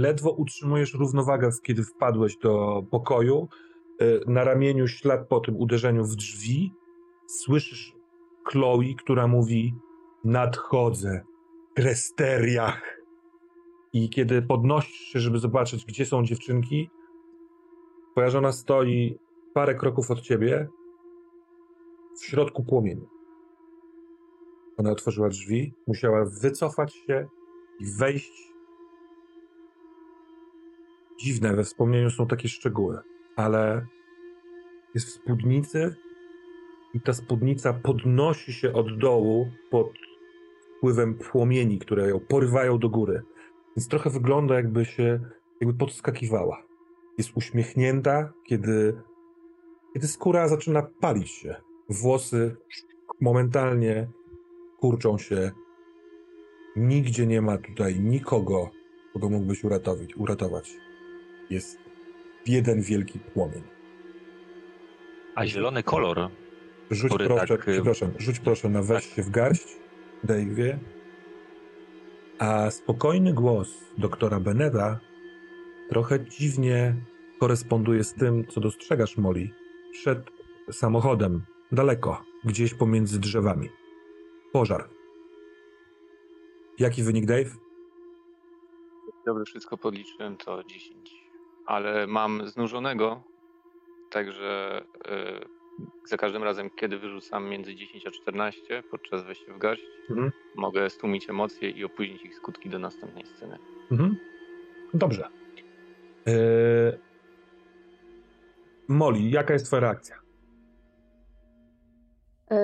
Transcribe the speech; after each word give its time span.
ledwo 0.00 0.30
utrzymujesz 0.30 0.94
równowagę, 0.94 1.50
kiedy 1.62 1.82
wpadłeś 1.82 2.36
do 2.36 2.82
pokoju. 2.90 3.48
Y, 4.02 4.20
na 4.26 4.44
ramieniu 4.44 4.88
ślad 4.88 5.28
po 5.28 5.40
tym 5.40 5.56
uderzeniu 5.56 6.04
w 6.04 6.16
drzwi. 6.16 6.72
Słyszysz 7.26 7.96
Chloe, 8.44 8.94
która 8.98 9.26
mówi: 9.26 9.74
Nadchodzę, 10.24 11.20
Kresteriach. 11.74 13.00
I 13.92 14.10
kiedy 14.10 14.42
podnosisz 14.42 15.00
się, 15.00 15.20
żeby 15.20 15.38
zobaczyć, 15.38 15.84
gdzie 15.84 16.06
są 16.06 16.24
dziewczynki, 16.24 16.90
twoja 18.12 18.30
żona 18.30 18.52
stoi 18.52 19.18
parę 19.54 19.74
kroków 19.74 20.10
od 20.10 20.20
ciebie 20.20 20.68
w 22.20 22.24
środku 22.24 22.64
płomieni. 22.64 23.06
Ona 24.76 24.90
otworzyła 24.90 25.28
drzwi, 25.28 25.74
musiała 25.86 26.24
wycofać 26.24 26.94
się 26.94 27.28
i 27.80 27.84
wejść. 27.98 28.49
Dziwne, 31.20 31.56
we 31.56 31.64
wspomnieniu 31.64 32.10
są 32.10 32.26
takie 32.26 32.48
szczegóły, 32.48 32.98
ale 33.36 33.86
jest 34.94 35.06
w 35.06 35.10
spódnicy 35.10 35.96
i 36.94 37.00
ta 37.00 37.12
spódnica 37.12 37.72
podnosi 37.72 38.52
się 38.52 38.72
od 38.72 38.98
dołu 38.98 39.50
pod 39.70 39.92
wpływem 40.76 41.14
płomieni, 41.14 41.78
które 41.78 42.08
ją 42.08 42.20
porywają 42.20 42.78
do 42.78 42.88
góry. 42.88 43.22
Więc 43.76 43.88
trochę 43.88 44.10
wygląda, 44.10 44.54
jakby 44.54 44.84
się 44.84 45.20
jakby 45.60 45.78
podskakiwała. 45.78 46.62
Jest 47.18 47.30
uśmiechnięta, 47.34 48.32
kiedy, 48.44 49.00
kiedy 49.94 50.08
skóra 50.08 50.48
zaczyna 50.48 50.82
palić 51.00 51.30
się. 51.30 51.56
Włosy 51.88 52.56
momentalnie 53.20 54.08
kurczą 54.78 55.18
się. 55.18 55.50
Nigdzie 56.76 57.26
nie 57.26 57.42
ma 57.42 57.58
tutaj 57.58 58.00
nikogo, 58.00 58.70
kogo 59.12 59.28
mógłbyś 59.28 59.64
uratować. 59.64 60.16
uratować. 60.16 60.89
Jest 61.50 61.78
jeden 62.46 62.82
wielki 62.82 63.18
płomień. 63.18 63.62
A 65.34 65.46
zielony 65.46 65.82
kolor. 65.82 66.28
Rzuć 66.90 67.12
proszę, 67.26 67.46
tak... 67.46 67.66
przepraszam, 67.66 68.10
rzuć 68.18 68.38
proszę 68.38 68.68
na 68.68 68.82
weź 68.82 69.14
się 69.14 69.22
w 69.22 69.30
garść, 69.30 69.76
Dave'ie. 70.24 70.76
A 72.38 72.70
spokojny 72.70 73.32
głos 73.32 73.68
doktora 73.98 74.40
Beneda 74.40 75.00
trochę 75.88 76.24
dziwnie 76.24 76.94
koresponduje 77.40 78.04
z 78.04 78.14
tym, 78.14 78.46
co 78.46 78.60
dostrzegasz, 78.60 79.16
Molly, 79.16 79.48
przed 79.92 80.30
samochodem, 80.72 81.42
daleko, 81.72 82.24
gdzieś 82.44 82.74
pomiędzy 82.74 83.20
drzewami. 83.20 83.68
Pożar. 84.52 84.88
Jaki 86.78 87.02
wynik, 87.02 87.26
Dave? 87.26 87.50
Dobrze, 89.26 89.44
wszystko 89.44 89.78
podliczyłem, 89.78 90.36
to 90.36 90.64
10. 90.64 91.19
Ale 91.66 92.06
mam 92.06 92.48
znużonego, 92.48 93.22
także 94.10 94.84
yy, 95.10 95.48
za 96.04 96.16
każdym 96.16 96.42
razem, 96.42 96.70
kiedy 96.70 96.98
wyrzucam 96.98 97.48
między 97.48 97.74
10 97.74 98.06
a 98.06 98.10
14 98.10 98.82
podczas 98.90 99.24
wejścia 99.24 99.54
w 99.54 99.58
garść, 99.58 99.82
mhm. 100.10 100.32
mogę 100.56 100.90
stłumić 100.90 101.30
emocje 101.30 101.70
i 101.70 101.84
opóźnić 101.84 102.22
ich 102.22 102.34
skutki 102.34 102.68
do 102.68 102.78
następnej 102.78 103.26
sceny. 103.26 103.58
Mhm. 103.90 104.16
Dobrze. 104.94 105.28
Yy... 106.26 106.98
Molly, 108.88 109.20
jaka 109.20 109.52
jest 109.52 109.66
twoja 109.66 109.80
reakcja? 109.80 110.16
Yy... 112.50 112.56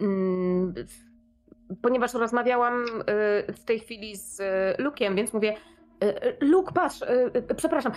Mm, 0.00 0.74
ponieważ 1.82 2.14
rozmawiałam 2.14 2.84
y, 2.84 3.52
w 3.52 3.64
tej 3.64 3.80
chwili 3.80 4.16
z 4.16 4.40
y, 4.40 4.82
Lukiem, 4.82 5.16
więc 5.16 5.32
mówię, 5.32 5.54
y, 6.04 6.36
Luk, 6.40 6.72
patrz, 6.72 7.00
przepraszam, 7.56 7.92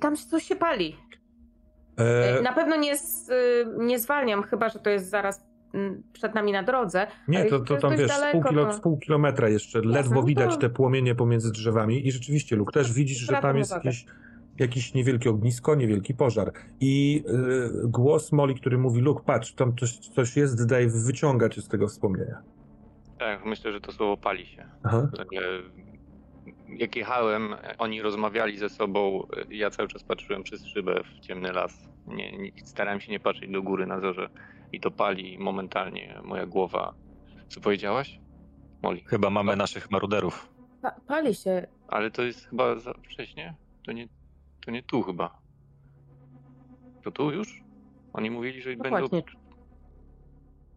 tam 0.00 0.16
coś 0.16 0.42
się 0.42 0.56
pali. 0.56 0.96
E... 1.96 2.42
Na 2.42 2.52
pewno 2.52 2.76
nie, 2.76 2.98
z, 2.98 3.30
nie 3.78 3.98
zwalniam, 3.98 4.42
chyba 4.42 4.68
że 4.68 4.78
to 4.78 4.90
jest 4.90 5.10
zaraz 5.10 5.48
przed 6.12 6.34
nami 6.34 6.52
na 6.52 6.62
drodze. 6.62 7.06
Nie, 7.28 7.44
to, 7.44 7.60
to, 7.60 7.76
tam 7.76 7.96
wiesz, 7.96 8.08
daleko, 8.08 8.38
pół, 8.40 8.50
kilo, 8.50 8.66
to... 8.66 8.80
pół 8.80 8.98
kilometra 8.98 9.48
jeszcze, 9.48 9.80
ledwo 9.80 10.14
no 10.14 10.22
widać 10.22 10.58
te 10.58 10.70
płomienie 10.70 11.14
pomiędzy 11.14 11.52
drzewami 11.52 12.06
i 12.06 12.12
rzeczywiście, 12.12 12.56
Luk, 12.56 12.72
też 12.72 12.92
widzisz, 12.92 13.18
że 13.18 13.32
tam 13.32 13.56
jest 13.56 13.72
jakieś 13.72 14.04
jakieś 14.58 14.94
niewielkie 14.94 15.30
ognisko, 15.30 15.74
niewielki 15.74 16.14
pożar. 16.14 16.52
I 16.80 17.24
y, 17.84 17.88
głos 17.88 18.32
Moli, 18.32 18.54
który 18.54 18.78
mówi, 18.78 19.00
Luke, 19.00 19.22
patrz, 19.26 19.52
tam 19.52 19.76
coś, 19.76 19.98
coś 19.98 20.36
jest, 20.36 20.66
daj 20.66 20.88
wyciągać 20.88 21.56
z 21.56 21.68
tego 21.68 21.88
wspomnienia. 21.88 22.42
Tak, 23.18 23.44
myślę, 23.44 23.72
że 23.72 23.80
to 23.80 23.92
słowo 23.92 24.16
pali 24.16 24.46
się. 24.46 24.66
Aha. 24.82 25.08
Jak 26.68 26.96
jechałem, 26.96 27.54
oni 27.78 28.02
rozmawiali 28.02 28.58
ze 28.58 28.68
sobą, 28.68 29.26
ja 29.50 29.70
cały 29.70 29.88
czas 29.88 30.04
patrzyłem 30.04 30.42
przez 30.42 30.66
szybę 30.66 31.00
w 31.04 31.20
ciemny 31.20 31.52
las. 31.52 31.88
Nie, 32.06 32.38
nie, 32.38 32.52
starałem 32.64 33.00
się 33.00 33.12
nie 33.12 33.20
patrzeć 33.20 33.50
do 33.50 33.62
góry 33.62 33.86
na 33.86 34.00
zorze 34.00 34.28
i 34.72 34.80
to 34.80 34.90
pali 34.90 35.38
momentalnie 35.38 36.20
moja 36.24 36.46
głowa. 36.46 36.94
Co 37.48 37.60
powiedziałaś? 37.60 38.20
Moli. 38.82 39.04
Chyba 39.06 39.30
mamy 39.30 39.56
naszych 39.56 39.90
maruderów. 39.90 40.48
Pa 40.82 40.90
pali 40.90 41.34
się. 41.34 41.66
Ale 41.88 42.10
to 42.10 42.22
jest 42.22 42.48
chyba 42.48 42.78
za 42.78 42.92
wcześnie? 42.94 43.54
To 43.86 43.92
nie, 43.92 44.08
to 44.64 44.70
nie 44.70 44.82
tu 44.82 45.02
chyba. 45.02 45.38
To 47.02 47.10
tu 47.10 47.30
już? 47.30 47.62
Oni 48.12 48.30
mówili, 48.30 48.62
że 48.62 48.76
Dokładnie. 48.76 49.08
będą... 49.08 49.22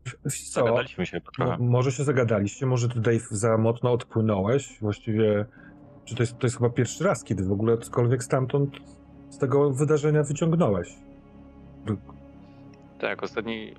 Co? 0.04 0.62
Zagadaliśmy 0.62 1.06
się 1.06 1.22
trochę. 1.22 1.58
No, 1.60 1.66
może 1.66 1.92
się 1.92 2.04
zagadaliście, 2.04 2.66
może 2.66 2.90
ty 2.90 3.00
Dave 3.00 3.28
za 3.32 3.58
mocno 3.58 3.92
odpłynąłeś. 3.92 4.78
Właściwie, 4.82 5.46
czy 6.06 6.16
to 6.16 6.24
jest, 6.24 6.38
to 6.38 6.48
jest 6.48 6.58
chyba 6.58 6.70
pierwszy 6.70 7.04
raz, 7.04 7.24
kiedy 7.24 7.44
w 7.44 7.52
ogóle 7.52 7.78
cokolwiek 7.78 8.24
stamtąd 8.24 8.78
z 9.30 9.38
tego 9.38 9.72
wydarzenia 9.72 10.24
wyciągnąłeś. 10.24 10.96
Tak, 13.00 13.24
ostatni, 13.24 13.76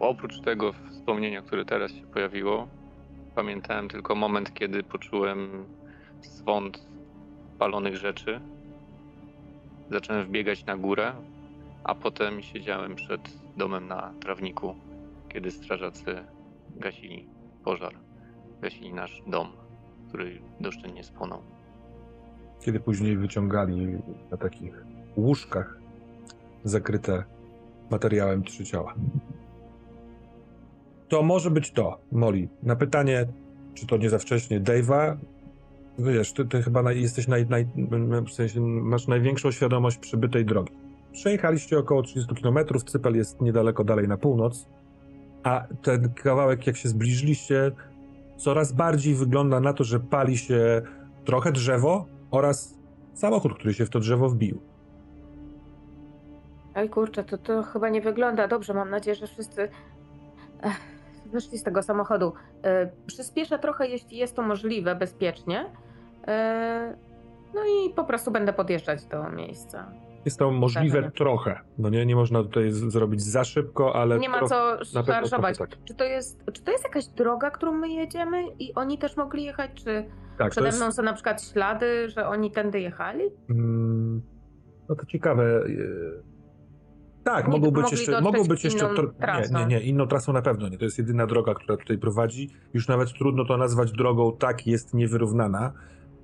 oprócz 0.00 0.40
tego 0.40 0.72
wspomnienia, 0.72 1.42
które 1.42 1.64
teraz 1.64 1.92
się 1.92 2.06
pojawiło, 2.06 2.68
pamiętałem 3.34 3.88
tylko 3.88 4.14
moment, 4.14 4.54
kiedy 4.54 4.82
poczułem 4.82 5.64
swąd 6.20 6.86
palonych 7.58 7.96
rzeczy 7.96 8.40
zacząłem 9.90 10.26
wbiegać 10.26 10.64
na 10.64 10.76
górę, 10.76 11.12
a 11.84 11.94
potem 11.94 12.42
siedziałem 12.42 12.94
przed 12.94 13.20
domem 13.56 13.88
na 13.88 14.12
trawniku, 14.20 14.74
kiedy 15.28 15.50
strażacy 15.50 16.24
gasili 16.76 17.26
pożar. 17.64 17.94
Gasili 18.60 18.94
nasz 18.94 19.22
dom, 19.26 19.52
który 20.08 20.38
doszczętnie 20.60 21.04
spłonął. 21.04 21.42
Kiedy 22.60 22.80
później 22.80 23.16
wyciągali 23.16 23.98
na 24.30 24.36
takich 24.36 24.84
łóżkach 25.16 25.78
zakryte 26.64 27.24
materiałem 27.90 28.42
trzy 28.42 28.64
ciała. 28.64 28.94
To 31.08 31.22
może 31.22 31.50
być 31.50 31.72
to, 31.72 31.98
Molly. 32.12 32.48
Na 32.62 32.76
pytanie, 32.76 33.26
czy 33.74 33.86
to 33.86 33.96
nie 33.96 34.10
za 34.10 34.18
wcześnie, 34.18 34.60
Dave'a 34.60 35.16
wiesz, 35.98 36.32
ty, 36.32 36.44
ty 36.44 36.62
chyba 36.62 36.92
jesteś 36.92 37.28
naj, 37.28 37.46
naj, 37.46 37.66
w 38.26 38.32
sensie 38.32 38.60
masz 38.60 39.06
największą 39.06 39.50
świadomość 39.50 39.98
przybytej 39.98 40.44
drogi. 40.44 40.72
Przejechaliście 41.12 41.78
około 41.78 42.02
30 42.02 42.34
km, 42.34 42.58
Cypel 42.86 43.16
jest 43.16 43.40
niedaleko 43.40 43.84
dalej 43.84 44.08
na 44.08 44.16
północ, 44.16 44.66
a 45.42 45.66
ten 45.82 46.12
kawałek, 46.14 46.66
jak 46.66 46.76
się 46.76 46.88
zbliżyliście, 46.88 47.72
coraz 48.36 48.72
bardziej 48.72 49.14
wygląda 49.14 49.60
na 49.60 49.72
to, 49.72 49.84
że 49.84 50.00
pali 50.00 50.38
się 50.38 50.82
trochę 51.24 51.52
drzewo 51.52 52.06
oraz 52.30 52.78
samochód, 53.14 53.54
który 53.54 53.74
się 53.74 53.86
w 53.86 53.90
to 53.90 54.00
drzewo 54.00 54.28
wbił. 54.28 54.60
Ej 56.74 56.90
kurczę, 56.90 57.24
to, 57.24 57.38
to 57.38 57.62
chyba 57.62 57.88
nie 57.88 58.00
wygląda 58.00 58.48
dobrze. 58.48 58.74
Mam 58.74 58.90
nadzieję, 58.90 59.14
że 59.14 59.26
wszyscy 59.26 59.68
Ech, 60.62 60.80
wyszli 61.26 61.58
z 61.58 61.62
tego 61.62 61.82
samochodu. 61.82 62.32
Yy, 62.64 62.90
przyspieszę 63.06 63.58
trochę, 63.58 63.88
jeśli 63.88 64.18
jest 64.18 64.36
to 64.36 64.42
możliwe, 64.42 64.94
bezpiecznie. 64.94 65.70
E, 66.26 66.96
no 67.54 67.60
i 67.64 67.94
po 67.94 68.04
prostu 68.04 68.30
będę 68.30 68.52
podjeżdżać 68.52 69.04
do 69.04 69.30
miejsca. 69.30 69.92
Jest 70.26 70.38
to 70.38 70.50
możliwe 70.50 71.10
trochę. 71.10 71.60
No 71.78 71.88
nie, 71.88 72.06
nie 72.06 72.16
można 72.16 72.42
tutaj 72.42 72.70
zrobić 72.70 73.22
za 73.22 73.44
szybko, 73.44 73.96
ale. 73.96 74.18
Nie 74.18 74.28
ma 74.28 74.44
co 74.44 74.84
szarżować. 74.84 75.58
Tak. 75.58 75.70
Czy, 75.84 75.94
to 75.94 76.04
jest, 76.04 76.44
czy 76.52 76.62
to 76.62 76.70
jest 76.70 76.84
jakaś 76.84 77.06
droga, 77.06 77.50
którą 77.50 77.72
my 77.72 77.88
jedziemy 77.88 78.42
i 78.58 78.74
oni 78.74 78.98
też 78.98 79.16
mogli 79.16 79.44
jechać? 79.44 79.70
Czy 79.74 80.04
tak, 80.38 80.50
przede 80.50 80.68
mną 80.72 80.84
jest... 80.84 80.96
są 80.96 81.02
na 81.02 81.12
przykład 81.12 81.42
ślady, 81.44 82.08
że 82.08 82.28
oni 82.28 82.50
tędy 82.50 82.80
jechali? 82.80 83.24
Mm, 83.50 84.22
no 84.88 84.94
to 84.96 85.06
ciekawe. 85.06 85.64
Tak, 87.24 87.48
mogą 87.48 87.70
być 87.70 87.92
jeszcze, 87.92 88.20
mogą 88.20 88.44
być 88.44 88.64
jeszcze 88.64 88.88
nie, 89.50 89.58
nie, 89.58 89.66
nie, 89.66 89.80
inną 89.80 90.06
trasą 90.06 90.32
na 90.32 90.42
pewno 90.42 90.68
nie. 90.68 90.78
To 90.78 90.84
jest 90.84 90.98
jedyna 90.98 91.26
droga, 91.26 91.54
która 91.54 91.76
tutaj 91.76 91.98
prowadzi. 91.98 92.50
Już 92.74 92.88
nawet 92.88 93.12
trudno 93.12 93.44
to 93.44 93.56
nazwać 93.56 93.92
drogą, 93.92 94.36
tak 94.36 94.66
jest 94.66 94.94
niewyrównana. 94.94 95.72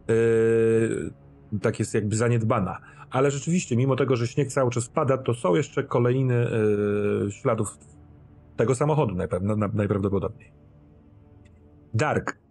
Yy, 0.08 1.12
tak 1.60 1.78
jest 1.78 1.94
jakby 1.94 2.16
zaniedbana. 2.16 2.78
Ale 3.10 3.30
rzeczywiście, 3.30 3.76
mimo 3.76 3.96
tego, 3.96 4.16
że 4.16 4.26
śnieg 4.26 4.48
cały 4.52 4.70
czas 4.70 4.88
pada, 4.88 5.18
to 5.18 5.34
są 5.34 5.54
jeszcze 5.54 5.84
kolejne 5.84 6.34
yy, 6.34 7.30
śladów 7.32 7.78
tego 8.56 8.74
samochodu 8.74 9.14
najprawdopodobniej. 9.74 10.52
Dark, 11.94 12.42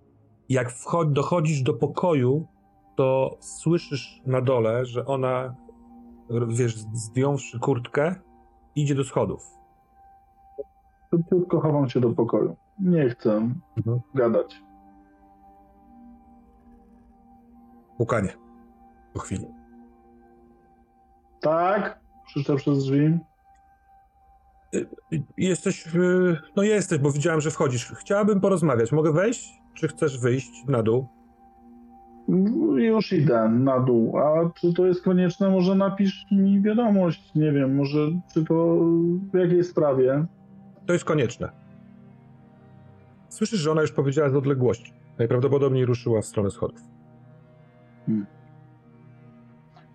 Jak 0.50 0.70
wchod- 0.70 1.12
dochodzisz 1.12 1.62
do 1.62 1.74
pokoju, 1.74 2.48
to 2.96 3.38
słyszysz 3.40 4.22
na 4.26 4.42
dole, 4.42 4.86
że 4.86 5.06
ona, 5.06 5.56
wiesz, 6.48 6.76
zdjąwszy 6.94 7.60
kurtkę, 7.60 8.16
idzie 8.76 8.96
do 8.96 9.04
schodów. 9.04 9.42
Szybciutko 11.12 11.60
chowam 11.62 11.90
się 11.90 12.00
do 12.00 12.10
pokoju. 12.10 12.56
Nie 12.80 13.10
chcę 13.10 13.36
Mhm. 13.78 14.00
gadać. 14.16 14.62
Pukanie. 17.98 18.34
Po 19.14 19.20
chwili. 19.20 19.46
Tak? 21.42 22.00
Krzyczę 22.28 22.56
przez 22.56 22.84
drzwi. 22.84 23.18
Y, 24.76 24.88
Jesteś, 25.38 25.96
y, 25.96 26.38
no 26.56 26.64
jesteś, 26.64 27.00
bo 27.00 27.12
widziałem, 27.12 27.42
że 27.42 27.52
wchodzisz. 27.52 27.92
Chciałabym 27.96 28.42
porozmawiać. 28.42 28.92
Mogę 28.92 29.12
wejść? 29.12 29.62
Czy 29.74 29.88
chcesz 29.88 30.20
wyjść 30.20 30.66
na 30.68 30.84
dół? 30.84 31.08
Już 32.76 33.14
idę 33.14 33.50
na 33.50 33.80
dół. 33.80 34.18
A 34.18 34.50
czy 34.56 34.74
to 34.74 34.86
jest 34.86 35.04
konieczne? 35.04 35.50
Może 35.50 35.76
napisz 35.76 36.26
mi 36.32 36.62
wiadomość. 36.62 37.36
Nie 37.36 37.52
wiem, 37.52 37.76
może 37.76 38.00
czy 38.34 38.46
to 38.46 38.78
w 39.34 39.38
jakiej 39.38 39.64
sprawie? 39.64 40.26
To 40.86 40.94
jest 40.94 41.06
konieczne. 41.06 41.50
Słyszysz, 43.30 43.60
że 43.60 43.72
ona 43.72 43.82
już 43.82 43.92
powiedziała 43.92 44.30
z 44.30 44.36
odległości. 44.36 44.94
Najprawdopodobniej 45.20 45.86
ruszyła 45.86 46.22
w 46.22 46.26
stronę 46.26 46.52
schodów. 46.52 46.80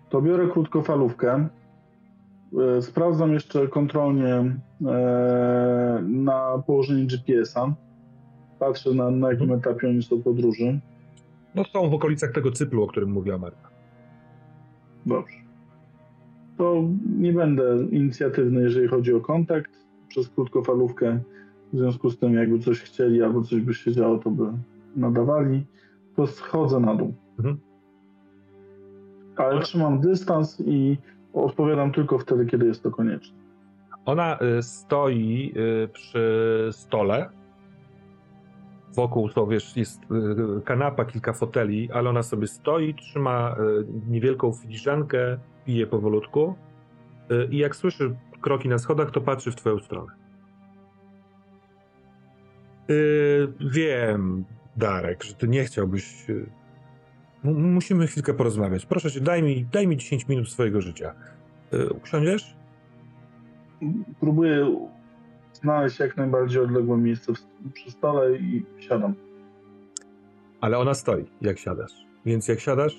To 0.09 0.21
biorę 0.21 0.47
krótkofalówkę. 0.47 1.47
E, 2.77 2.81
Sprawdzam 2.81 3.33
jeszcze 3.33 3.67
kontrolnie 3.67 4.33
e, 4.35 6.03
na 6.07 6.63
położenie 6.67 7.05
GPS-a. 7.05 7.73
Patrzę 8.59 8.93
na, 8.93 9.11
na 9.11 9.31
jakim 9.31 9.51
etapie 9.51 9.89
oni 9.89 10.03
są 10.03 10.21
podróży. 10.21 10.79
No 11.55 11.63
są 11.63 11.89
w 11.89 11.93
okolicach 11.93 12.31
tego 12.31 12.51
cyplu, 12.51 12.83
o 12.83 12.87
którym 12.87 13.11
mówiła 13.11 13.37
Marta. 13.37 13.69
Dobrze. 15.05 15.37
To 16.57 16.83
nie 17.19 17.33
będę 17.33 17.77
inicjatywny, 17.91 18.61
jeżeli 18.61 18.87
chodzi 18.87 19.13
o 19.13 19.21
kontakt 19.21 19.71
przez 20.07 20.29
krótkofalówkę. 20.29 21.19
W 21.73 21.77
związku 21.77 22.09
z 22.09 22.19
tym, 22.19 22.33
jakby 22.33 22.59
coś 22.59 22.81
chcieli 22.81 23.23
albo 23.23 23.41
coś 23.41 23.61
by 23.61 23.73
się 23.73 23.91
działo, 23.91 24.17
to 24.17 24.31
by 24.31 24.43
nadawali. 24.95 25.65
To 26.15 26.27
schodzę 26.27 26.79
na 26.79 26.95
dół. 26.95 27.13
Mhm. 27.39 27.57
Ale 29.37 29.61
trzymam 29.61 29.99
dystans 29.99 30.63
i 30.65 30.97
odpowiadam 31.33 31.91
tylko 31.91 32.19
wtedy, 32.19 32.45
kiedy 32.45 32.65
jest 32.65 32.83
to 32.83 32.91
konieczne. 32.91 33.37
Ona 34.05 34.39
y, 34.41 34.63
stoi 34.63 35.53
y, 35.57 35.87
przy 35.87 36.69
stole. 36.71 37.29
Wokół 38.95 39.29
to 39.29 39.47
wiesz, 39.47 39.77
jest 39.77 40.03
y, 40.03 40.61
kanapa, 40.61 41.05
kilka 41.05 41.33
foteli, 41.33 41.91
ale 41.91 42.09
ona 42.09 42.23
sobie 42.23 42.47
stoi, 42.47 42.95
trzyma 42.95 43.55
niewielką 44.07 44.53
filiżankę, 44.53 45.37
pije 45.65 45.87
powolutku. 45.87 46.55
I 47.49 47.57
jak 47.57 47.75
słyszy 47.75 48.15
kroki 48.41 48.69
na 48.69 48.77
schodach, 48.77 49.11
to 49.11 49.21
patrzy 49.21 49.51
w 49.51 49.55
twoją 49.55 49.79
stronę. 49.79 50.11
Y, 52.89 53.47
wiem, 53.59 54.45
Darek, 54.77 55.23
że 55.23 55.33
ty 55.33 55.47
nie 55.47 55.63
chciałbyś. 55.63 56.25
M- 57.45 57.73
musimy 57.73 58.07
chwilkę 58.07 58.33
porozmawiać. 58.33 58.85
Proszę 58.85 59.11
cię, 59.11 59.21
daj 59.21 59.43
mi, 59.43 59.65
daj 59.71 59.87
mi 59.87 59.97
10 59.97 60.27
minut 60.27 60.49
swojego 60.49 60.81
życia. 60.81 61.15
Y, 61.73 61.89
usiądziesz? 62.03 62.57
Próbuję 64.19 64.87
znaleźć 65.53 65.99
jak 65.99 66.17
najbardziej 66.17 66.61
odległe 66.61 66.97
miejsce 66.97 67.33
przy 67.73 67.91
stole 67.91 68.37
i 68.37 68.65
siadam. 68.79 69.13
Ale 70.61 70.77
ona 70.77 70.93
stoi, 70.93 71.25
jak 71.41 71.59
siadasz. 71.59 71.91
Więc 72.25 72.47
jak 72.47 72.59
siadasz, 72.59 72.97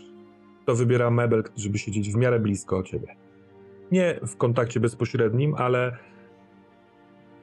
to 0.67 0.75
wybiera 0.75 1.11
mebel, 1.11 1.45
żeby 1.57 1.79
siedzieć 1.79 2.13
w 2.13 2.17
miarę 2.17 2.41
blisko 2.41 2.79
o 2.79 2.83
ciebie. 2.83 3.17
Nie 3.93 4.21
w 4.27 4.37
kontakcie 4.37 4.81
bezpośrednim, 4.81 5.55
ale 5.55 5.97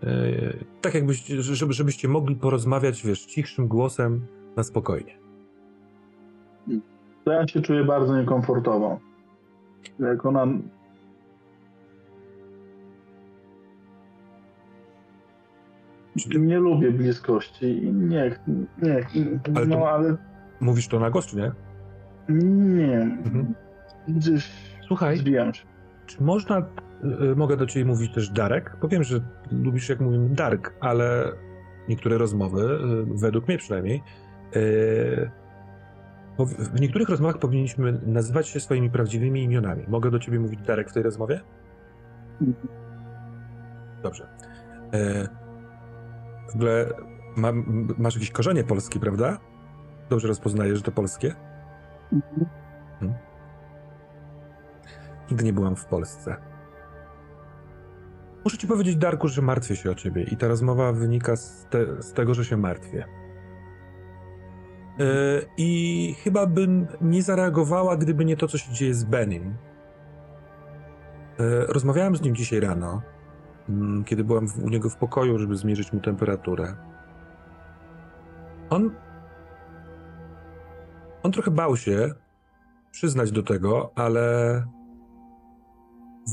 yy, 0.03 0.09
tak 0.81 0.93
jakbyście, 0.93 1.41
żeby, 1.41 1.73
żebyście 1.73 2.07
mogli 2.07 2.35
porozmawiać, 2.35 3.05
wiesz, 3.05 3.25
cichszym 3.25 3.67
głosem 3.67 4.25
na 4.55 4.63
spokojnie. 4.63 5.17
To 7.25 7.31
ja 7.31 7.47
się 7.47 7.61
czuję 7.61 7.83
bardzo 7.83 8.17
niekomfortowo. 8.17 8.99
Jak 9.99 10.25
ona. 10.25 10.47
Nie 16.39 16.59
lubię 16.59 16.91
bliskości 16.91 17.83
i 17.83 17.93
nie, 17.93 18.35
nie, 18.81 19.05
Ale 19.55 19.65
no 19.65 19.87
ale 19.87 20.17
Mówisz 20.59 20.87
to 20.87 20.99
na 20.99 21.11
czy 21.21 21.37
nie? 21.37 21.51
nie. 22.29 23.01
Mhm. 23.01 23.53
Gdzieś 24.07 24.51
Słuchaj, 24.87 25.17
zbijam 25.17 25.53
się. 25.53 25.65
czy 26.05 26.23
można, 26.23 26.65
yy, 27.19 27.35
mogę 27.35 27.57
do 27.57 27.65
ciebie 27.65 27.85
mówić 27.85 28.13
też 28.13 28.29
Darek? 28.29 28.77
Bo 28.81 28.87
wiem, 28.87 29.03
że 29.03 29.19
lubisz, 29.51 29.89
jak 29.89 29.99
mówimy 29.99 30.29
Dark, 30.29 30.73
ale 30.79 31.31
niektóre 31.89 32.17
rozmowy, 32.17 32.61
yy, 32.61 33.05
według 33.19 33.47
mnie 33.47 33.57
przynajmniej, 33.57 34.03
yy, 34.55 35.31
w 36.39 36.81
niektórych 36.81 37.09
rozmowach 37.09 37.37
powinniśmy 37.37 38.01
nazywać 38.05 38.47
się 38.47 38.59
swoimi 38.59 38.89
prawdziwymi 38.89 39.43
imionami. 39.43 39.83
Mogę 39.87 40.11
do 40.11 40.19
ciebie 40.19 40.39
mówić 40.39 40.61
Darek 40.61 40.89
w 40.89 40.93
tej 40.93 41.03
rozmowie? 41.03 41.41
Dobrze. 44.03 44.27
E, 44.93 45.27
w 46.51 46.55
ogóle 46.55 46.89
ma, 47.35 47.51
masz 47.97 48.15
jakieś 48.15 48.31
korzenie 48.31 48.63
polskie, 48.63 48.99
prawda? 48.99 49.37
Dobrze 50.09 50.27
rozpoznajesz, 50.27 50.77
że 50.77 50.83
to 50.83 50.91
polskie? 50.91 51.35
Nigdy 55.31 55.45
nie 55.45 55.53
byłam 55.53 55.75
w 55.75 55.85
Polsce. 55.85 56.35
Muszę 58.43 58.57
ci 58.57 58.67
powiedzieć, 58.67 58.95
Darku, 58.95 59.27
że 59.27 59.41
martwię 59.41 59.75
się 59.75 59.91
o 59.91 59.95
ciebie 59.95 60.23
i 60.23 60.37
ta 60.37 60.47
rozmowa 60.47 60.91
wynika 60.91 61.35
z, 61.35 61.67
te, 61.69 62.01
z 62.03 62.13
tego, 62.13 62.33
że 62.33 62.45
się 62.45 62.57
martwię. 62.57 63.05
E, 64.99 65.41
I 65.57 66.15
chyba 66.23 66.45
bym 66.45 66.87
nie 67.01 67.23
zareagowała, 67.23 67.97
gdyby 67.97 68.25
nie 68.25 68.37
to, 68.37 68.47
co 68.47 68.57
się 68.57 68.73
dzieje 68.73 68.93
z 68.93 69.03
Benim. 69.03 69.57
E, 71.39 71.65
Rozmawiałem 71.65 72.15
z 72.15 72.21
nim 72.21 72.35
dzisiaj 72.35 72.59
rano, 72.59 73.01
mm, 73.69 74.03
kiedy 74.03 74.23
byłam 74.23 74.47
u 74.63 74.69
niego 74.69 74.89
w 74.89 74.95
pokoju, 74.95 75.39
żeby 75.39 75.55
zmierzyć 75.55 75.93
mu 75.93 75.99
temperaturę. 75.99 76.75
On. 78.69 78.91
On 81.23 81.31
trochę 81.31 81.51
bał 81.51 81.77
się 81.77 82.13
przyznać 82.91 83.31
do 83.31 83.43
tego, 83.43 83.91
ale 83.95 84.63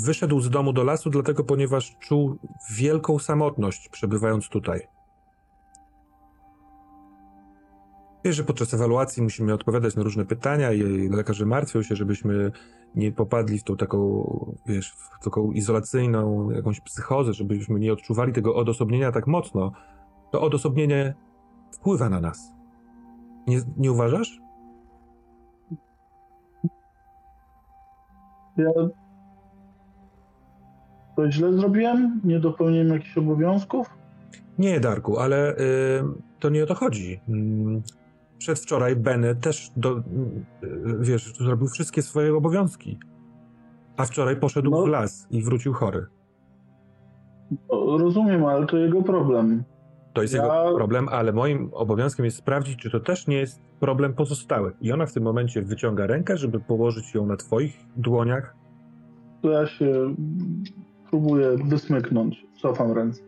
wyszedł 0.04 0.40
z 0.40 0.50
domu 0.50 0.72
do 0.72 0.84
lasu, 0.84 1.10
dlatego 1.10 1.44
ponieważ 1.44 1.96
czuł 1.98 2.38
wielką 2.70 3.18
samotność 3.18 3.88
przebywając 3.88 4.48
tutaj. 4.48 4.91
Wiesz, 8.24 8.36
że 8.36 8.44
podczas 8.44 8.74
ewaluacji 8.74 9.22
musimy 9.22 9.54
odpowiadać 9.54 9.96
na 9.96 10.02
różne 10.02 10.24
pytania 10.24 10.72
i 10.72 11.08
lekarze 11.08 11.46
martwią 11.46 11.82
się, 11.82 11.96
żebyśmy 11.96 12.52
nie 12.94 13.12
popadli 13.12 13.58
w 13.58 13.64
tą 13.64 13.76
taką, 13.76 14.26
wiesz, 14.66 14.92
w 14.92 15.24
taką 15.24 15.52
izolacyjną 15.52 16.50
jakąś 16.50 16.80
psychozę, 16.80 17.32
żebyśmy 17.32 17.80
nie 17.80 17.92
odczuwali 17.92 18.32
tego 18.32 18.54
odosobnienia 18.54 19.12
tak 19.12 19.26
mocno. 19.26 19.72
To 20.32 20.40
odosobnienie 20.40 21.14
wpływa 21.72 22.08
na 22.08 22.20
nas. 22.20 22.52
Nie, 23.46 23.60
nie 23.76 23.92
uważasz? 23.92 24.40
Ja 28.56 28.70
to 31.16 31.30
źle 31.30 31.52
zrobiłem? 31.52 32.20
Nie 32.24 32.40
dopełniłem 32.40 32.88
jakichś 32.88 33.18
obowiązków? 33.18 33.90
Nie, 34.58 34.80
Darku, 34.80 35.18
ale 35.18 35.56
y, 35.56 35.58
to 36.40 36.50
nie 36.50 36.62
o 36.62 36.66
to 36.66 36.74
chodzi. 36.74 37.20
Przedwczoraj 38.46 38.96
Benny 38.96 39.34
też, 39.34 39.70
do, 39.76 40.02
wiesz, 41.00 41.32
zrobił 41.36 41.68
wszystkie 41.68 42.02
swoje 42.02 42.34
obowiązki. 42.36 42.98
A 43.96 44.04
wczoraj 44.04 44.36
poszedł 44.36 44.70
No. 44.70 44.82
w 44.82 44.88
las 44.88 45.26
i 45.30 45.42
wrócił 45.42 45.72
chory. 45.72 46.06
Rozumiem, 47.98 48.44
ale 48.44 48.66
to 48.66 48.76
jego 48.76 49.02
problem. 49.02 49.64
To 50.12 50.22
jest 50.22 50.34
Ja- 50.34 50.42
jego 50.64 50.76
problem, 50.76 51.08
ale 51.08 51.32
moim 51.32 51.70
obowiązkiem 51.72 52.24
jest 52.24 52.36
sprawdzić, 52.36 52.76
czy 52.78 52.90
to 52.90 53.00
też 53.00 53.26
nie 53.26 53.36
jest 53.36 53.60
problem 53.80 54.14
pozostałych. 54.14 54.74
I 54.80 54.92
ona 54.92 55.06
w 55.06 55.12
tym 55.12 55.22
momencie 55.22 55.62
wyciąga 55.62 56.06
rękę, 56.06 56.36
żeby 56.36 56.60
położyć 56.60 57.14
ją 57.14 57.26
na 57.26 57.36
twoich 57.36 57.76
dłoniach. 57.96 58.56
To 59.42 59.50
ja 59.50 59.66
się 59.66 60.14
próbuję 61.10 61.48
wysmyknąć. 61.64 62.46
Cofam 62.62 62.92
ręce. 62.92 63.22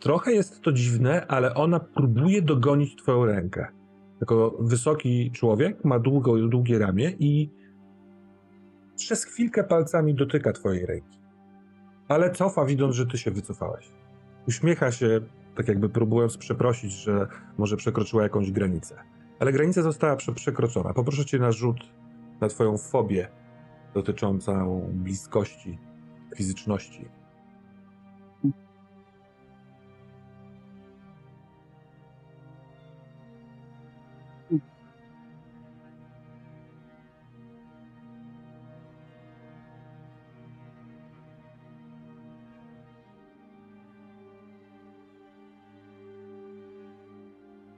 Trochę 0.00 0.32
jest 0.32 0.60
to 0.60 0.72
dziwne, 0.72 1.26
ale 1.26 1.54
ona 1.54 1.80
próbuje 1.80 2.42
dogonić 2.42 2.96
twoją 2.96 3.24
rękę. 3.24 3.66
Jako 4.20 4.56
wysoki 4.60 5.30
człowiek, 5.30 5.84
ma 5.84 5.98
długo, 5.98 6.48
długie 6.48 6.78
ramię 6.78 7.12
i 7.18 7.50
przez 8.96 9.24
chwilkę 9.24 9.64
palcami 9.64 10.14
dotyka 10.14 10.52
twojej 10.52 10.86
ręki. 10.86 11.18
Ale 12.08 12.30
cofa, 12.30 12.64
widząc, 12.64 12.94
że 12.94 13.06
ty 13.06 13.18
się 13.18 13.30
wycofałeś. 13.30 13.92
Uśmiecha 14.48 14.92
się 14.92 15.20
tak 15.56 15.68
jakby 15.68 15.88
próbując 15.88 16.36
przeprosić, 16.36 16.92
że 16.92 17.28
może 17.58 17.76
przekroczyła 17.76 18.22
jakąś 18.22 18.52
granicę. 18.52 18.96
Ale 19.38 19.52
granica 19.52 19.82
została 19.82 20.16
prze 20.16 20.32
przekroczona. 20.32 20.94
Poproszę 20.94 21.24
cię 21.24 21.38
na 21.38 21.52
rzut 21.52 21.80
na 22.40 22.48
twoją 22.48 22.78
fobię 22.78 23.28
dotyczącą 23.94 24.80
bliskości, 24.92 25.78
fizyczności. 26.36 27.08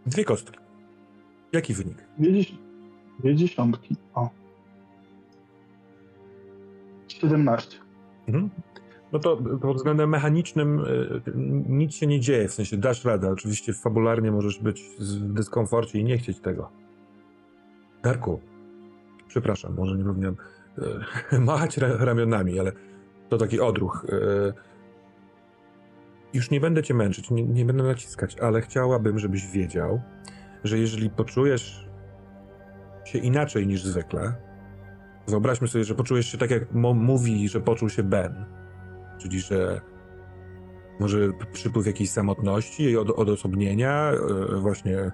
Dwie 0.07 0.25
kostki. 0.25 0.59
Jaki 1.53 1.75
wynik? 1.75 2.05
Dwie, 2.19 2.33
dzies- 2.33 2.57
dwie 3.21 3.35
dziesiątki. 3.35 3.97
O. 4.15 4.31
17. 7.09 7.79
Mhm. 8.29 8.51
No 9.13 9.19
to 9.19 9.37
pod 9.37 9.77
względem 9.77 10.11
mechanicznym 10.11 10.81
y, 10.81 11.23
nic 11.69 11.95
się 11.95 12.07
nie 12.07 12.21
dzieje, 12.21 12.49
w 12.49 12.55
sensie 12.55 12.77
dasz 12.77 13.05
radę. 13.05 13.31
Oczywiście 13.31 13.73
fabularnie 13.73 14.31
możesz 14.33 14.59
być 14.59 14.83
w 14.99 15.33
dyskomforcie 15.33 15.99
i 15.99 16.05
nie 16.05 16.19
chcieć 16.19 16.41
tego. 16.41 16.71
Darku, 18.03 18.41
przepraszam, 19.29 19.75
może 19.75 19.97
nie 19.97 20.05
powinienem 20.05 20.37
machać 21.47 21.77
ra 21.79 21.97
ramionami, 22.05 22.59
ale 22.61 22.73
to 23.29 23.39
taki 23.39 23.61
odruch. 23.61 24.07
Już 26.35 26.51
nie 26.51 26.61
będę 26.61 26.83
cię 26.83 26.95
męczyć, 26.95 27.31
nie, 27.31 27.43
nie 27.43 27.65
będę 27.65 27.83
naciskać, 27.83 28.39
ale 28.39 28.61
chciałabym, 28.61 29.19
żebyś 29.19 29.47
wiedział, 29.47 30.01
że 30.65 30.79
jeżeli 30.79 31.11
poczujesz 31.11 31.89
się 33.05 33.19
inaczej 33.19 33.67
niż 33.67 33.85
zwykle, 33.85 34.35
wyobraźmy 35.29 35.69
sobie, 35.69 35.85
że 35.85 35.95
poczujesz 35.95 36.27
się 36.27 36.39
tak, 36.39 36.51
jak 36.51 36.73
mówi, 36.73 37.49
że 37.49 37.61
poczuł 37.61 37.89
się 37.89 38.03
Ben, 38.03 38.45
czyli 39.19 39.41
że 39.41 39.81
może 41.01 41.19
przypływ 41.53 41.87
jakiejś 41.87 42.11
samotności 42.11 42.97
od, 42.97 43.11
odosobnienia, 43.11 44.13
e, 44.13 44.61
właśnie 44.61 44.99
e, 44.99 45.13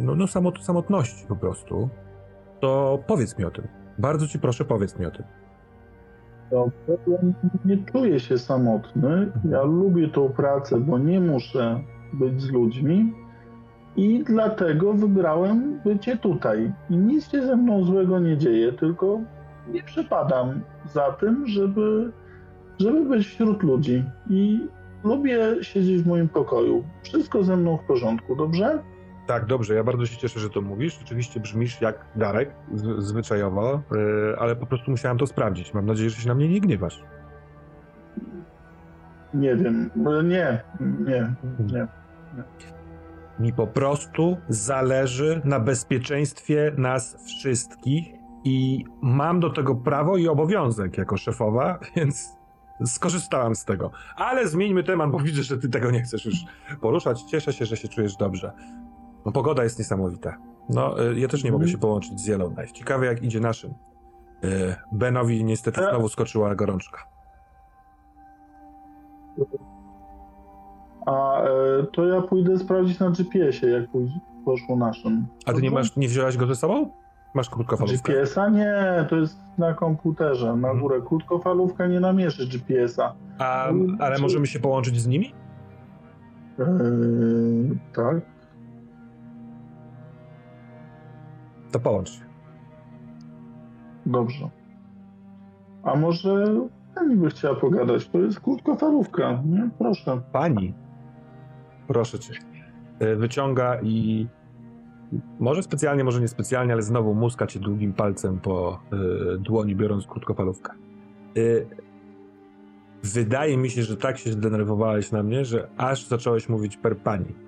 no, 0.00 0.14
no 0.14 0.26
samot, 0.26 0.64
samotności 0.64 1.26
po 1.28 1.36
prostu, 1.36 1.88
to 2.60 2.98
powiedz 3.06 3.38
mi 3.38 3.44
o 3.44 3.50
tym. 3.50 3.68
Bardzo 3.98 4.28
ci 4.28 4.38
proszę, 4.38 4.64
powiedz 4.64 4.98
mi 4.98 5.06
o 5.06 5.10
tym. 5.10 5.24
Ja 6.52 6.58
nie 7.64 7.78
czuję 7.92 8.20
się 8.20 8.38
samotny. 8.38 9.32
Ja 9.50 9.62
lubię 9.62 10.08
tą 10.08 10.28
pracę, 10.28 10.80
bo 10.80 10.98
nie 10.98 11.20
muszę 11.20 11.80
być 12.12 12.42
z 12.42 12.50
ludźmi 12.50 13.12
i 13.96 14.24
dlatego 14.26 14.92
wybrałem 14.92 15.80
bycie 15.84 16.16
tutaj. 16.16 16.72
I 16.90 16.96
nic 16.96 17.30
się 17.30 17.46
ze 17.46 17.56
mną 17.56 17.84
złego 17.84 18.18
nie 18.18 18.36
dzieje, 18.36 18.72
tylko 18.72 19.20
nie 19.72 19.82
przepadam 19.82 20.60
za 20.92 21.12
tym, 21.12 21.46
żeby, 21.46 22.12
żeby 22.78 23.04
być 23.04 23.26
wśród 23.26 23.62
ludzi. 23.62 24.04
I 24.30 24.68
lubię 25.04 25.38
siedzieć 25.62 26.02
w 26.02 26.06
moim 26.06 26.28
pokoju. 26.28 26.84
Wszystko 27.02 27.44
ze 27.44 27.56
mną 27.56 27.76
w 27.76 27.86
porządku, 27.86 28.36
dobrze? 28.36 28.82
Tak, 29.26 29.46
dobrze, 29.46 29.74
ja 29.74 29.84
bardzo 29.84 30.06
się 30.06 30.16
cieszę, 30.16 30.40
że 30.40 30.50
to 30.50 30.60
mówisz. 30.60 30.98
Rzeczywiście 30.98 31.40
brzmisz 31.40 31.80
jak 31.80 32.04
Darek, 32.16 32.54
z, 32.74 33.04
zwyczajowo, 33.04 33.82
e, 34.32 34.38
ale 34.38 34.56
po 34.56 34.66
prostu 34.66 34.90
musiałem 34.90 35.18
to 35.18 35.26
sprawdzić. 35.26 35.74
Mam 35.74 35.86
nadzieję, 35.86 36.10
że 36.10 36.16
się 36.22 36.28
na 36.28 36.34
mnie 36.34 36.48
nie 36.48 36.60
gniewasz. 36.60 37.02
Nie 39.34 39.56
wiem. 39.56 39.90
Nie, 40.24 40.64
nie, 40.80 41.34
nie. 41.58 41.86
Mi 43.38 43.52
po 43.52 43.66
prostu 43.66 44.36
zależy 44.48 45.40
na 45.44 45.60
bezpieczeństwie 45.60 46.72
nas 46.76 47.24
wszystkich 47.26 48.06
i 48.44 48.84
mam 49.02 49.40
do 49.40 49.50
tego 49.50 49.74
prawo 49.74 50.16
i 50.16 50.28
obowiązek 50.28 50.98
jako 50.98 51.16
szefowa, 51.16 51.78
więc 51.96 52.36
skorzystałam 52.84 53.54
z 53.54 53.64
tego. 53.64 53.90
Ale 54.16 54.48
zmieńmy 54.48 54.84
temat, 54.84 55.10
bo 55.10 55.18
widzę, 55.18 55.42
że 55.42 55.58
ty 55.58 55.68
tego 55.68 55.90
nie 55.90 56.02
chcesz 56.02 56.24
już 56.24 56.34
poruszać. 56.80 57.22
Cieszę 57.22 57.52
się, 57.52 57.66
że 57.66 57.76
się 57.76 57.88
czujesz 57.88 58.16
dobrze. 58.16 58.52
No, 59.26 59.32
pogoda 59.32 59.64
jest 59.64 59.78
niesamowita. 59.78 60.36
No, 60.68 61.04
y, 61.10 61.20
ja 61.20 61.28
też 61.28 61.44
nie 61.44 61.52
mogę 61.52 61.68
się 61.68 61.78
połączyć 61.78 62.20
z 62.20 62.26
Yellowknife. 62.28 62.72
Ciekawe, 62.72 63.06
jak 63.06 63.22
idzie 63.22 63.40
naszym. 63.40 63.70
Y, 64.44 64.74
Benowi 64.92 65.44
niestety 65.44 65.80
E. 65.86 65.90
znowu 65.90 66.08
skoczyła 66.08 66.54
gorączka. 66.54 66.98
A 71.06 71.42
e, 71.42 71.46
to 71.92 72.06
ja 72.06 72.22
pójdę 72.22 72.58
sprawdzić 72.58 72.98
na 72.98 73.10
GPS-ie, 73.10 73.72
jak 73.72 73.84
poszło 74.44 74.76
naszym. 74.76 75.26
A 75.46 75.52
ty 75.52 75.62
nie 75.62 75.70
masz, 75.70 75.96
nie 75.96 76.08
wziąłeś 76.08 76.36
go 76.36 76.46
ze 76.46 76.54
sobą? 76.56 76.90
Masz 77.34 77.50
krótkofalówkę? 77.50 78.12
GPS-a? 78.12 78.48
Nie, 78.48 79.06
to 79.10 79.16
jest 79.16 79.38
na 79.58 79.74
komputerze, 79.74 80.46
na 80.46 80.52
Mhm. 80.52 80.80
górę. 80.80 81.00
Krótkofalówka 81.08 81.86
nie 81.86 82.00
namierzy 82.00 82.46
GPS-a. 82.48 83.14
A, 83.38 83.68
ale 83.98 84.18
możemy 84.18 84.46
się 84.46 84.58
połączyć 84.58 85.00
z 85.00 85.06
nimi? 85.06 85.34
Eee, 86.58 87.78
tak. 87.94 88.16
To 91.74 91.80
połącz 91.80 92.10
się. 92.10 92.24
Dobrze. 94.06 94.50
A 95.82 95.96
może 95.96 96.46
pani 96.94 97.16
by 97.16 97.30
chciała 97.30 97.54
pogadać? 97.54 98.08
To 98.08 98.18
jest 98.18 98.40
krótkofalówka, 98.40 99.42
nie? 99.46 99.70
Proszę. 99.78 100.20
Pani, 100.32 100.74
proszę 101.88 102.18
cię, 102.18 102.34
e, 102.98 103.16
wyciąga 103.16 103.80
i 103.82 104.26
może 105.40 105.62
specjalnie, 105.62 106.04
może 106.04 106.20
niespecjalnie, 106.20 106.72
ale 106.72 106.82
znowu 106.82 107.14
muska 107.14 107.46
cię 107.46 107.60
długim 107.60 107.92
palcem 107.92 108.40
po 108.40 108.80
e, 108.92 109.38
dłoni, 109.38 109.76
biorąc 109.76 110.06
krótkofalówkę. 110.06 110.72
E, 110.72 111.40
wydaje 113.02 113.56
mi 113.56 113.70
się, 113.70 113.82
że 113.82 113.96
tak 113.96 114.18
się 114.18 114.32
zdenerwowałeś 114.32 115.12
na 115.12 115.22
mnie, 115.22 115.44
że 115.44 115.68
aż 115.76 116.06
zacząłeś 116.06 116.48
mówić 116.48 116.76
per 116.76 116.98
pani. 116.98 117.43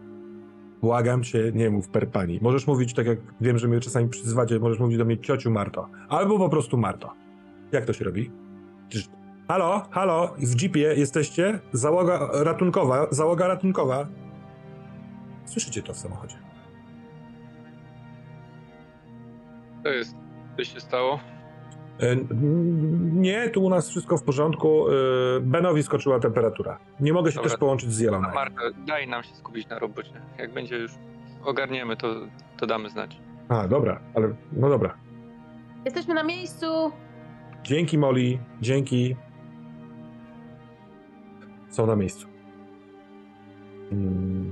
Błagam 0.82 1.22
cię, 1.22 1.52
nie 1.54 1.70
mów 1.70 1.88
per 1.88 2.10
pani. 2.10 2.38
Możesz 2.42 2.66
mówić 2.66 2.94
tak, 2.94 3.06
jak 3.06 3.18
wiem, 3.40 3.58
że 3.58 3.68
mnie 3.68 3.80
czasami 3.80 4.08
przyzywacie, 4.08 4.58
możesz 4.58 4.78
mówić 4.78 4.98
do 4.98 5.04
mnie 5.04 5.18
ciociu 5.18 5.50
Marto. 5.50 5.88
Albo 6.08 6.38
po 6.38 6.48
prostu 6.48 6.76
Marto. 6.76 7.12
Jak 7.72 7.84
to 7.84 7.92
się 7.92 8.04
robi? 8.04 8.30
Halo, 9.48 9.82
halo, 9.90 10.34
w 10.38 10.62
jeepie 10.62 10.80
jesteście? 10.80 11.60
Załoga 11.72 12.28
ratunkowa, 12.32 13.06
załoga 13.10 13.48
ratunkowa. 13.48 14.06
Słyszycie 15.44 15.82
to 15.82 15.92
w 15.92 15.96
samochodzie. 15.96 16.36
To 19.82 19.88
jest, 19.88 20.16
co 20.56 20.64
się 20.64 20.80
stało? 20.80 21.20
E, 22.00 22.16
Nie, 23.12 23.50
tu 23.50 23.64
u 23.64 23.70
nas 23.70 23.88
wszystko 23.90 24.16
w 24.18 24.22
porządku. 24.22 24.86
E, 24.88 24.92
Benowi 25.40 25.82
skoczyła 25.82 26.20
temperatura. 26.20 26.78
Nie 27.00 27.12
mogę 27.12 27.30
się 27.32 27.36
Dobra. 27.36 27.50
też 27.50 27.58
połączyć 27.58 27.92
z 27.92 27.98
Jelonem. 27.98 28.30
Marta, 28.34 28.60
daj 28.86 29.08
nam 29.08 29.22
się 29.22 29.34
skupić 29.34 29.68
na 29.68 29.78
robocie. 29.78 30.20
Jak 30.38 30.52
będzie 30.52 30.76
już 30.76 30.92
ogarniemy, 31.44 31.96
to, 31.96 32.14
to 32.56 32.66
damy 32.66 32.90
znać. 32.90 33.20
A, 33.48 33.68
dobra, 33.68 34.00
ale 34.14 34.34
no 34.52 34.68
dobra. 34.68 34.94
Jesteśmy 35.84 36.14
na 36.14 36.22
miejscu. 36.22 36.66
Dzięki 37.64 37.98
Molly, 37.98 38.38
dzięki. 38.60 39.16
Są 41.70 41.86
na 41.86 41.96
miejscu. 41.96 42.26
Mm. 43.92 44.50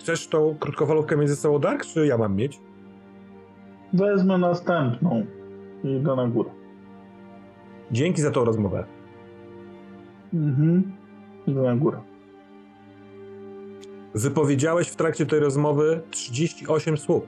Chcesz 0.00 0.28
tą 0.28 0.56
krótkofalówkę 0.60 1.16
mieć 1.16 1.28
ze 1.28 1.36
sobą, 1.36 1.58
Dark, 1.58 1.86
czy 1.86 2.06
ja 2.06 2.18
mam 2.18 2.36
mieć? 2.36 2.60
Wezmę 3.92 4.38
następną 4.38 5.26
i 5.84 5.88
idę 5.88 6.16
na 6.16 6.28
górę. 6.28 6.50
Dzięki 7.92 8.22
za 8.22 8.30
tą 8.30 8.44
rozmowę. 8.44 8.84
Mhm. 10.34 10.92
Idę 11.46 11.62
na 11.62 11.76
górę. 11.76 12.00
Wypowiedziałeś 14.14 14.88
w 14.88 14.96
trakcie 14.96 15.26
tej 15.26 15.40
rozmowy 15.40 16.02
38 16.10 16.96
słów, 16.96 17.22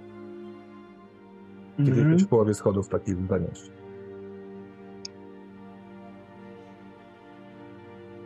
kiedy 1.76 1.90
Mhm. 1.90 2.10
jesteś 2.10 2.26
w 2.26 2.30
połowie 2.30 2.54
schodów 2.54 2.88
takich 2.88 3.16
zdania. 3.16 3.48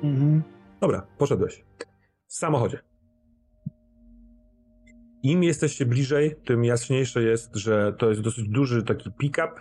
Mhm. 0.03 0.43
Dobra, 0.81 1.07
poszedłeś. 1.19 1.65
W 2.27 2.35
samochodzie. 2.35 2.79
Im 5.23 5.43
jesteście 5.43 5.87
bliżej, 5.87 6.35
tym 6.45 6.65
jaśniejsze 6.65 7.23
jest, 7.23 7.57
że 7.57 7.93
to 7.99 8.09
jest 8.09 8.21
dosyć 8.21 8.49
duży 8.49 8.83
taki 8.83 9.13
pick-up 9.13 9.53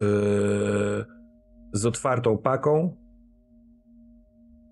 yy, 0.00 0.08
z 1.72 1.86
otwartą 1.86 2.38
paką. 2.38 2.96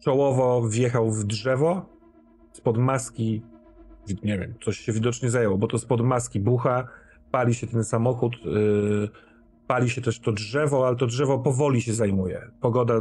Czołowo 0.04 0.68
wjechał 0.68 1.10
w 1.10 1.24
drzewo. 1.24 1.86
Spod 2.52 2.78
maski, 2.78 3.42
nie 4.22 4.38
wiem, 4.38 4.54
coś 4.64 4.78
się 4.78 4.92
widocznie 4.92 5.30
zajęło, 5.30 5.58
bo 5.58 5.66
to 5.66 5.78
spod 5.78 6.00
maski 6.00 6.40
bucha, 6.40 6.88
pali 7.30 7.54
się 7.54 7.66
ten 7.66 7.84
samochód. 7.84 8.36
Yy, 8.44 9.08
Pali 9.72 9.90
się 9.90 10.00
też 10.00 10.20
to 10.20 10.32
drzewo, 10.32 10.86
ale 10.86 10.96
to 10.96 11.06
drzewo 11.06 11.38
powoli 11.38 11.82
się 11.82 11.94
zajmuje. 11.94 12.50
Pogoda, 12.60 12.94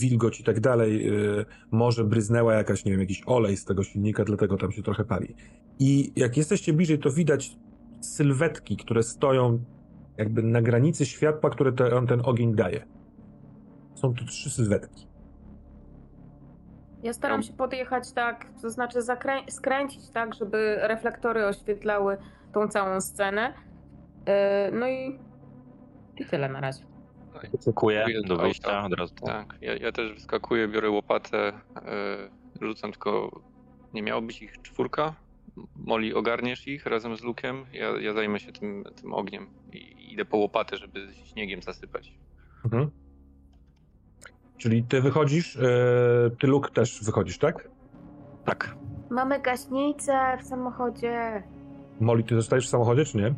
wilgoć 0.00 0.40
i 0.40 0.44
tak 0.44 0.60
dalej. 0.60 1.06
Yy, 1.06 1.46
może 1.70 2.04
bryznęła 2.04 2.54
jakaś, 2.54 2.84
nie 2.84 2.92
wiem, 2.92 3.00
jakiś 3.00 3.22
olej 3.26 3.56
z 3.56 3.64
tego 3.64 3.84
silnika, 3.84 4.24
dlatego 4.24 4.56
tam 4.56 4.72
się 4.72 4.82
trochę 4.82 5.04
pali. 5.04 5.34
I 5.78 6.12
jak 6.16 6.36
jesteście 6.36 6.72
bliżej, 6.72 6.98
to 6.98 7.10
widać 7.10 7.56
sylwetki, 8.00 8.76
które 8.76 9.02
stoją 9.02 9.64
jakby 10.16 10.42
na 10.42 10.62
granicy 10.62 11.06
światła, 11.06 11.50
które 11.50 11.72
te, 11.72 11.96
on 11.96 12.06
ten 12.06 12.20
ogień 12.24 12.54
daje. 12.54 12.86
Są 13.94 14.14
tu 14.14 14.24
trzy 14.24 14.50
sylwetki. 14.50 15.06
Ja 17.02 17.12
staram 17.12 17.42
się 17.42 17.52
podjechać 17.52 18.12
tak, 18.12 18.46
to 18.62 18.70
znaczy 18.70 18.98
zakrę- 18.98 19.50
skręcić 19.50 20.10
tak, 20.10 20.34
żeby 20.34 20.76
reflektory 20.82 21.46
oświetlały 21.46 22.16
tą 22.52 22.68
całą 22.68 23.00
scenę. 23.00 23.54
Yy, 24.26 24.78
no 24.78 24.88
i, 24.88 25.18
i 26.16 26.24
tyle 26.24 26.48
na 26.48 26.60
razie. 26.60 26.84
Dziękuję 27.64 28.04
Dziękuję 28.06 28.28
do 28.28 28.36
wyjścia 28.36 28.84
od 28.84 28.92
razu. 28.92 29.14
Tak, 29.14 29.54
ja, 29.60 29.76
ja 29.76 29.92
też 29.92 30.14
wyskakuję, 30.14 30.68
biorę 30.68 30.90
łopatę, 30.90 31.52
yy, 32.60 32.66
rzucam 32.68 32.90
tylko. 32.90 33.40
Nie 33.94 34.02
miało 34.02 34.22
być 34.22 34.42
ich 34.42 34.62
czwórka? 34.62 35.14
Moli, 35.76 36.14
ogarniesz 36.14 36.68
ich 36.68 36.86
razem 36.86 37.16
z 37.16 37.22
Lukiem? 37.22 37.64
Ja, 37.72 38.00
ja 38.00 38.12
zajmę 38.12 38.40
się 38.40 38.52
tym, 38.52 38.84
tym 39.02 39.14
ogniem 39.14 39.46
i 39.72 40.12
idę 40.12 40.24
po 40.24 40.36
łopatę, 40.36 40.76
żeby 40.76 41.08
śniegiem 41.24 41.62
zasypać. 41.62 42.12
Mhm. 42.64 42.90
Czyli 44.56 44.82
ty 44.82 45.00
wychodzisz, 45.00 45.54
yy, 45.56 46.36
ty 46.40 46.46
Luke 46.46 46.70
też 46.70 47.04
wychodzisz, 47.04 47.38
tak? 47.38 47.68
Tak. 48.44 48.76
Mamy 49.10 49.40
gaśnicę 49.40 50.38
w 50.40 50.44
samochodzie. 50.44 51.42
Molly, 52.00 52.22
ty 52.22 52.34
zostajesz 52.34 52.66
w 52.66 52.70
samochodzie, 52.70 53.04
czy 53.04 53.16
nie? 53.16 53.34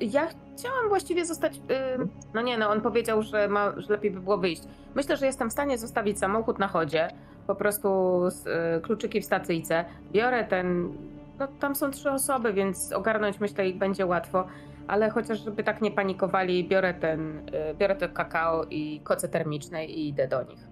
Yy, 0.00 0.08
ja 0.08 0.28
chciałam 0.58 0.88
właściwie 0.88 1.24
zostać. 1.26 1.56
Yy, 1.56 2.08
no 2.34 2.42
nie, 2.42 2.58
no 2.58 2.70
on 2.70 2.80
powiedział, 2.80 3.22
że, 3.22 3.48
ma, 3.48 3.72
że 3.76 3.92
lepiej 3.92 4.10
by 4.10 4.20
było 4.20 4.38
wyjść. 4.38 4.62
Myślę, 4.94 5.16
że 5.16 5.26
jestem 5.26 5.50
w 5.50 5.52
stanie 5.52 5.78
zostawić 5.78 6.18
samochód 6.18 6.58
na 6.58 6.68
chodzie. 6.68 7.08
Po 7.46 7.54
prostu 7.54 7.88
z, 8.30 8.44
yy, 8.44 8.80
kluczyki 8.82 9.20
w 9.20 9.24
stacyjce. 9.24 9.84
Biorę 10.12 10.44
ten. 10.44 10.92
No 11.38 11.48
tam 11.60 11.74
są 11.74 11.90
trzy 11.90 12.10
osoby, 12.10 12.52
więc 12.52 12.92
ogarnąć 12.92 13.40
myślę 13.40 13.68
ich 13.68 13.78
będzie 13.78 14.06
łatwo. 14.06 14.46
Ale 14.86 15.10
chociaż 15.10 15.44
żeby 15.44 15.64
tak 15.64 15.80
nie 15.80 15.90
panikowali, 15.90 16.68
biorę 16.68 16.94
ten. 16.94 17.46
Yy, 17.52 17.74
biorę 17.74 17.96
to 17.96 18.08
kakao 18.08 18.64
i 18.64 19.00
koce 19.04 19.28
termiczne 19.28 19.86
i 19.86 20.08
idę 20.08 20.28
do 20.28 20.42
nich. 20.42 20.68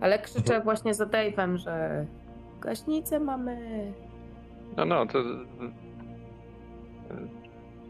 Ale 0.00 0.18
krzyczę 0.18 0.60
właśnie 0.60 0.94
za 0.94 1.04
Dave'em, 1.04 1.56
że 1.56 2.06
gaśnicę 2.60 3.20
mamy. 3.20 3.56
No, 4.76 4.84
no, 4.84 5.06
to. 5.06 5.18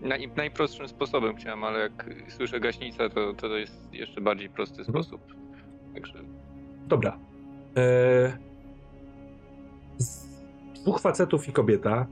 Naj, 0.04 0.30
najprostszym 0.36 0.88
sposobem 0.88 1.36
chciałem, 1.36 1.64
ale 1.64 1.78
jak 1.80 2.10
słyszę 2.28 2.60
gaśnicę, 2.60 3.10
to, 3.10 3.34
to 3.34 3.46
jest 3.46 3.94
jeszcze 3.94 4.20
bardziej 4.20 4.48
prosty 4.48 4.80
Mhm. 4.80 4.92
sposób. 5.04 5.20
Także 5.94 6.18
Dobra. 6.88 7.18
Eee, 7.76 8.32
z 9.98 10.26
dwóch 10.82 11.00
facetów 11.00 11.48
i 11.48 11.52
kobieta. 11.52 12.06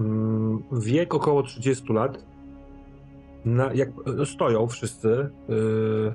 Mm, 0.00 0.62
wiek 0.72 1.14
około 1.14 1.42
30 1.42 1.92
lat. 1.92 2.24
Na, 3.44 3.72
jak, 3.72 3.88
e, 4.22 4.26
stoją 4.26 4.66
wszyscy. 4.66 5.30
Eee, 5.48 6.12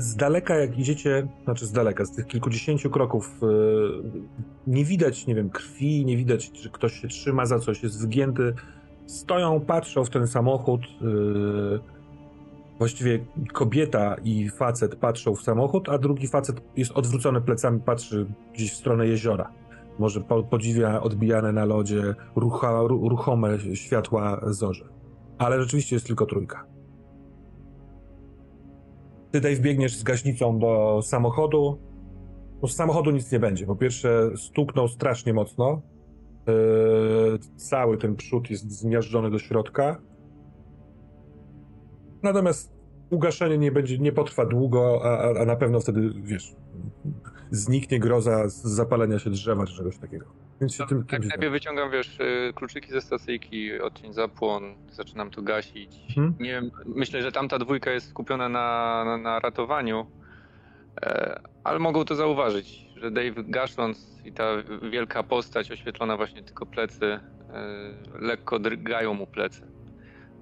z 0.00 0.16
daleka, 0.16 0.54
jak 0.54 0.78
idziecie, 0.78 1.28
znaczy 1.44 1.66
z 1.66 1.72
daleka, 1.72 2.04
z 2.04 2.12
tych 2.12 2.26
kilkudziesięciu 2.26 2.90
kroków, 2.90 3.40
eee, 3.42 4.22
nie 4.66 4.84
widać, 4.84 5.26
nie 5.26 5.34
wiem, 5.34 5.50
krwi, 5.50 6.04
nie 6.04 6.16
widać, 6.16 6.50
że 6.62 6.68
ktoś 6.68 7.00
się 7.00 7.08
trzyma 7.08 7.46
za 7.46 7.58
coś, 7.58 7.82
jest 7.82 8.00
wygięty. 8.00 8.54
Stoją, 9.06 9.60
patrzą 9.60 10.04
w 10.04 10.10
ten 10.10 10.26
samochód. 10.26 10.80
Eee, 10.80 12.00
Właściwie 12.80 13.24
kobieta 13.52 14.16
i 14.24 14.48
facet 14.48 14.96
patrzą 14.96 15.34
w 15.34 15.42
samochód, 15.42 15.88
a 15.88 15.98
drugi 15.98 16.28
facet 16.28 16.60
jest 16.76 16.92
odwrócony 16.92 17.40
plecami, 17.40 17.80
patrzy 17.80 18.26
gdzieś 18.54 18.72
w 18.72 18.76
stronę 18.76 19.06
jeziora. 19.06 19.52
Może 19.98 20.20
po, 20.20 20.42
podziwia 20.42 21.00
odbijane 21.00 21.52
na 21.52 21.64
lodzie 21.64 22.14
rucha, 22.36 22.82
ru, 22.82 23.08
ruchome 23.08 23.58
światła 23.74 24.40
zorzy. 24.46 24.84
Ale 25.38 25.62
rzeczywiście 25.62 25.96
jest 25.96 26.06
tylko 26.06 26.26
trójka. 26.26 26.66
Ty, 29.32 29.40
Dave, 29.40 29.60
biegniesz 29.60 29.96
z 29.96 30.02
gaśnicą 30.02 30.58
do 30.58 31.00
samochodu. 31.02 31.78
No, 32.62 32.68
z 32.68 32.74
samochodu 32.76 33.10
nic 33.10 33.32
nie 33.32 33.38
będzie. 33.40 33.66
Po 33.66 33.76
pierwsze, 33.76 34.30
stuknął 34.36 34.88
strasznie 34.88 35.34
mocno. 35.34 35.82
Yy, 36.46 37.38
cały 37.56 37.98
ten 37.98 38.16
przód 38.16 38.50
jest 38.50 38.70
zmiażdżony 38.72 39.30
do 39.30 39.38
środka. 39.38 40.00
Natomiast 42.22 42.72
ugaszenie 43.10 43.58
nie 43.58 43.72
będzie, 43.72 43.98
nie 43.98 44.12
potrwa 44.12 44.46
długo, 44.46 45.00
a- 45.04 45.40
a 45.40 45.44
na 45.44 45.56
pewno 45.56 45.80
wtedy, 45.80 46.10
wiesz, 46.22 46.56
zniknie 47.50 48.00
groza 48.00 48.48
z 48.48 48.62
zapalenia 48.62 49.18
się 49.18 49.30
drzewa 49.30 49.66
czy 49.66 49.76
czegoś 49.76 49.98
takiego. 49.98 50.26
Więc 50.60 50.74
się 50.74 50.86
tym, 50.86 50.98
tym 50.98 51.06
Tak, 51.06 51.22
się 51.22 51.28
najpierw 51.28 51.52
wyciągam, 51.52 51.90
wiesz, 51.90 52.20
y, 52.20 52.52
kluczyki 52.54 52.92
ze 52.92 53.00
stacyjki, 53.00 53.80
odcień 53.80 54.12
zapłon, 54.12 54.74
zaczynam 54.90 55.30
to 55.30 55.42
gasić. 55.42 55.96
Mhm. 56.08 56.34
Nie 56.40 56.50
wiem, 56.50 56.70
myślę, 56.86 57.22
że 57.22 57.32
tamta 57.32 57.58
dwójka 57.58 57.90
jest 57.90 58.08
skupiona 58.08 58.48
na, 58.48 59.02
na, 59.04 59.18
na 59.18 59.40
ratowaniu, 59.40 60.06
e, 61.02 61.40
ale 61.64 61.78
mogą 61.78 62.04
to 62.04 62.14
zauważyć, 62.14 62.86
że 62.96 63.10
Dave 63.10 63.44
gasząc 63.48 64.18
i 64.24 64.32
ta 64.32 64.44
wielka 64.90 65.22
postać 65.22 65.70
oświetlona 65.70 66.16
właśnie 66.16 66.42
tylko 66.42 66.66
plecy, 66.66 67.04
e, 67.04 67.20
lekko 68.20 68.58
drgają 68.58 69.14
mu 69.14 69.26
plecy. 69.26 69.62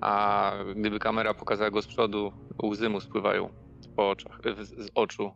A 0.01 0.53
gdyby 0.77 0.99
kamera 0.99 1.35
pokazała 1.35 1.71
go 1.71 1.83
z 1.83 1.87
przodu, 1.87 2.33
łzy 2.62 2.88
mu 2.88 3.01
spływają 3.01 3.49
po 3.97 4.11
oczach, 4.11 4.40
z, 4.62 4.68
z 4.68 4.90
oczu. 4.94 5.33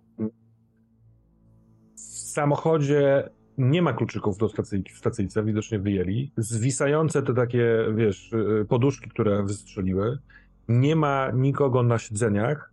W 2.10 2.34
samochodzie 2.34 3.30
nie 3.58 3.82
ma 3.82 3.92
kluczyków 3.92 4.38
do 4.38 4.48
stacyjki, 4.48 4.92
w 4.92 4.98
stacyjce, 4.98 5.44
widocznie 5.44 5.78
wyjęli. 5.78 6.32
Zwisające 6.36 7.22
te 7.22 7.34
takie, 7.34 7.86
wiesz, 7.94 8.32
y, 8.32 8.66
poduszki, 8.68 9.10
które 9.10 9.42
wystrzeliły. 9.42 10.18
Nie 10.68 10.96
ma 10.96 11.30
nikogo 11.34 11.82
na 11.82 11.98
siedzeniach. 11.98 12.72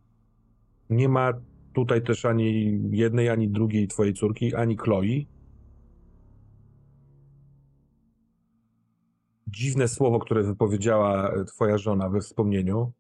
Nie 0.90 1.10
ma 1.10 1.34
tutaj 1.74 2.02
też 2.02 2.26
ani 2.26 2.82
jednej, 2.92 3.30
ani 3.30 3.50
drugiej 3.50 3.88
twojej 3.88 4.14
córki, 4.14 4.56
ani 4.56 4.78
Chloe. 4.78 5.26
Dziwne 9.48 9.88
słowo, 9.88 10.20
które 10.20 10.44
wypowiedziała 10.44 11.32
e, 11.32 11.46
twoja 11.46 11.78
żona 11.78 12.10
we 12.10 12.22
wspomnieniu. 12.22 12.92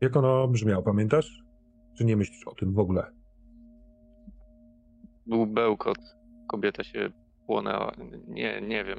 Jak 0.00 0.16
ono 0.16 0.48
brzmiało, 0.48 0.82
pamiętasz? 0.82 1.42
Czy 1.98 2.04
nie 2.04 2.16
myślisz 2.16 2.46
o 2.46 2.54
tym 2.54 2.72
w 2.72 2.78
ogóle? 2.78 3.21
Był 5.26 5.46
bełkot, 5.46 5.98
kobieta 6.46 6.84
się 6.84 7.10
płonęła. 7.46 7.92
Nie, 8.28 8.60
nie 8.60 8.84
wiem. 8.84 8.98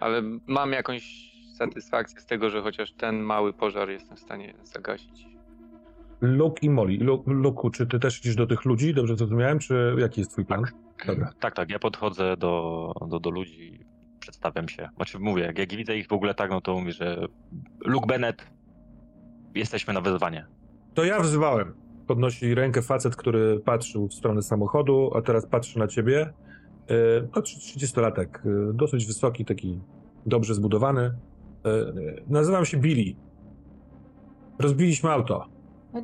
Ale 0.00 0.22
mam 0.46 0.72
jakąś 0.72 1.32
satysfakcję 1.58 2.20
z 2.20 2.26
tego, 2.26 2.50
że 2.50 2.62
chociaż 2.62 2.92
ten 2.92 3.16
mały 3.20 3.52
pożar 3.52 3.90
jestem 3.90 4.16
w 4.16 4.20
stanie 4.20 4.54
zagasić. 4.62 5.26
Luke 6.20 6.58
i 6.62 6.70
Molly. 6.70 6.96
Lu- 7.00 7.24
Luku, 7.26 7.70
czy 7.70 7.86
ty 7.86 7.98
też 7.98 8.20
idziesz 8.20 8.36
do 8.36 8.46
tych 8.46 8.64
ludzi? 8.64 8.94
Dobrze 8.94 9.16
zrozumiałem? 9.16 9.58
Czy 9.58 9.94
jaki 9.98 10.20
jest 10.20 10.30
twój 10.32 10.44
plan? 10.44 10.62
Dobra. 11.06 11.32
Tak, 11.40 11.54
tak, 11.54 11.70
ja 11.70 11.78
podchodzę 11.78 12.36
do, 12.36 12.92
do, 13.08 13.20
do 13.20 13.30
ludzi, 13.30 13.84
przedstawiam 14.20 14.68
się. 14.68 14.88
Znaczy 14.96 15.18
mówię, 15.18 15.42
jak, 15.42 15.58
jak 15.58 15.70
widzę 15.74 15.96
ich 15.96 16.06
w 16.08 16.12
ogóle 16.12 16.34
tak, 16.34 16.50
no 16.50 16.60
to 16.60 16.78
mówię, 16.78 16.92
że 16.92 17.26
Luke 17.84 18.06
Bennett, 18.06 18.50
jesteśmy 19.54 19.94
na 19.94 20.00
wezwanie. 20.00 20.46
To 20.94 21.04
ja 21.04 21.20
wzywałem. 21.20 21.74
Podnosi 22.06 22.54
rękę 22.54 22.82
facet, 22.82 23.16
który 23.16 23.60
patrzył 23.60 24.08
w 24.08 24.14
stronę 24.14 24.42
samochodu, 24.42 25.10
a 25.16 25.22
teraz 25.22 25.46
patrzy 25.46 25.78
na 25.78 25.86
ciebie. 25.88 26.32
No, 27.36 27.42
30-latek, 27.42 28.26
yy, 28.44 28.72
dosyć 28.74 29.06
wysoki, 29.06 29.44
taki 29.44 29.80
dobrze 30.26 30.54
zbudowany. 30.54 31.14
Yy, 31.64 32.22
Nazywam 32.28 32.64
się 32.64 32.76
Billy. 32.76 33.14
Rozbiliśmy 34.58 35.10
auto. 35.10 35.46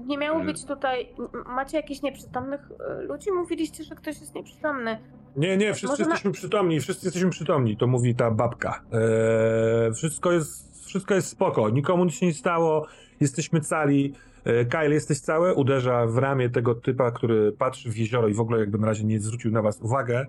Nie 0.06 0.18
miało 0.18 0.44
być 0.44 0.64
tutaj. 0.64 1.08
Macie 1.46 1.76
jakichś 1.76 2.02
nieprzytomnych 2.02 2.60
ludzi? 3.08 3.32
Mówiliście, 3.32 3.84
że 3.84 3.94
ktoś 3.94 4.20
jest 4.20 4.34
nieprzytomny. 4.34 4.98
Nie, 5.36 5.56
nie, 5.56 5.74
wszyscy 5.74 5.92
Może 5.92 6.04
na- 6.04 6.08
jesteśmy 6.10 6.32
przytomni, 6.32 6.80
wszyscy 6.80 7.06
jesteśmy 7.06 7.30
przytomni, 7.30 7.76
to 7.76 7.86
mówi 7.86 8.14
ta 8.14 8.30
babka. 8.30 8.82
Eee, 8.92 9.92
wszystko, 9.94 10.32
jest, 10.32 10.86
wszystko 10.86 11.14
jest 11.14 11.28
spoko, 11.28 11.70
nikomu 11.70 12.04
nic 12.04 12.14
się 12.14 12.26
nie 12.26 12.34
stało, 12.34 12.86
jesteśmy 13.20 13.60
cali. 13.60 14.12
Eee, 14.46 14.66
Kyle, 14.66 14.94
jesteś 14.94 15.20
cały? 15.20 15.54
Uderza 15.54 16.06
w 16.06 16.18
ramię 16.18 16.50
tego 16.50 16.74
typa, 16.74 17.10
który 17.10 17.52
patrzy 17.52 17.90
w 17.90 17.96
jezioro 17.98 18.28
i 18.28 18.34
w 18.34 18.40
ogóle 18.40 18.60
jakby 18.60 18.78
na 18.78 18.86
razie 18.86 19.04
nie 19.04 19.20
zwrócił 19.20 19.50
na 19.52 19.62
was 19.62 19.80
uwagę, 19.80 20.26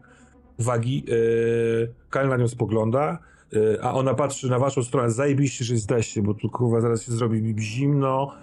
uwagi. 0.60 1.06
Eee, 1.08 1.88
Kyle 2.10 2.28
na 2.28 2.38
nią 2.38 2.48
spogląda, 2.48 3.20
y, 3.54 3.78
a 3.82 3.94
ona 3.94 4.14
patrzy 4.14 4.50
na 4.50 4.60
waszą 4.60 4.84
stronę, 4.84 5.12
zajebiście, 5.12 5.66
że 5.66 5.74
jesteście, 5.74 6.22
bo 6.22 6.34
tu 6.34 6.50
kurwa 6.50 6.82
zaraz 6.82 7.04
się 7.06 7.12
zrobi 7.12 7.56
zimno. 7.60 8.34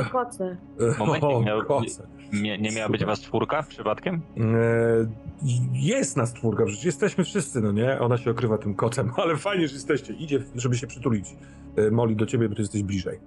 y, 0.00 0.10
Koce. 0.12 0.56
Momencik 0.98 1.24
o, 1.24 1.40
miał- 1.42 1.64
koce. 1.64 2.06
Nie, 2.42 2.58
nie 2.58 2.70
miała 2.70 2.88
być 2.88 3.04
was 3.04 3.20
czwórka 3.20 3.62
przypadkiem? 3.62 4.14
E, 4.36 5.24
Jest 5.72 6.16
nas 6.16 6.32
czwórka, 6.32 6.64
przecież 6.64 6.84
jesteśmy 6.84 7.24
wszyscy, 7.24 7.60
no 7.60 7.72
nie? 7.72 8.00
Ona 8.00 8.16
się 8.18 8.30
okrywa 8.30 8.58
tym 8.58 8.74
kotem, 8.74 9.10
ale 9.22 9.36
fajnie, 9.36 9.68
że 9.68 9.74
jesteście. 9.74 10.12
Idzie, 10.14 10.42
żeby 10.56 10.76
się 10.76 10.86
przytulić. 10.86 11.36
E, 11.76 11.90
Moli 11.90 12.16
do 12.16 12.26
ciebie, 12.26 12.48
bo 12.48 12.54
ty 12.54 12.62
jesteś 12.62 12.82
bliżej. 12.82 13.18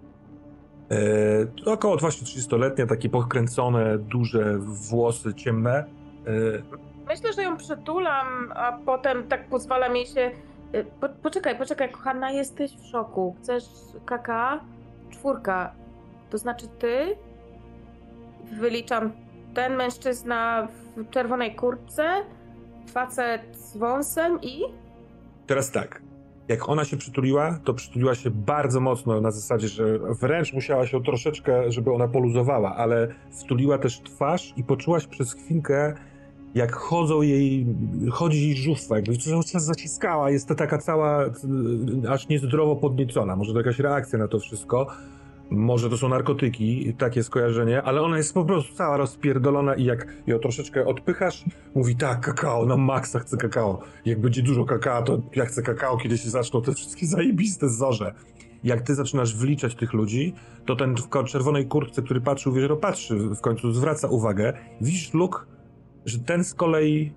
E, 0.92 1.72
około 1.72 1.98
właśnie 1.98 2.28
30-letnia, 2.28 2.86
takie 2.88 3.10
pokręcone, 3.10 3.98
duże 3.98 4.58
włosy 4.58 5.34
ciemne. 5.34 5.78
E, 5.78 6.78
Myślę, 7.08 7.34
że 7.34 7.44
ją 7.44 7.58
przytulam, 7.58 8.52
a 8.56 8.72
potem 8.86 9.28
tak 9.28 9.48
pozwalam 9.50 9.96
jej 9.96 10.06
się... 10.06 10.32
Y, 10.76 10.86
Po, 11.00 11.10
poczekaj, 11.10 11.58
poczekaj, 11.58 11.92
kochana, 11.92 12.32
jesteś 12.32 12.72
w 12.78 12.86
szoku. 12.86 13.36
Chcesz 13.42 13.64
kaka? 14.06 14.60
Czwórka. 15.10 15.72
To 16.30 16.38
znaczy 16.38 16.68
ty? 16.80 17.16
Wyliczam 18.60 19.12
ten 19.54 19.76
mężczyzna 19.76 20.68
w 20.98 21.10
czerwonej 21.10 21.56
kurtce, 21.56 22.04
facet 22.92 23.42
z 23.58 23.78
wąsem 23.78 24.42
i... 24.42 24.62
Teraz 25.48 25.72
tak. 25.72 26.02
Jak 26.48 26.70
ona 26.70 26.86
się 26.86 26.98
przytuliła, 26.98 27.60
to 27.64 27.74
przytuliła 27.74 28.16
się 28.16 28.32
bardzo 28.32 28.80
mocno 28.80 29.22
na 29.22 29.32
zasadzie, 29.32 29.68
że 29.68 30.00
wręcz 30.00 30.54
musiała 30.54 30.88
się 30.88 31.04
troszeczkę, 31.04 31.72
żeby 31.72 31.92
ona 31.94 32.08
poluzowała, 32.08 32.76
ale 32.76 33.08
wtuliła 33.32 33.78
też 33.78 34.02
twarz 34.02 34.54
i 34.58 34.64
poczułaś 34.64 35.08
przez 35.08 35.34
chwilkę, 35.34 35.94
jak 36.56 36.76
chodzą 36.76 37.22
jej, 37.22 37.66
chodzi 38.12 38.48
jej 38.48 38.56
żuchwa, 38.58 38.96
jakby 38.96 39.18
cały 39.18 39.44
czas 39.44 39.66
zaciskała, 39.66 40.32
jest 40.32 40.48
to 40.48 40.56
taka 40.56 40.78
cała, 40.78 41.26
y, 41.26 41.30
aż 42.10 42.28
niezdrowo 42.28 42.76
podniecona. 42.76 43.36
Może 43.36 43.54
to 43.54 43.60
jakaś 43.60 43.80
reakcja 43.80 44.20
na 44.20 44.28
to 44.28 44.40
wszystko, 44.40 44.88
może 45.50 45.90
to 45.90 45.98
są 45.98 46.10
narkotyki, 46.10 46.94
takie 46.98 47.24
skojarzenie, 47.24 47.84
ale 47.84 48.02
ona 48.02 48.18
jest 48.18 48.34
po 48.34 48.46
prostu 48.46 48.76
cała 48.76 48.98
rozpierdolona 48.98 49.76
i 49.76 49.84
jak 49.84 50.08
ją 50.28 50.40
troszeczkę 50.40 50.86
odpychasz, 50.86 51.46
mówi 51.76 51.96
tak, 51.96 52.22
kakao, 52.22 52.66
na 52.66 52.78
maksa 52.78 53.20
chcę 53.20 53.38
kakao. 53.38 53.82
Jak 54.06 54.22
będzie 54.22 54.44
dużo 54.44 54.66
kakao, 54.66 55.04
to 55.04 55.22
ja 55.36 55.46
chcę 55.46 55.62
kakao, 55.62 55.98
kiedy 55.98 56.18
się 56.18 56.30
zaczną 56.30 56.62
te 56.62 56.74
wszystkie 56.74 57.08
zajebiste 57.08 57.70
zorze. 57.70 58.14
Jak 58.64 58.82
ty 58.82 58.96
zaczynasz 58.96 59.36
wliczać 59.36 59.76
tych 59.76 59.94
ludzi, 59.94 60.34
to 60.66 60.76
ten 60.76 60.96
w 60.96 61.24
czerwonej 61.26 61.68
kurtce, 61.68 62.02
który 62.02 62.22
patrzył, 62.22 62.54
wiesz, 62.54 62.68
że 62.68 62.76
patrzy, 62.76 63.18
w 63.18 63.42
końcu 63.42 63.72
zwraca 63.72 64.08
uwagę. 64.08 64.54
Widzisz, 64.82 65.14
Luke, 65.14 65.40
że 66.06 66.20
ten 66.20 66.44
z 66.44 66.54
kolei 66.54 67.14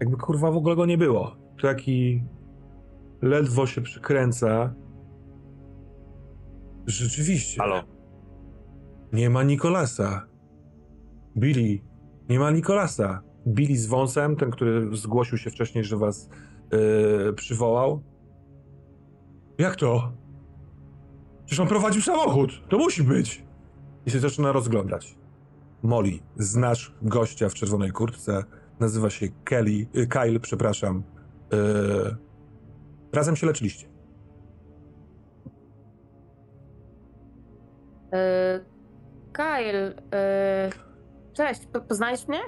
jakby 0.00 0.16
kurwa 0.16 0.50
w 0.50 0.56
ogóle 0.56 0.76
go 0.76 0.86
nie 0.86 0.98
było. 0.98 1.36
Taki 1.62 2.22
ledwo 3.22 3.66
się 3.66 3.80
przykręca. 3.80 4.74
Rzeczywiście. 6.86 7.60
Halo. 7.60 7.82
Nie 9.12 9.30
ma 9.30 9.42
Nikolasa. 9.42 10.26
Billy, 11.36 11.78
nie 12.28 12.38
ma 12.38 12.50
Nikolasa. 12.50 13.22
Billy 13.46 13.76
z 13.76 13.86
wąsem, 13.86 14.36
ten, 14.36 14.50
który 14.50 14.96
zgłosił 14.96 15.38
się 15.38 15.50
wcześniej, 15.50 15.84
że 15.84 15.96
was 15.96 16.28
yy, 16.72 17.32
przywołał. 17.32 18.02
Jak 19.58 19.76
to? 19.76 20.12
Przecież 21.44 21.60
on 21.60 21.68
prowadził 21.68 22.02
samochód. 22.02 22.68
To 22.68 22.78
musi 22.78 23.02
być. 23.02 23.44
I 24.06 24.10
się 24.10 24.20
zaczyna 24.20 24.52
rozglądać. 24.52 25.16
Molly, 25.82 26.18
znasz 26.36 26.94
gościa 27.02 27.48
w 27.48 27.54
czerwonej 27.54 27.90
kurtce. 27.90 28.44
Nazywa 28.80 29.10
się 29.10 29.28
Kelly, 29.44 29.86
y, 29.96 30.06
Kyle, 30.06 30.40
przepraszam. 30.40 31.02
Yy, 31.52 32.16
razem 33.12 33.36
się 33.36 33.46
leczyliście. 33.46 33.93
Kyle, 39.32 39.92
y, 39.92 41.32
cześć, 41.32 41.66
po, 41.66 41.80
poznajesz 41.80 42.28
mnie? 42.28 42.40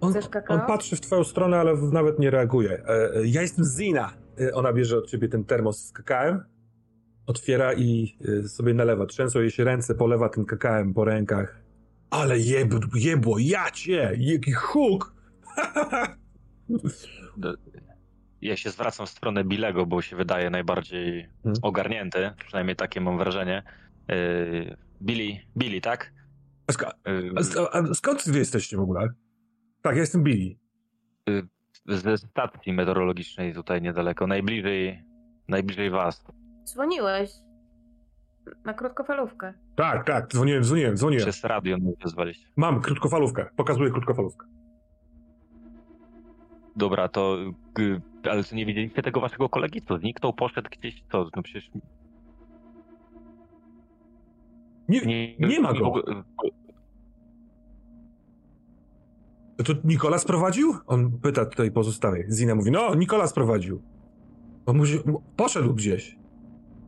On, 0.00 0.14
on 0.48 0.60
patrzy 0.66 0.96
w 0.96 1.00
twoją 1.00 1.24
stronę, 1.24 1.58
ale 1.58 1.76
nawet 1.76 2.18
nie 2.18 2.30
reaguje. 2.30 2.72
E, 2.72 3.14
e, 3.14 3.26
ja 3.26 3.42
jestem 3.42 3.64
Zina. 3.64 4.12
E, 4.40 4.54
ona 4.54 4.72
bierze 4.72 4.98
od 4.98 5.06
ciebie 5.06 5.28
ten 5.28 5.44
termos 5.44 5.84
z 5.84 5.92
kakałem, 5.92 6.44
otwiera 7.26 7.74
i 7.74 8.18
e, 8.44 8.48
sobie 8.48 8.74
nalewa. 8.74 9.06
Trzęsą 9.06 9.40
jej 9.40 9.50
się 9.50 9.64
ręce, 9.64 9.94
polewa 9.94 10.28
tym 10.28 10.44
kakałem 10.44 10.94
po 10.94 11.04
rękach. 11.04 11.60
Ale 12.10 12.38
jeb, 12.38 12.68
jebło, 12.94 13.36
ja 13.38 13.70
cię! 13.70 14.12
Jaki 14.18 14.52
huk! 14.52 15.14
Ja 18.42 18.56
się 18.56 18.70
zwracam 18.70 19.06
w 19.06 19.10
stronę 19.10 19.44
Bilego, 19.44 19.86
bo 19.86 20.02
się 20.02 20.16
wydaje 20.16 20.50
najbardziej 20.50 21.28
Hmm. 21.42 21.60
ogarnięty, 21.62 22.30
przynajmniej 22.46 22.76
takie 22.76 23.00
mam 23.00 23.18
wrażenie. 23.18 23.62
Yy, 24.08 24.76
Billy, 25.02 25.40
Billy, 25.56 25.80
tak? 25.80 26.12
A, 26.66 26.72
ska, 26.72 26.92
Yy, 27.06 27.32
a, 27.36 27.40
sk- 27.40 27.68
a 27.90 27.94
skąd 27.94 28.22
wy 28.28 28.38
jesteście 28.38 28.76
w 28.76 28.80
ogóle? 28.80 29.08
Tak, 29.82 29.94
ja 29.94 30.00
jestem 30.00 30.22
Billy. 30.22 30.56
ze 31.86 32.18
stacji 32.18 32.72
meteorologicznej 32.72 33.54
tutaj 33.54 33.82
niedaleko, 33.82 34.26
najbliżej, 34.26 35.04
najbliżej 35.48 35.90
was. 35.90 36.24
Dzwoniłeś 36.64 37.30
na 38.64 38.74
krótkofalówkę. 38.74 39.54
Tak, 39.76 40.06
tak, 40.06 40.28
dzwoniłem, 40.32 40.64
dzwoniłem, 40.64 40.96
dzwoniłem. 40.96 41.22
Przez 41.24 41.44
radio 41.44 41.76
mnie 41.78 41.92
wezwaliście. 42.04 42.48
Mam 42.56 42.80
krótkofalówkę, 42.80 43.46
pokazuję 43.56 43.90
krótkofalówkę. 43.90 44.46
Dobra, 46.76 47.08
to. 47.08 47.36
Ale 48.30 48.44
co 48.44 48.56
nie 48.56 48.66
widzieliście 48.66 49.02
tego 49.02 49.20
waszego 49.20 49.48
kolegi? 49.48 49.82
Co 49.82 49.98
zniknął, 49.98 50.32
poszedł 50.32 50.68
gdzieś? 50.78 51.02
Co? 51.12 51.28
No 51.36 51.42
przecież. 51.42 51.70
Nie, 54.88 55.36
nie 55.38 55.60
ma 55.60 55.72
go. 55.72 56.02
To 59.64 59.72
Nikolas 59.84 60.24
prowadził? 60.24 60.74
On 60.86 61.18
pyta 61.22 61.46
tutaj 61.46 61.70
pozostałych. 61.70 62.32
Zina 62.32 62.54
mówi, 62.54 62.70
no, 62.70 62.94
Nikolas 62.94 63.32
prowadził. 63.32 63.82
On 64.66 64.76
mówi, 64.76 64.98
poszedł 65.36 65.74
gdzieś. 65.74 66.18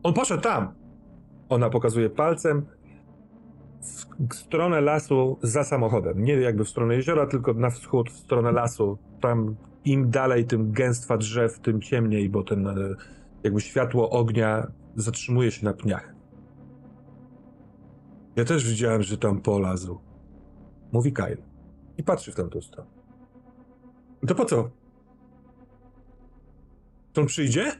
On 0.03 0.13
poszedł 0.13 0.43
tam. 0.43 0.73
Ona 1.49 1.69
pokazuje 1.69 2.09
palcem 2.09 2.65
w 4.29 4.35
stronę 4.35 4.81
lasu 4.81 5.39
za 5.41 5.63
samochodem. 5.63 6.23
Nie 6.23 6.33
jakby 6.33 6.65
w 6.65 6.69
stronę 6.69 6.95
jeziora, 6.95 7.27
tylko 7.27 7.53
na 7.53 7.69
wschód, 7.69 8.09
w 8.09 8.17
stronę 8.17 8.51
lasu. 8.51 8.97
Tam 9.21 9.55
im 9.85 10.09
dalej, 10.09 10.45
tym 10.45 10.71
gęstwa 10.71 11.17
drzew, 11.17 11.59
tym 11.59 11.81
ciemniej, 11.81 12.29
bo 12.29 12.43
ten 12.43 12.67
e, 12.67 12.75
jakby 13.43 13.61
światło 13.61 14.09
ognia 14.09 14.71
zatrzymuje 14.95 15.51
się 15.51 15.65
na 15.65 15.73
pniach. 15.73 16.13
Ja 18.35 18.45
też 18.45 18.69
widziałem, 18.69 19.03
że 19.03 19.17
tam 19.17 19.41
polazł. 19.41 19.99
Mówi 20.91 21.13
Kyle. 21.13 21.37
I 21.97 22.03
patrzy 22.03 22.31
w 22.31 22.35
tamtą 22.35 22.61
stronę. 22.61 22.89
To 24.27 24.35
po 24.35 24.45
co? 24.45 24.69
To 27.13 27.21
on 27.21 27.27
przyjdzie? 27.27 27.71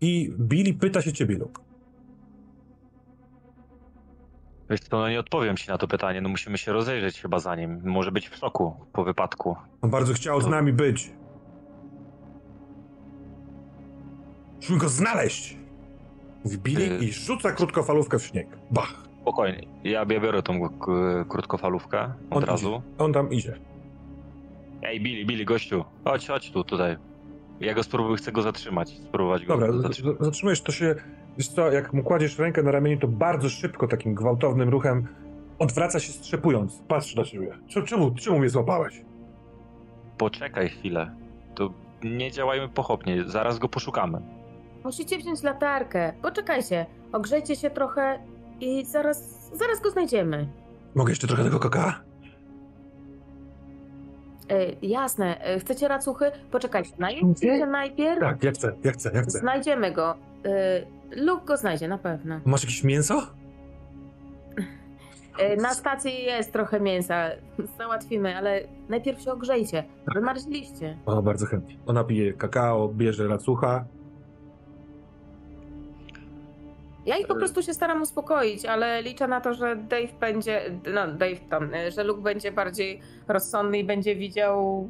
I 0.00 0.34
Billy 0.38 0.74
pyta 0.74 1.02
się 1.02 1.12
ciebie, 1.12 1.38
Luke. 1.38 1.69
Wiesz 4.70 4.80
co, 4.80 4.98
no 4.98 5.08
nie 5.08 5.20
odpowiem 5.20 5.56
ci 5.56 5.68
na 5.68 5.78
to 5.78 5.88
pytanie, 5.88 6.20
no 6.20 6.28
musimy 6.28 6.58
się 6.58 6.72
rozejrzeć 6.72 7.20
chyba 7.20 7.38
za 7.38 7.56
nim. 7.56 7.80
Może 7.84 8.12
być 8.12 8.28
w 8.28 8.36
szoku 8.36 8.74
po 8.92 9.04
wypadku. 9.04 9.56
On 9.82 9.90
bardzo 9.90 10.12
chciał 10.14 10.40
z 10.40 10.46
nami 10.46 10.72
być. 10.72 11.10
Musimy 14.56 14.78
go 14.78 14.88
znaleźć! 14.88 15.56
Mówi 16.44 16.58
Billy 16.58 16.84
Y- 16.84 17.04
i 17.04 17.12
rzuca 17.12 17.52
krótkofalówkę 17.52 18.18
w 18.18 18.22
śnieg. 18.22 18.46
Bach! 18.70 18.94
Spokojnie, 19.22 19.66
ja 19.84 20.06
biorę 20.06 20.42
tą 20.42 20.68
krótkofalówkę 21.28 22.02
od 22.30 22.36
On 22.36 22.44
razu. 22.44 22.68
Idzie. 22.68 22.82
On 23.04 23.12
tam 23.12 23.30
idzie. 23.32 23.58
Ej, 24.82 25.00
Billy, 25.00 25.24
Billy, 25.24 25.44
gościu, 25.44 25.84
chodź, 26.04 26.26
chodź 26.28 26.50
tu, 26.50 26.64
tutaj. 26.64 26.96
Ja 27.60 27.74
go 27.74 27.82
spróbuję, 27.82 28.16
chcę 28.16 28.32
go 28.32 28.42
zatrzymać, 28.42 28.88
spróbować 28.90 29.46
go 29.46 29.52
Dobra, 29.58 29.72
zatrzymać. 29.82 30.16
zatrzymujesz 30.20 30.60
to 30.62 30.72
się. 30.72 30.94
Wiesz 31.38 31.48
co, 31.48 31.72
jak 31.72 31.92
mu 31.92 32.02
kładziesz 32.02 32.38
rękę 32.38 32.62
na 32.62 32.70
ramieniu, 32.70 32.98
to 32.98 33.08
bardzo 33.08 33.48
szybko, 33.48 33.88
takim 33.88 34.14
gwałtownym 34.14 34.68
ruchem 34.68 35.08
odwraca 35.58 36.00
się 36.00 36.12
strzepując. 36.12 36.82
Patrzy 36.88 37.16
na 37.16 37.24
ciebie. 37.24 37.58
Czemu, 37.68 37.86
czemu, 37.86 38.14
czemu 38.14 38.38
mnie 38.38 38.48
złapałeś? 38.48 39.04
Poczekaj 40.18 40.68
chwilę. 40.68 41.14
To 41.54 41.70
nie 42.02 42.30
działajmy 42.30 42.68
pochopnie, 42.68 43.24
zaraz 43.26 43.58
go 43.58 43.68
poszukamy. 43.68 44.20
Musicie 44.84 45.18
wziąć 45.18 45.42
latarkę. 45.42 46.12
Poczekajcie, 46.22 46.86
ogrzejcie 47.12 47.56
się 47.56 47.70
trochę 47.70 48.18
i 48.60 48.84
zaraz, 48.84 49.50
zaraz 49.52 49.80
go 49.80 49.90
znajdziemy. 49.90 50.48
Mogę 50.94 51.12
jeszcze 51.12 51.26
trochę 51.26 51.44
tego 51.44 51.58
koka? 51.60 52.00
Y, 54.52 54.76
jasne, 54.82 55.54
y, 55.56 55.60
chcecie 55.60 55.88
racuchy? 55.88 56.30
Poczekajcie, 56.50 56.90
najpierw 56.98 57.40
się 57.40 57.66
najpierw. 57.66 58.20
Tak, 58.20 58.42
ja 58.42 58.52
chcę, 58.52 58.72
ja 58.84 58.92
chcę, 58.92 59.10
ja 59.14 59.22
chcę. 59.22 59.38
Znajdziemy 59.38 59.92
go. 59.92 60.14
Y, 60.46 60.99
Luke 61.16 61.44
go 61.44 61.56
znajdzie 61.56 61.88
na 61.88 61.98
pewno. 61.98 62.40
Masz 62.44 62.62
jakieś 62.62 62.84
mięso? 62.84 63.22
E, 65.38 65.56
Na 65.56 65.74
stacji 65.74 66.24
jest 66.24 66.52
trochę 66.52 66.80
mięsa. 66.80 67.28
Załatwimy, 67.78 68.36
ale 68.36 68.60
najpierw 68.88 69.20
się 69.22 69.32
ogrzejcie. 69.32 69.84
Wymarzliście. 70.14 70.96
O, 71.06 71.22
bardzo 71.22 71.46
chętnie. 71.46 71.76
Ona 71.86 72.04
pije 72.04 72.32
kakao, 72.32 72.88
bierze 72.88 73.28
racucha. 73.28 73.84
Ja 77.06 77.16
ich 77.18 77.26
po 77.26 77.34
prostu 77.34 77.62
się 77.62 77.74
staram 77.74 78.02
uspokoić, 78.02 78.64
ale 78.66 79.02
liczę 79.02 79.28
na 79.28 79.40
to, 79.40 79.54
że 79.54 79.76
Dave 79.76 80.12
będzie, 80.20 80.60
no 80.94 81.06
Dave 81.06 81.40
tam, 81.50 81.70
że 81.96 82.04
Luke 82.04 82.22
będzie 82.22 82.52
bardziej 82.52 83.00
rozsądny 83.28 83.78
i 83.78 83.84
będzie 83.84 84.16
widział 84.16 84.88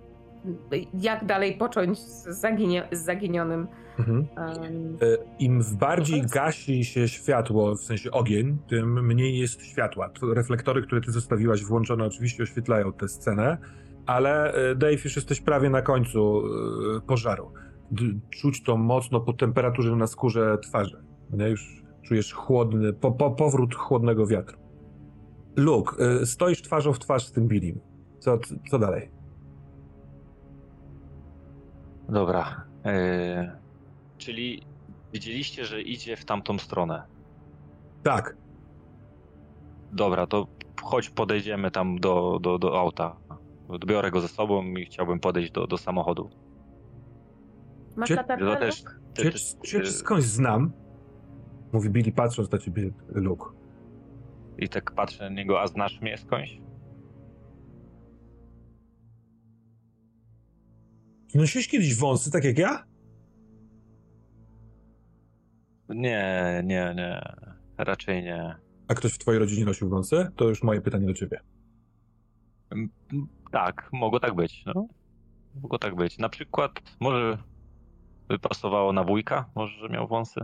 jak 0.94 1.24
dalej 1.24 1.54
począć 1.54 1.98
z, 1.98 2.40
zaginie, 2.40 2.88
z 2.92 3.04
zaginionym. 3.04 3.66
Mhm. 3.98 4.26
em, 4.36 4.96
E, 5.02 5.16
Im 5.38 5.62
bardziej 5.80 6.22
gasi 6.22 6.84
się 6.84 7.08
światło, 7.08 7.74
w 7.74 7.80
sensie 7.80 8.10
ogień, 8.10 8.58
tym 8.68 9.06
mniej 9.06 9.38
jest 9.38 9.62
światła. 9.62 10.10
Reflektory, 10.34 10.82
które 10.82 11.00
ty 11.00 11.12
zostawiłaś 11.12 11.64
włączone, 11.64 12.04
oczywiście 12.04 12.42
oświetlają 12.42 12.92
tę 12.92 13.08
scenę, 13.08 13.58
ale 14.06 14.52
e, 14.52 14.74
Dave, 14.74 15.04
już 15.04 15.16
jesteś 15.16 15.40
prawie 15.40 15.70
na 15.70 15.82
końcu 15.82 16.42
e, 16.96 17.00
pożaru. 17.00 17.52
Czuć 18.30 18.62
to 18.62 18.76
mocno 18.76 19.20
po 19.20 19.32
temperaturze 19.32 19.96
na 19.96 20.06
skórze 20.06 20.58
twarzy. 20.58 21.02
Już 21.50 21.82
czujesz 22.02 22.32
chłodny, 22.32 22.92
po, 22.92 23.12
po, 23.12 23.30
powrót 23.30 23.74
chłodnego 23.74 24.26
wiatru. 24.26 24.58
Luke, 25.56 25.96
stoisz 26.26 26.62
twarzą 26.62 26.92
w 26.92 26.98
twarz 26.98 27.26
z 27.26 27.32
tym 27.32 27.48
Billim. 27.48 27.80
Co, 28.18 28.38
co 28.70 28.78
dalej? 28.78 29.19
Dobra. 32.10 32.64
e, 32.84 33.56
czyli 34.18 34.62
widzieliście, 35.12 35.64
że 35.64 35.82
idzie 35.82 36.16
w 36.16 36.24
tamtą 36.24 36.58
stronę. 36.58 37.02
Tak, 38.02 38.36
Dobra, 39.92 40.26
to 40.26 40.46
chodź 40.82 41.10
podejdziemy 41.10 41.70
tam 41.70 41.98
do, 41.98 42.38
do, 42.42 42.58
do 42.58 42.80
auta. 42.80 43.16
Biorę 43.86 44.10
go 44.10 44.20
ze 44.20 44.28
sobą 44.28 44.64
i 44.64 44.84
chciałbym 44.84 45.20
podejść 45.20 45.52
do, 45.52 45.66
do 45.66 45.78
samochodu. 45.78 46.30
Masz 47.96 48.08
Czy- 48.08 48.14
latarkę? 48.14 48.60
Też. 49.14 49.54
Cię 49.64 49.80
ty- 49.80 49.86
skądś 49.86 50.24
znam, 50.24 50.72
mówi 51.72 51.90
Billy 51.90 52.12
patrząc 52.12 52.50
na 52.52 52.58
ciebie, 52.58 52.90
Luke. 53.08 53.44
I 54.58 54.68
tak 54.68 54.90
patrzę 54.92 55.30
na 55.30 55.36
niego, 55.36 55.60
a 55.60 55.66
znasz 55.66 56.00
mnie 56.00 56.18
skądś? 56.18 56.60
Nosiłeś 61.34 61.68
kiedyś 61.68 61.96
wąsy, 61.96 62.30
tak 62.30 62.44
jak 62.44 62.58
ja? 62.58 62.84
Nie, 65.88 66.62
nie, 66.64 66.94
nie. 66.96 67.34
Raczej 67.78 68.22
nie. 68.22 68.56
A 68.88 68.94
ktoś 68.94 69.12
w 69.12 69.18
twojej 69.18 69.38
rodzinie 69.38 69.64
nosił 69.64 69.88
wąsy? 69.88 70.26
To 70.36 70.48
już 70.48 70.62
moje 70.62 70.80
pytanie 70.80 71.06
do 71.06 71.14
ciebie. 71.14 71.40
Mm, 72.70 72.88
mm, 73.12 73.28
Tak, 73.52 73.88
mogło 73.92 74.20
tak 74.20 74.34
być, 74.34 74.64
no. 74.66 74.88
Mogło 75.62 75.78
tak 75.78 75.96
być. 75.96 76.18
Na 76.18 76.28
przykład, 76.28 76.72
może 77.00 77.38
by 78.28 78.38
pasowało 78.38 78.92
na 78.92 79.04
wujka, 79.04 79.50
może, 79.54 79.78
że 79.78 79.88
miał 79.88 80.08
wąsy. 80.08 80.40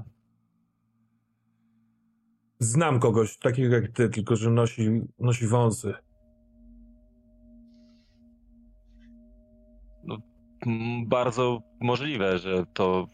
Znam 2.58 3.00
kogoś 3.00 3.38
takiego 3.38 3.74
jak 3.74 3.88
ty, 3.88 4.08
tylko 4.08 4.36
że 4.36 4.50
nosi, 4.50 5.00
nosi 5.18 5.46
wąsy. 5.46 5.94
Bardzo 11.06 11.62
możliwe, 11.80 12.38
że 12.38 12.64
to 12.74 13.08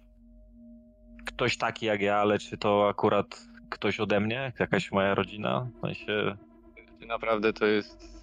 ktoś 1.25 1.57
taki 1.57 1.87
jak 1.87 2.01
ja, 2.01 2.17
ale 2.17 2.38
czy 2.38 2.59
to 2.59 2.88
akurat 2.88 3.49
ktoś 3.69 4.01
ode 4.01 4.21
mnie, 4.21 4.53
jakaś 4.59 4.93
moja 4.93 5.15
rodzina? 5.15 5.69
W 5.77 5.81
sensie, 5.81 6.37
Czy 7.01 7.07
naprawdę 7.07 7.53
to 7.53 7.67
jest 7.67 8.23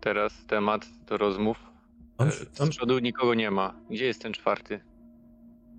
teraz 0.00 0.46
temat 0.46 0.88
do 1.06 1.16
rozmów? 1.16 1.70
On, 2.18 2.28
E, 2.28 2.30
on, 2.60 2.66
Z 2.66 2.70
przodu 2.70 2.98
nikogo 2.98 3.34
nie 3.34 3.50
ma. 3.50 3.74
Gdzie 3.90 4.04
jest 4.04 4.22
ten 4.22 4.32
czwarty? 4.32 4.80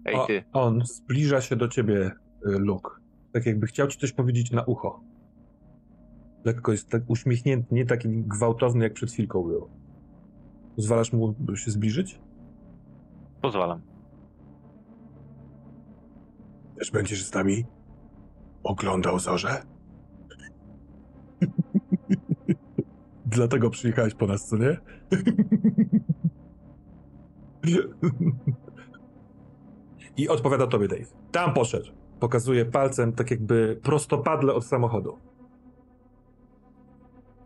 Ej 0.06 0.16
o, 0.16 0.26
ty, 0.26 0.44
on 0.54 0.86
zbliża 0.86 1.42
się 1.42 1.56
do 1.56 1.68
ciebie, 1.68 1.96
y, 2.06 2.12
Luke. 2.44 2.90
Tak 3.34 3.46
jakby 3.46 3.68
chciał 3.68 3.88
ci 3.88 3.98
coś 3.98 4.12
powiedzieć 4.12 4.52
na 4.52 4.64
ucho. 4.64 5.04
Lekko 6.46 6.72
jest 6.72 6.90
tak 6.90 7.04
uśmiechnięty, 7.08 7.76
nie 7.76 7.86
taki 7.86 8.10
gwałtowny 8.10 8.84
jak 8.84 8.94
przed 8.94 9.12
chwilką 9.12 9.44
był. 9.44 9.70
Pozwalasz 10.76 11.14
mu 11.14 11.36
się 11.56 11.72
zbliżyć? 11.72 12.20
Pozwalam. 13.42 13.82
Też 16.80 16.92
będziesz 16.92 17.24
z 17.24 17.34
nami 17.34 17.66
oglądał 18.64 19.20
zorze? 19.20 19.64
Dlatego 23.26 23.70
przyjechałeś 23.70 24.14
po 24.14 24.28
nas, 24.28 24.48
co 24.48 24.58
nie? 24.58 24.78
I 30.18 30.30
odpowiada 30.30 30.68
tobie 30.68 30.88
Dave. 30.88 31.14
Tam 31.32 31.54
poszedł. 31.54 31.92
Pokazuje 32.20 32.66
palcem 32.66 33.14
tak 33.14 33.32
jakby 33.32 33.80
prostopadle 33.84 34.54
od 34.54 34.66
samochodu. 34.66 35.20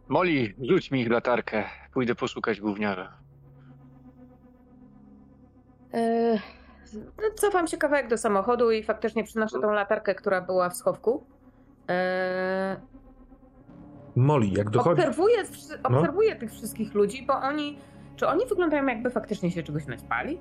Moli, 0.07 0.53
rzuć 0.69 0.91
mi 0.91 1.01
ich 1.01 1.09
latarkę. 1.09 1.63
Pójdę 1.93 2.15
poszukać 2.15 2.61
gówniara. 2.61 3.24
E, 5.95 6.39
Cofam 7.35 7.67
się 7.67 7.77
kawałek 7.77 8.07
do 8.09 8.17
samochodu 8.17 8.71
i 8.71 8.83
faktycznie 8.83 9.23
przynoszę 9.23 9.59
tą 9.61 9.71
latarkę, 9.71 10.15
która 10.15 10.41
była 10.41 10.69
w 10.69 10.75
schowku. 10.75 11.23
E, 11.89 12.77
Molly, 14.15 14.47
jak 14.47 14.69
dochodzi... 14.69 15.01
obserwuję, 15.01 15.37
No. 15.89 15.97
obserwuję 15.99 16.35
tych 16.35 16.51
wszystkich 16.51 16.93
ludzi, 16.93 17.25
bo 17.27 17.33
oni. 17.33 17.77
Czy 18.15 18.27
oni 18.27 18.45
wyglądają 18.45 18.85
jakby 18.85 19.09
faktycznie 19.09 19.51
się 19.51 19.63
czegoś 19.63 19.85
naćpali? 19.85 20.37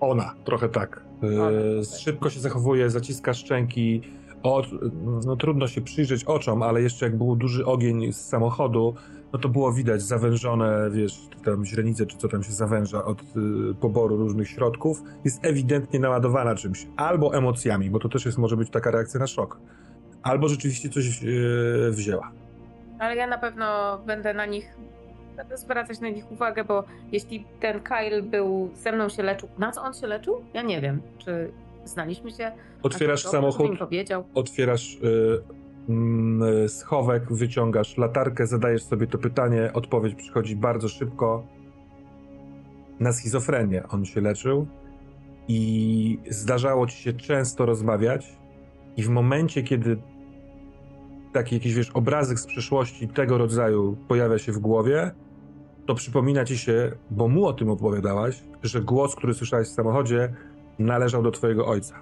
Ona, 0.00 0.34
trochę 0.44 0.68
tak. 0.68 1.00
Ona, 1.22 1.50
Yy, 1.50 1.82
tak. 1.90 1.98
szybko 2.00 2.30
się 2.30 2.40
zachowuje, 2.40 2.90
zaciska 2.90 3.34
szczęki. 3.34 4.02
O, 4.42 4.62
no, 5.26 5.36
trudno 5.36 5.68
się 5.68 5.80
przyjrzeć 5.80 6.24
oczom, 6.24 6.62
ale 6.62 6.82
jeszcze 6.82 7.06
jak 7.06 7.16
był 7.18 7.36
duży 7.36 7.66
ogień 7.66 8.12
z 8.12 8.28
samochodu, 8.28 8.94
no 9.36 9.42
to 9.42 9.48
było 9.48 9.72
widać 9.72 10.02
zawężone, 10.02 10.90
wiesz, 10.90 11.28
tam 11.44 11.64
źrenice, 11.64 12.06
czy 12.06 12.16
co 12.16 12.28
tam 12.28 12.42
się 12.42 12.52
zawęża 12.52 13.04
od 13.04 13.22
y, 13.22 13.24
poboru 13.80 14.16
różnych 14.16 14.48
środków. 14.48 15.02
Jest 15.24 15.44
ewidentnie 15.44 16.00
naładowana 16.00 16.54
czymś. 16.54 16.86
Albo 16.96 17.34
emocjami, 17.34 17.90
bo 17.90 17.98
to 17.98 18.08
też 18.08 18.26
jest, 18.26 18.38
może 18.38 18.56
być 18.56 18.70
taka 18.70 18.90
reakcja 18.90 19.20
na 19.20 19.26
szok. 19.26 19.58
Albo 20.22 20.48
rzeczywiście 20.48 20.88
coś 20.88 21.22
yy, 21.22 21.90
wzięła. 21.90 22.32
Ale 22.98 23.16
ja 23.16 23.26
na 23.26 23.38
pewno 23.38 23.98
będę 24.06 24.34
na 24.34 24.46
nich. 24.46 24.76
Będę 25.36 25.56
zwracać 25.56 26.00
na 26.00 26.08
nich 26.08 26.32
uwagę, 26.32 26.64
bo 26.64 26.84
jeśli 27.12 27.44
ten 27.60 27.80
Kyle 27.80 28.22
był 28.22 28.70
ze 28.74 28.92
mną 28.92 29.08
się 29.08 29.22
leczył. 29.22 29.48
Na 29.58 29.72
co 29.72 29.82
on 29.82 29.94
się 29.94 30.06
leczył? 30.06 30.44
Ja 30.54 30.62
nie 30.62 30.80
wiem. 30.80 31.02
Czy 31.18 31.50
znaliśmy 31.84 32.30
się? 32.30 32.52
Otwierasz 32.82 33.22
samochód, 33.22 33.78
powiedział. 33.78 34.24
otwierasz 34.34 34.94
y, 34.94 35.42
schowek, 36.68 37.32
wyciągasz 37.32 37.98
latarkę, 37.98 38.46
zadajesz 38.46 38.84
sobie 38.84 39.06
to 39.06 39.18
pytanie, 39.18 39.70
odpowiedź 39.72 40.14
przychodzi 40.14 40.56
bardzo 40.56 40.88
szybko. 40.88 41.46
Na 43.00 43.12
schizofrenię 43.12 43.88
on 43.88 44.04
się 44.04 44.20
leczył 44.20 44.66
i 45.48 46.18
zdarzało 46.30 46.86
ci 46.86 46.96
się 46.96 47.12
często 47.12 47.66
rozmawiać 47.66 48.36
i 48.96 49.02
w 49.02 49.08
momencie, 49.08 49.62
kiedy 49.62 49.96
taki 51.32 51.54
jakiś, 51.54 51.74
wiesz, 51.74 51.90
obrazek 51.90 52.38
z 52.38 52.46
przeszłości 52.46 53.08
tego 53.08 53.38
rodzaju 53.38 53.96
pojawia 54.08 54.38
się 54.38 54.52
w 54.52 54.58
głowie, 54.58 55.10
to 55.86 55.94
przypomina 55.94 56.44
ci 56.44 56.58
się, 56.58 56.92
bo 57.10 57.28
mu 57.28 57.46
o 57.46 57.52
tym 57.52 57.70
opowiadałaś, 57.70 58.44
że 58.62 58.80
głos, 58.80 59.14
który 59.14 59.34
słyszałeś 59.34 59.68
w 59.68 59.72
samochodzie, 59.72 60.34
należał 60.78 61.22
do 61.22 61.30
twojego 61.30 61.66
ojca 61.66 61.94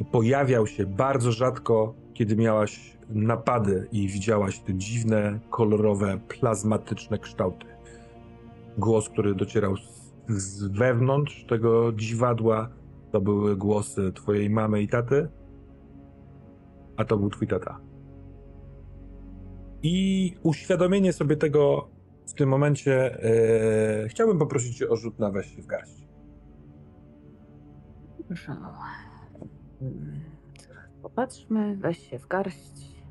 i 0.00 0.04
pojawiał 0.04 0.66
się 0.66 0.86
bardzo 0.86 1.32
rzadko, 1.32 1.94
kiedy 2.16 2.36
miałaś 2.36 2.96
napady 3.08 3.88
i 3.92 4.08
widziałaś 4.08 4.58
te 4.58 4.74
dziwne, 4.74 5.40
kolorowe, 5.50 6.18
plazmatyczne 6.28 7.18
kształty. 7.18 7.66
Głos, 8.78 9.08
który 9.08 9.34
docierał 9.34 9.76
z, 9.76 10.12
z 10.28 10.64
wewnątrz 10.64 11.44
tego 11.44 11.92
dziwadła, 11.92 12.68
to 13.12 13.20
były 13.20 13.56
głosy 13.56 14.12
twojej 14.12 14.50
mamy 14.50 14.82
i 14.82 14.88
taty, 14.88 15.28
a 16.96 17.04
to 17.04 17.16
był 17.16 17.30
twój 17.30 17.48
tata. 17.48 17.80
I 19.82 20.34
uświadomienie 20.42 21.12
sobie 21.12 21.36
tego 21.36 21.88
w 22.26 22.34
tym 22.34 22.48
momencie 22.48 23.22
e, 24.04 24.08
chciałbym 24.08 24.38
poprosić 24.38 24.76
cię 24.76 24.88
o 24.88 24.96
rzut 24.96 25.18
na 25.18 25.30
weź 25.30 25.56
w 25.56 25.66
garść. 25.66 26.08
Proszę. 28.26 28.56
Popatrzmy, 31.06 31.76
weź 31.76 32.10
się 32.10 32.18
w 32.18 32.26
garść. 32.26 33.02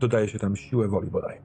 Dodaje 0.00 0.28
się 0.28 0.38
tam 0.38 0.56
siłę 0.56 0.88
woli 0.88 1.10
bodaj. 1.10 1.40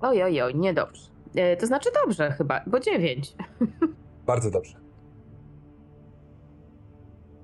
Oj, 0.00 0.22
oj, 0.22 0.42
oj, 0.42 0.54
niedobrze. 0.54 1.10
E, 1.34 1.56
to 1.56 1.66
znaczy 1.66 1.90
dobrze 2.04 2.30
chyba, 2.30 2.60
bo 2.66 2.80
dziewięć. 2.80 3.36
Bardzo 4.26 4.50
dobrze. 4.50 4.78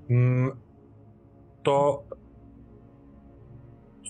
Mm, 0.09 0.51
To 1.63 2.03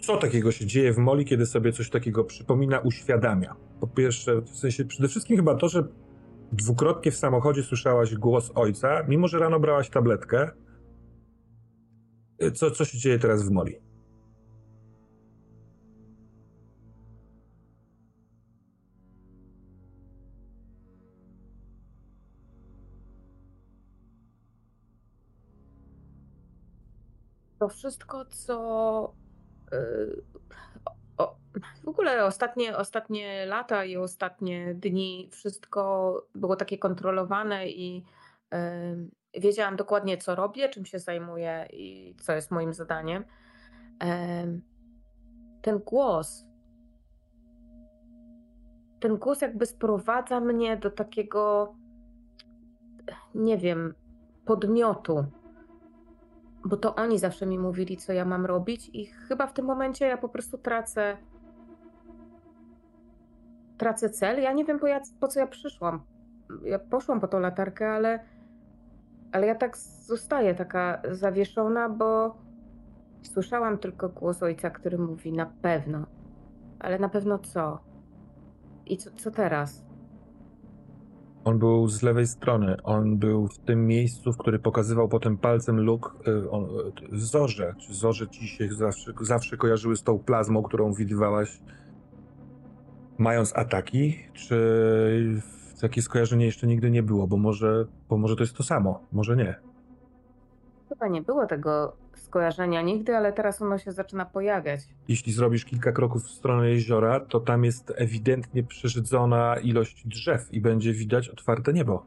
co 0.01 0.17
takiego 0.17 0.51
się 0.51 0.65
dzieje 0.65 0.93
w 0.93 0.97
Moli, 0.97 1.25
kiedy 1.25 1.45
sobie 1.45 1.71
coś 1.71 1.89
takiego 1.89 2.23
przypomina, 2.23 2.79
uświadamia. 2.79 3.55
Po 3.79 3.87
pierwsze, 3.87 4.41
w 4.41 4.49
sensie 4.49 4.85
przede 4.85 5.07
wszystkim 5.07 5.37
chyba 5.37 5.55
to, 5.55 5.69
że 5.69 5.83
dwukrotnie 6.51 7.11
w 7.11 7.17
samochodzie 7.17 7.63
słyszałaś 7.63 8.15
głos 8.15 8.51
ojca, 8.55 9.03
mimo 9.07 9.27
że 9.27 9.39
rano 9.39 9.59
brałaś 9.59 9.89
tabletkę. 9.89 10.51
Co, 12.53 12.71
co 12.71 12.85
się 12.85 12.97
dzieje 12.97 13.19
teraz 13.19 13.43
w 13.43 13.51
Moli? 13.51 13.89
To 27.59 27.69
wszystko, 27.69 28.25
co. 28.25 29.13
y, 29.73 30.23
o, 31.19 31.35
w 31.83 31.87
ogóle 31.87 32.25
ostatnie, 32.25 32.77
ostatnie 32.77 33.45
lata 33.45 33.85
i 33.85 33.97
ostatnie 33.97 34.75
dni 34.75 35.29
wszystko 35.31 36.13
było 36.35 36.55
takie 36.55 36.77
kontrolowane 36.77 37.69
i 37.69 38.03
wiedziałam 39.33 39.75
dokładnie, 39.75 40.17
co 40.17 40.35
robię, 40.35 40.69
czym 40.69 40.85
się 40.85 40.99
zajmuję 40.99 41.67
i 41.73 42.15
co 42.21 42.33
jest 42.33 42.51
moim 42.51 42.73
zadaniem. 42.73 43.23
Em, 43.99 44.61
Ten 45.61 45.79
głos. 45.79 46.45
Ten 48.99 49.17
głos 49.17 49.41
jakby 49.41 49.65
sprowadza 49.65 50.39
mnie 50.39 50.77
do 50.77 50.91
takiego, 50.91 51.75
nie 53.35 53.57
wiem, 53.57 53.93
podmiotu 54.45 55.25
bo 56.65 56.77
to 56.77 56.95
oni 56.95 57.19
zawsze 57.19 57.45
mi 57.45 57.59
mówili, 57.59 57.97
co 57.97 58.13
ja 58.13 58.25
mam 58.25 58.45
robić, 58.45 58.89
i 58.93 59.05
chyba 59.05 59.47
w 59.47 59.53
tym 59.53 59.65
momencie 59.65 60.05
ja 60.05 60.17
po 60.17 60.29
prostu 60.29 60.57
tracę. 60.57 61.17
Tracę 63.77 64.09
cel. 64.09 64.41
Ja 64.41 64.53
nie 64.53 64.65
wiem, 64.65 64.79
po, 64.79 64.87
ja, 64.87 65.01
po 65.19 65.27
co 65.27 65.39
ja 65.39 65.47
przyszłam. 65.47 66.03
Ja 66.63 66.79
poszłam 66.79 67.19
po 67.19 67.27
tą 67.27 67.39
latarkę, 67.39 67.91
ale. 67.91 68.19
Ale 69.31 69.47
ja 69.47 69.55
tak 69.55 69.77
zostaję 69.77 70.55
taka 70.55 71.01
zawieszona, 71.11 71.89
bo 71.89 72.37
słyszałam 73.21 73.77
tylko 73.77 74.09
głos 74.09 74.43
ojca, 74.43 74.69
który 74.69 74.97
mówi 74.97 75.33
na 75.33 75.45
pewno. 75.45 76.05
Ale 76.79 76.99
na 76.99 77.09
pewno 77.09 77.39
co? 77.39 77.79
I 78.85 78.97
co, 78.97 79.11
co 79.11 79.31
teraz? 79.31 79.88
On 81.45 81.59
był 81.59 81.87
z 81.87 82.01
lewej 82.01 82.27
strony. 82.27 82.77
On 82.83 83.17
był 83.17 83.47
w 83.47 83.57
tym 83.57 83.87
miejscu, 83.87 84.33
w 84.33 84.37
który 84.37 84.59
pokazywał 84.59 85.07
potem 85.07 85.37
palcem 85.37 85.79
Luke. 85.81 86.09
y, 86.27 86.51
on- 86.51 86.65
y, 87.13 87.19
Zorze. 87.19 87.75
Zorze 87.89 88.27
ci 88.27 88.47
się 88.47 88.69
zawsze, 88.73 89.13
zawsze 89.21 89.57
kojarzyły 89.57 89.97
z 89.97 90.03
tą 90.03 90.19
plazmą, 90.19 90.63
którą 90.63 90.93
widywałaś 90.93 91.59
mając 93.17 93.55
ataki? 93.57 94.15
Czy 94.33 95.41
takie 95.81 96.01
skojarzenie 96.01 96.45
jeszcze 96.45 96.67
nigdy 96.67 96.91
nie 96.91 97.03
było? 97.03 97.27
Bo 97.27 97.37
może, 97.37 97.85
bo 98.09 98.17
może 98.17 98.35
to 98.35 98.43
jest 98.43 98.53
to 98.57 98.63
samo. 98.63 98.99
Może 99.11 99.35
nie. 99.35 99.55
Chyba 100.89 101.07
nie 101.07 101.21
było 101.21 101.47
tego 101.47 101.93
skojarzenia 102.19 102.81
nigdy, 102.81 103.17
ale 103.17 103.33
teraz 103.33 103.61
ono 103.61 103.77
się 103.77 103.91
zaczyna 103.91 104.25
pojawiać. 104.25 104.81
Jeśli 105.07 105.33
zrobisz 105.33 105.65
kilka 105.65 105.91
kroków 105.91 106.23
w 106.23 106.29
stronę 106.29 106.69
jeziora, 106.69 107.19
to 107.19 107.39
tam 107.39 107.63
jest 107.63 107.93
ewidentnie 107.95 108.63
przeszydzona 108.63 109.55
ilość 109.63 110.07
drzew 110.07 110.53
i 110.53 110.61
będzie 110.61 110.93
widać 110.93 111.29
otwarte 111.29 111.73
niebo. 111.73 112.05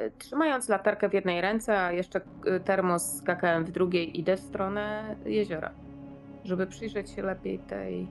Y, 0.00 0.12
Trzymając 0.18 0.68
latarkę 0.68 1.08
w 1.08 1.14
jednej 1.14 1.40
ręce, 1.40 1.80
a 1.80 1.92
jeszcze 1.92 2.20
y, 2.46 2.60
termos 2.60 3.02
z 3.02 3.22
kakałem 3.22 3.64
w 3.64 3.70
drugiej, 3.70 4.20
idę 4.20 4.36
w 4.36 4.40
stronę 4.40 5.16
jeziora, 5.24 5.70
żeby 6.44 6.66
przyjrzeć 6.66 7.10
się 7.10 7.22
lepiej 7.22 7.58
tej 7.58 8.08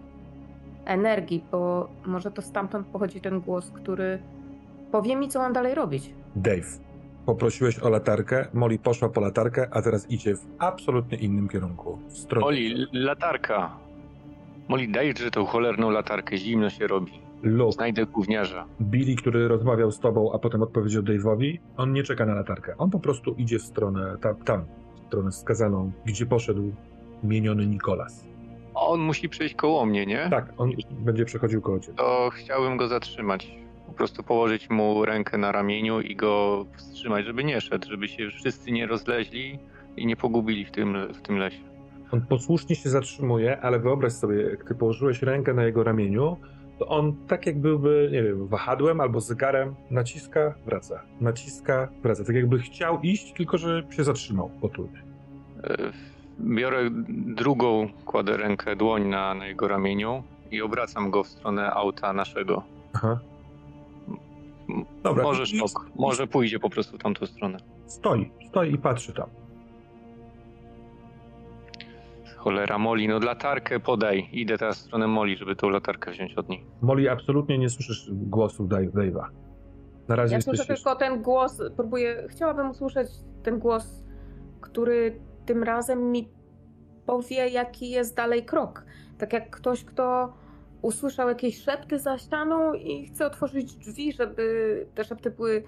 energii, 0.86 1.44
bo 1.52 1.90
może 2.06 2.32
to 2.32 2.42
stamtąd 2.42 2.88
pochodzi 2.88 3.22
ten 3.22 3.42
głos, 3.42 3.72
który 3.72 4.20
powie 4.92 5.16
mi, 5.16 5.28
co 5.28 5.40
mam 5.40 5.54
dalej 5.54 5.76
robić. 5.76 6.14
Dave, 6.36 6.80
poprosiłeś 7.26 7.80
o 7.80 7.90
latarkę, 7.90 8.48
Molly 8.54 8.80
poszła 8.80 9.10
po 9.10 9.22
latarkę, 9.22 9.68
a 9.72 9.82
teraz 9.82 10.12
idzie 10.12 10.36
w 10.36 10.46
absolutnie 10.60 11.18
innym 11.18 11.50
kierunku. 11.50 12.00
W 12.08 12.18
stronę. 12.18 12.46
Oli, 12.46 12.88
latarka. 12.94 13.78
Moli, 14.68 14.92
dajże 14.92 15.32
tą 15.32 15.46
cholerną 15.46 15.90
latarkę, 15.90 16.38
zimno 16.38 16.70
się 16.70 16.88
robi. 16.88 17.12
Luke, 17.44 17.72
Znajdę 17.72 18.06
gówniarza. 18.06 18.66
Billy, 18.82 19.16
który 19.16 19.48
rozmawiał 19.48 19.92
z 19.92 20.00
tobą, 20.00 20.32
a 20.34 20.40
potem 20.40 20.62
odpowiedział 20.62 21.04
Dave'owi, 21.04 21.58
on 21.78 21.94
nie 21.94 22.04
czeka 22.04 22.26
na 22.26 22.36
latarkę. 22.36 22.78
On 22.78 22.90
po 22.90 23.00
prostu 23.00 23.34
idzie 23.34 23.60
w 23.60 23.64
stronę, 23.64 24.18
tam, 24.22 24.36
tam 24.36 24.66
w 24.96 25.08
stronę 25.08 25.32
wskazaną, 25.32 25.92
gdzie 26.06 26.26
poszedł 26.26 26.72
mieniony 27.24 27.68
Nikolas. 27.68 28.26
On 28.74 29.00
musi 29.00 29.30
przejść 29.30 29.56
koło 29.56 29.86
mnie, 29.86 30.06
nie? 30.06 30.28
Tak, 30.30 30.54
on 30.58 30.72
będzie 30.92 31.26
przechodził 31.26 31.62
koło 31.62 31.80
ciebie. 31.80 31.98
To 31.98 32.30
chciałbym 32.34 32.78
go 32.78 32.88
zatrzymać. 32.88 33.65
Po 33.88 33.94
prostu 33.94 34.24
położyć 34.24 34.70
mu 34.70 35.06
rękę 35.06 35.38
na 35.38 35.52
ramieniu 35.52 36.02
i 36.02 36.16
go 36.16 36.66
wstrzymać, 36.76 37.26
żeby 37.26 37.44
nie 37.44 37.62
szedł, 37.62 37.90
żeby 37.90 38.08
się 38.08 38.30
wszyscy 38.30 38.72
nie 38.72 38.88
rozleźli 38.88 39.60
i 39.98 40.06
nie 40.06 40.16
pogubili 40.16 40.66
w 40.66 40.72
tym, 40.72 40.98
w 41.14 41.22
tym 41.22 41.38
lesie. 41.38 41.64
On 42.12 42.22
posłusznie 42.22 42.76
się 42.76 42.90
zatrzymuje, 42.90 43.62
ale 43.62 43.80
wyobraź 43.80 44.14
sobie, 44.14 44.42
jak 44.42 44.64
ty 44.64 44.76
położyłeś 44.76 45.22
rękę 45.22 45.54
na 45.54 45.64
jego 45.64 45.84
ramieniu, 45.84 46.38
to 46.80 46.88
on 46.88 47.16
tak 47.28 47.46
jak 47.46 47.60
byłby, 47.60 48.10
nie 48.12 48.24
wiem, 48.24 48.48
wahadłem 48.48 49.02
albo 49.02 49.22
zegarem, 49.22 49.76
naciska, 49.92 50.54
wraca, 50.66 51.02
naciska, 51.22 51.88
wraca. 52.04 52.24
Tak 52.24 52.36
jakby 52.36 52.60
chciał 52.60 53.02
iść, 53.02 53.34
tylko 53.34 53.58
że 53.58 53.84
się 53.90 54.04
zatrzymał 54.04 54.50
potulnie. 54.62 55.04
E, 55.64 55.78
Biorę 56.40 56.90
drugą, 57.36 57.90
kładę 58.06 58.38
rękę, 58.38 58.76
dłoń 58.76 59.06
na, 59.08 59.34
na 59.34 59.48
jego 59.48 59.68
ramieniu 59.68 60.24
i 60.52 60.62
obracam 60.62 61.12
go 61.12 61.24
w 61.24 61.28
stronę 61.28 61.72
auta 61.72 62.14
naszego. 62.14 62.64
Aha. 62.94 63.20
Dobra, 65.04 65.24
Może 65.24 65.46
szok, 65.46 65.86
może 65.96 66.28
pójdzie 66.28 66.60
po 66.60 66.70
prostu 66.70 66.98
w 66.98 67.02
tamtą 67.02 67.26
stronę. 67.26 67.58
Stoi, 67.86 68.32
stoi 68.50 68.74
i 68.74 68.78
patrzy 68.78 69.14
tam. 69.14 69.30
Cholera, 72.38 72.78
Moli, 72.78 73.08
no 73.08 73.20
latarkę 73.20 73.80
podaj. 73.80 74.30
Idę 74.32 74.58
teraz 74.58 74.78
w 74.78 74.82
stronę 74.82 75.08
Moli, 75.08 75.38
żeby 75.38 75.56
tą 75.56 75.70
latarkę 75.70 76.12
wziąć 76.12 76.34
od 76.34 76.50
niej. 76.50 76.64
Molly, 76.82 77.12
absolutnie 77.12 77.58
nie 77.58 77.70
słyszysz 77.70 78.10
głosu 78.12 78.68
Dave- 78.68 78.92
Dave'a. 78.92 79.26
Na 80.08 80.16
razie 80.16 80.36
Ja 80.36 80.42
słyszę 80.42 80.66
tylko 80.66 80.96
ten 80.96 81.22
głos, 81.22 81.62
próbuję, 81.76 82.28
chciałabym 82.30 82.70
usłyszeć 82.70 83.08
ten 83.44 83.60
głos, 83.60 84.04
który 84.62 85.20
tym 85.46 85.64
razem 85.64 86.12
mi 86.12 86.28
powie, 87.06 87.50
jaki 87.50 87.90
jest 87.90 88.16
dalej 88.16 88.46
krok. 88.46 88.86
Tak 89.18 89.34
jak 89.34 89.50
ktoś, 89.50 89.84
kto 89.86 90.34
usłyszał 90.86 91.30
jakieś 91.30 91.62
szepty 91.62 92.00
za 92.00 92.18
ścianą 92.18 92.74
i 92.74 93.06
chce 93.08 93.26
otworzyć 93.26 93.76
drzwi, 93.76 94.14
żeby 94.14 94.88
te 94.96 95.04
szepty 95.04 95.32
były 95.32 95.64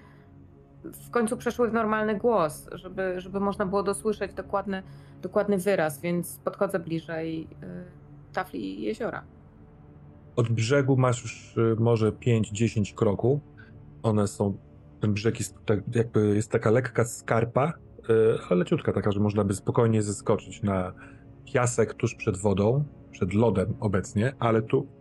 w 0.84 1.10
końcu 1.10 1.36
przeszły 1.36 1.70
w 1.70 1.72
normalny 1.72 2.14
głos, 2.18 2.68
żeby, 2.72 3.20
żeby 3.20 3.40
można 3.40 3.66
było 3.66 3.82
dosłyszeć 3.82 4.34
dokładny, 4.34 4.82
dokładny 5.22 5.58
wyraz, 5.58 6.00
więc 6.00 6.38
podchodzę 6.38 6.78
bliżej 6.78 7.42
y, 7.42 7.46
tafli 8.32 8.82
jeziora. 8.82 9.24
Od 10.36 10.48
brzegu 10.48 10.96
masz 10.96 11.22
już 11.22 11.56
y, 11.56 11.76
może 11.78 12.12
5-10 12.12 12.94
kroków. 12.94 13.40
One 14.02 14.28
są, 14.28 14.56
ten 15.00 15.12
brzeg 15.12 15.38
jest 15.38 15.54
tak, 15.66 15.80
jakby 15.94 16.36
jest 16.36 16.50
taka 16.50 16.70
lekka 16.70 17.04
skarpa, 17.04 17.68
y, 17.68 17.72
ale 18.50 18.58
leciutka 18.58 18.92
taka, 18.92 19.10
że 19.10 19.20
można 19.20 19.44
by 19.44 19.54
spokojnie 19.54 20.02
zeskoczyć 20.02 20.62
na 20.62 20.92
piasek 21.44 21.94
tuż 21.94 22.14
przed 22.14 22.36
wodą, 22.36 22.84
przed 23.10 23.34
lodem 23.34 23.74
obecnie, 23.80 24.32
ale 24.38 24.62
tu 24.62 24.97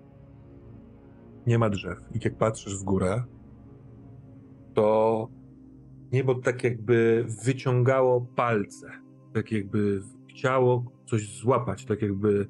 nie 1.47 1.59
ma 1.59 1.69
drzew. 1.69 1.99
I 2.15 2.19
jak 2.23 2.37
patrzysz 2.37 2.79
w 2.79 2.83
górę, 2.83 3.23
to 4.73 5.27
niebo 6.11 6.35
tak 6.35 6.63
jakby 6.63 7.25
wyciągało 7.45 8.21
palce, 8.21 8.87
tak 9.33 9.51
jakby 9.51 10.01
chciało 10.29 10.91
coś 11.05 11.39
złapać, 11.39 11.85
tak 11.85 12.01
jakby 12.01 12.47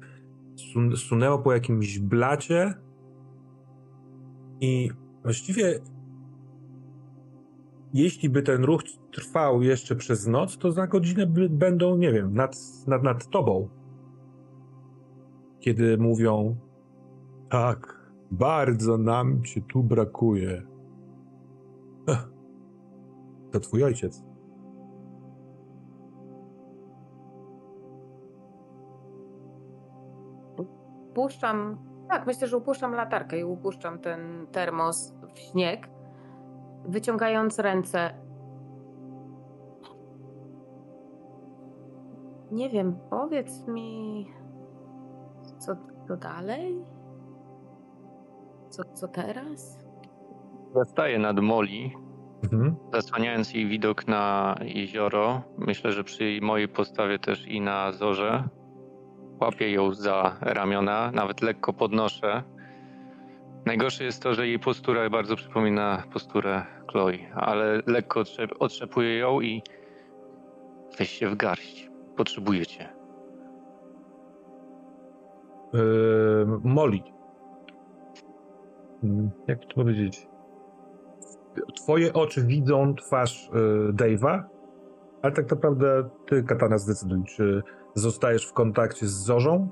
sun- 0.56 0.96
sunęło 0.96 1.38
po 1.38 1.52
jakimś 1.52 1.98
blacie 1.98 2.74
i 4.60 4.90
właściwie 5.22 5.80
jeśli 7.94 8.28
by 8.28 8.42
ten 8.42 8.64
ruch 8.64 8.82
trwał 9.12 9.62
jeszcze 9.62 9.96
przez 9.96 10.26
noc, 10.26 10.58
to 10.58 10.72
za 10.72 10.86
godzinę 10.86 11.26
będą, 11.50 11.96
nie 11.96 12.12
wiem, 12.12 12.34
nad, 12.34 12.56
nad, 12.86 13.02
nad 13.02 13.30
tobą. 13.30 13.68
Kiedy 15.60 15.98
mówią 15.98 16.56
tak, 17.48 17.97
bardzo 18.30 18.98
nam 18.98 19.44
cię 19.44 19.62
tu 19.62 19.82
brakuje. 19.82 20.62
Ech, 22.08 22.28
to 23.52 23.60
twój 23.60 23.84
ojciec. 23.84 24.24
Puszczam, 31.14 31.78
tak, 32.08 32.26
myślę, 32.26 32.48
że 32.48 32.56
upuszczam 32.56 32.92
latarkę 32.92 33.38
i 33.38 33.44
upuszczam 33.44 33.98
ten 33.98 34.46
termos 34.52 35.14
w 35.34 35.38
śnieg, 35.38 35.88
wyciągając 36.84 37.58
ręce. 37.58 38.10
Nie 42.50 42.70
wiem, 42.70 42.96
powiedz 43.10 43.66
mi, 43.66 44.26
To 46.08 46.16
dalej? 46.16 46.84
Co, 48.70 48.82
co 48.94 49.08
teraz? 49.08 49.78
Zastaję 50.74 51.18
nad 51.18 51.40
Moli, 51.40 51.92
Mhm. 52.44 52.76
zasłaniając 52.92 53.54
jej 53.54 53.66
widok 53.66 54.08
na 54.08 54.54
jezioro. 54.62 55.42
Myślę, 55.58 55.92
że 55.92 56.04
przy 56.04 56.38
mojej 56.42 56.68
postawie 56.68 57.18
też 57.18 57.46
i 57.46 57.60
na 57.60 57.92
zorze. 57.92 58.48
Łapię 59.40 59.70
ją 59.72 59.94
za 59.94 60.36
ramiona, 60.40 61.10
nawet 61.14 61.42
lekko 61.42 61.72
podnoszę. 61.72 62.42
Najgorsze 63.66 64.04
jest 64.04 64.22
to, 64.22 64.34
że 64.34 64.46
jej 64.46 64.58
postura 64.58 65.10
bardzo 65.10 65.36
przypomina 65.36 66.02
posturę 66.12 66.62
Chloe, 66.90 67.12
ale 67.34 67.82
lekko 67.86 68.20
otrzep- 68.20 68.54
otrzepuję 68.58 69.18
ją 69.18 69.40
i 69.40 69.62
weź 70.98 71.10
się 71.10 71.28
w 71.28 71.36
garść. 71.36 71.90
Potrzebuję 72.16 72.66
cię. 72.66 72.88
Yy, 75.72 75.80
Molly. 76.64 77.00
Mm, 79.04 79.30
Jak 79.48 79.60
to 79.60 79.74
powiedzieć? 79.74 80.28
Twoje 81.76 82.12
oczy 82.12 82.46
widzą 82.46 82.94
twarz 82.94 83.50
yy, 83.54 83.92
Dave'a, 83.92 84.42
ale 85.22 85.32
tak 85.32 85.50
naprawdę 85.50 86.08
ty, 86.26 86.42
Katana, 86.42 86.78
zdecyduj, 86.78 87.24
czy 87.24 87.62
zostajesz 87.94 88.46
w 88.46 88.52
kontakcie 88.52 89.06
z 89.06 89.10
Zorzą, 89.24 89.68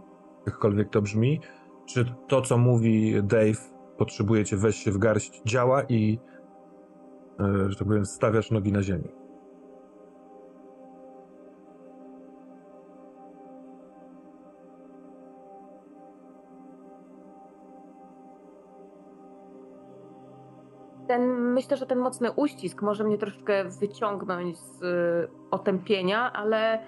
jakkolwiek 0.46 0.90
to 0.90 1.02
brzmi, 1.02 1.40
czy 1.86 2.04
to, 2.28 2.40
co 2.42 2.58
mówi 2.58 3.22
Dave, 3.22 3.70
potrzebujecie 3.98 4.56
wejść 4.56 4.82
się 4.82 4.90
w 4.90 4.98
garść, 4.98 5.42
działa 5.44 5.82
i, 5.82 6.18
yy, 7.38 7.70
że 7.70 7.78
tak 7.78 7.88
powiem, 7.88 8.04
stawiasz 8.06 8.50
nogi 8.50 8.72
na 8.72 8.82
ziemi. 8.82 9.08
Ten, 21.08 21.22
myślę, 21.52 21.76
że 21.76 21.86
ten 21.86 21.98
mocny 21.98 22.32
uścisk 22.32 22.82
może 22.82 23.04
mnie 23.04 23.18
troszeczkę 23.18 23.64
wyciągnąć 23.64 24.58
z 24.58 24.82
y, 24.82 25.28
otępienia, 25.50 26.32
ale 26.32 26.78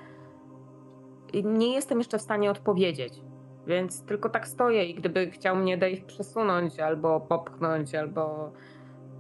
nie 1.45 1.75
jestem 1.75 1.99
jeszcze 1.99 2.19
w 2.19 2.23
stanie 2.23 2.51
odpowiedzieć. 2.51 3.23
Więc 3.67 4.03
tylko 4.03 4.29
tak 4.29 4.49
stoję 4.49 4.85
i 4.85 4.95
gdyby 4.95 5.31
chciał 5.31 5.57
mnie 5.57 5.79
Dave 5.79 6.07
przesunąć 6.07 6.81
albo 6.81 7.21
popchnąć, 7.21 7.95
albo 7.95 8.53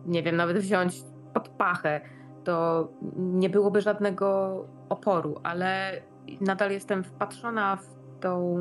nie 0.06 0.22
wiem, 0.22 0.36
nawet 0.36 0.58
wziąć 0.58 1.02
pod 1.34 1.48
pachę, 1.48 2.00
to 2.44 2.88
nie 3.16 3.50
byłoby 3.50 3.80
żadnego 3.80 4.64
oporu, 4.88 5.40
ale 5.42 6.02
nadal 6.40 6.70
jestem 6.70 7.04
wpatrzona 7.04 7.76
w 7.76 8.20
tą 8.20 8.56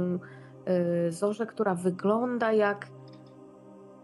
y, 1.08 1.12
zorzę, 1.12 1.46
która 1.46 1.76
wygląda 1.76 2.52
jak 2.52 2.88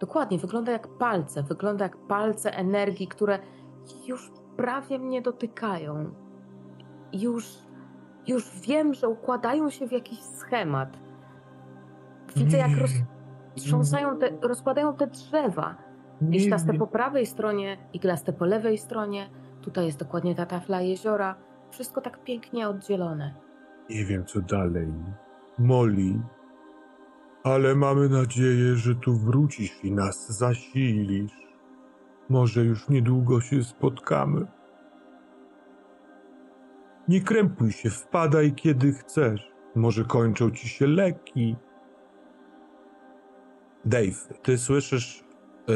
Dokładnie, 0.03 0.37
wygląda 0.37 0.71
jak 0.71 0.87
palce, 0.87 1.43
wygląda 1.43 1.85
jak 1.85 1.97
palce 1.97 2.55
energii, 2.55 3.07
które 3.07 3.39
już 4.07 4.31
prawie 4.57 4.99
mnie 4.99 5.21
dotykają. 5.21 6.13
Już, 7.13 7.45
już 8.27 8.59
wiem, 8.59 8.93
że 8.93 9.07
układają 9.07 9.69
się 9.69 9.87
w 9.87 9.91
jakiś 9.91 10.19
schemat. 10.19 10.97
Widzę, 12.35 12.57
jak 12.57 12.71
roztrząsają 12.77 14.17
te, 14.17 14.29
rozkładają 14.41 14.95
te 14.95 15.07
drzewa. 15.07 15.75
Liślaste 16.21 16.73
po 16.73 16.87
prawej 16.87 17.25
stronie, 17.25 17.77
iglaste 17.93 18.33
po 18.33 18.45
lewej 18.45 18.77
stronie. 18.77 19.29
Tutaj 19.61 19.85
jest 19.85 19.99
dokładnie 19.99 20.35
ta 20.35 20.45
tafla 20.45 20.81
jeziora. 20.81 21.35
Wszystko 21.71 22.01
tak 22.01 22.23
pięknie 22.23 22.69
oddzielone. 22.69 23.35
Nie 23.89 24.05
wiem, 24.05 24.25
co 24.25 24.41
dalej. 24.41 24.93
Molly. 25.59 26.19
Ale 27.43 27.75
mamy 27.75 28.09
nadzieję, 28.09 28.75
że 28.75 28.95
tu 28.95 29.13
wrócisz 29.13 29.83
i 29.83 29.91
nas 29.91 30.37
zasilisz. 30.37 31.31
Może 32.29 32.63
już 32.63 32.89
niedługo 32.89 33.41
się 33.41 33.63
spotkamy. 33.63 34.47
Nie 37.07 37.21
krępuj 37.21 37.71
się, 37.71 37.89
wpadaj 37.89 38.53
kiedy 38.53 38.93
chcesz. 38.93 39.51
Może 39.75 40.05
kończą 40.05 40.51
ci 40.51 40.69
się 40.69 40.87
leki. 40.87 41.55
Dave, 43.85 44.33
ty 44.43 44.57
słyszysz 44.57 45.23
e, 45.69 45.73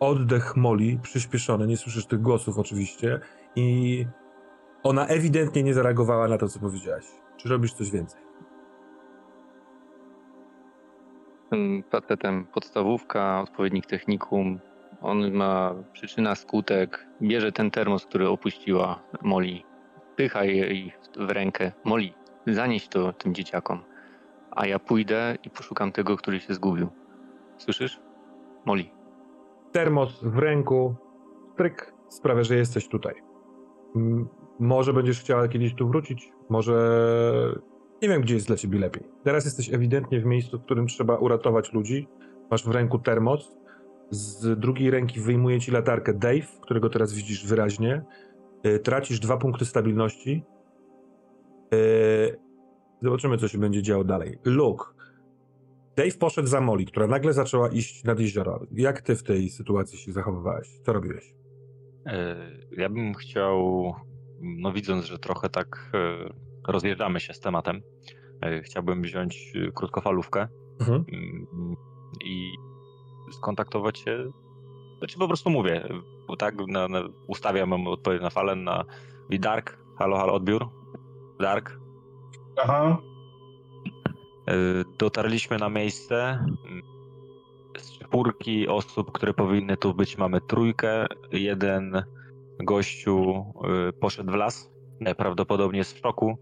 oddech 0.00 0.56
Molly 0.56 0.98
przyspieszony, 1.02 1.66
nie 1.66 1.76
słyszysz 1.76 2.06
tych 2.06 2.22
głosów 2.22 2.58
oczywiście 2.58 3.20
i 3.56 4.06
ona 4.82 5.06
ewidentnie 5.06 5.62
nie 5.62 5.74
zareagowała 5.74 6.28
na 6.28 6.38
to, 6.38 6.48
co 6.48 6.60
powiedziałaś. 6.60 7.04
Czy 7.36 7.48
robisz 7.48 7.72
coś 7.72 7.90
więcej? 7.90 8.29
Facetem 11.90 12.44
podstawówka, 12.44 13.40
odpowiednik 13.40 13.86
technikum. 13.86 14.60
On 15.02 15.32
ma 15.32 15.74
przyczyna, 15.92 16.34
skutek. 16.34 17.06
Bierze 17.22 17.52
ten 17.52 17.70
termos, 17.70 18.06
który 18.06 18.28
opuściła 18.28 19.02
Molly. 19.22 19.60
Pycha 20.16 20.44
jej 20.44 20.92
w 21.16 21.30
rękę. 21.30 21.72
Molly, 21.84 22.08
zanieś 22.46 22.88
to 22.88 23.12
tym 23.12 23.34
dzieciakom. 23.34 23.78
A 24.50 24.66
ja 24.66 24.78
pójdę 24.78 25.36
i 25.44 25.50
poszukam 25.50 25.92
tego, 25.92 26.16
który 26.16 26.40
się 26.40 26.54
zgubił. 26.54 26.88
Słyszysz? 27.58 28.00
Molly. 28.64 28.84
Termos 29.72 30.24
w 30.24 30.38
ręku, 30.38 30.94
tryk 31.56 31.94
sprawia, 32.08 32.42
że 32.42 32.56
jesteś 32.56 32.88
tutaj. 32.88 33.14
Może 34.58 34.92
będziesz 34.92 35.20
chciała 35.20 35.48
kiedyś 35.48 35.74
tu 35.74 35.88
wrócić, 35.88 36.32
może 36.48 36.74
nie 38.02 38.08
wiem, 38.08 38.22
gdzie 38.22 38.34
jest 38.34 38.46
dla 38.46 38.56
ciebie 38.56 38.78
lepiej. 38.78 39.02
Teraz 39.24 39.44
jesteś 39.44 39.74
ewidentnie 39.74 40.20
w 40.20 40.24
miejscu, 40.24 40.58
w 40.58 40.64
którym 40.64 40.86
trzeba 40.86 41.16
uratować 41.16 41.72
ludzi. 41.72 42.08
Masz 42.50 42.64
w 42.64 42.70
ręku 42.70 42.98
termos. 42.98 43.56
Z 44.10 44.58
drugiej 44.60 44.90
ręki 44.90 45.20
wyjmuje 45.20 45.60
ci 45.60 45.70
latarkę 45.70 46.14
Dave, 46.14 46.46
którego 46.60 46.90
teraz 46.90 47.14
widzisz 47.14 47.46
wyraźnie. 47.46 48.02
Yy, 48.64 48.78
tracisz 48.78 49.20
dwa 49.20 49.36
punkty 49.36 49.64
stabilności. 49.64 50.42
Yy, 51.72 52.38
zobaczymy, 53.02 53.38
co 53.38 53.48
się 53.48 53.58
będzie 53.58 53.82
działo 53.82 54.04
dalej. 54.04 54.38
Luke. 54.44 54.84
Dave 55.96 56.18
poszedł 56.18 56.48
za 56.48 56.60
Molly, 56.60 56.84
która 56.84 57.06
nagle 57.06 57.32
zaczęła 57.32 57.68
iść 57.68 58.04
nad 58.04 58.20
jezioro. 58.20 58.66
Jak 58.72 59.00
ty 59.02 59.16
w 59.16 59.22
tej 59.22 59.48
sytuacji 59.50 59.98
się 59.98 60.12
zachowywałeś? 60.12 60.68
Co 60.86 60.92
robiłeś? 60.92 61.34
E, 62.06 62.36
Ja 62.76 62.88
bym 62.88 63.14
chciał, 63.14 63.92
no 64.40 64.72
widząc, 64.72 65.04
że 65.04 65.18
trochę 65.18 65.48
tak 65.48 65.90
rozjeżdżamy 66.72 67.20
się 67.20 67.34
z 67.34 67.40
tematem, 67.40 67.82
e, 68.42 68.60
chciałbym 68.62 69.02
wziąć 69.02 69.52
e, 69.56 69.72
krótkofalówkę 69.72 70.48
Mhm. 70.80 71.04
mm, 71.12 71.76
i 72.24 72.52
skontaktować 73.32 73.98
się, 73.98 74.30
znaczy 74.98 75.18
po 75.18 75.28
prostu 75.28 75.50
mówię, 75.50 75.88
bo 76.28 76.36
tak 76.36 76.54
na, 76.68 76.88
na, 76.88 77.02
ustawiam 77.26 77.86
odpowiedź 77.86 78.22
na 78.22 78.30
falę 78.30 78.56
na 78.56 78.84
i 79.30 79.40
Dark, 79.40 79.78
halo, 79.98 80.16
halo, 80.16 80.32
odbiór, 80.34 80.68
Dark, 81.40 81.78
Aha. 82.62 82.98
E, 84.48 84.52
Dotarliśmy 84.98 85.58
na 85.58 85.68
miejsce. 85.68 86.44
Z 87.78 87.98
czwórki 87.98 88.68
osób, 88.68 89.12
które 89.12 89.34
powinny 89.34 89.76
tu 89.76 89.94
być, 89.94 90.18
mamy 90.18 90.40
trójkę. 90.40 91.06
Jeden 91.32 92.02
gościu 92.64 93.44
poszedł 94.00 94.32
w 94.32 94.34
las. 94.34 94.70
Prawdopodobnie 95.16 95.78
jest 95.78 95.96
w 95.96 96.00
szoku. 96.00 96.38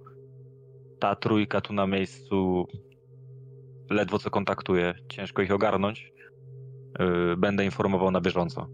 Ta 0.99 1.15
trójka 1.17 1.61
tu 1.61 1.73
na 1.73 1.87
miejscu 1.87 2.67
ledwo 3.91 4.19
co 4.19 4.31
kontaktuje. 4.31 4.95
Ciężko 5.09 5.43
ich 5.43 5.53
ogarnąć. 5.53 6.13
E, 6.99 7.37
Będę 7.37 7.65
informował 7.65 8.11
na 8.11 8.21
bieżąco. 8.21 8.67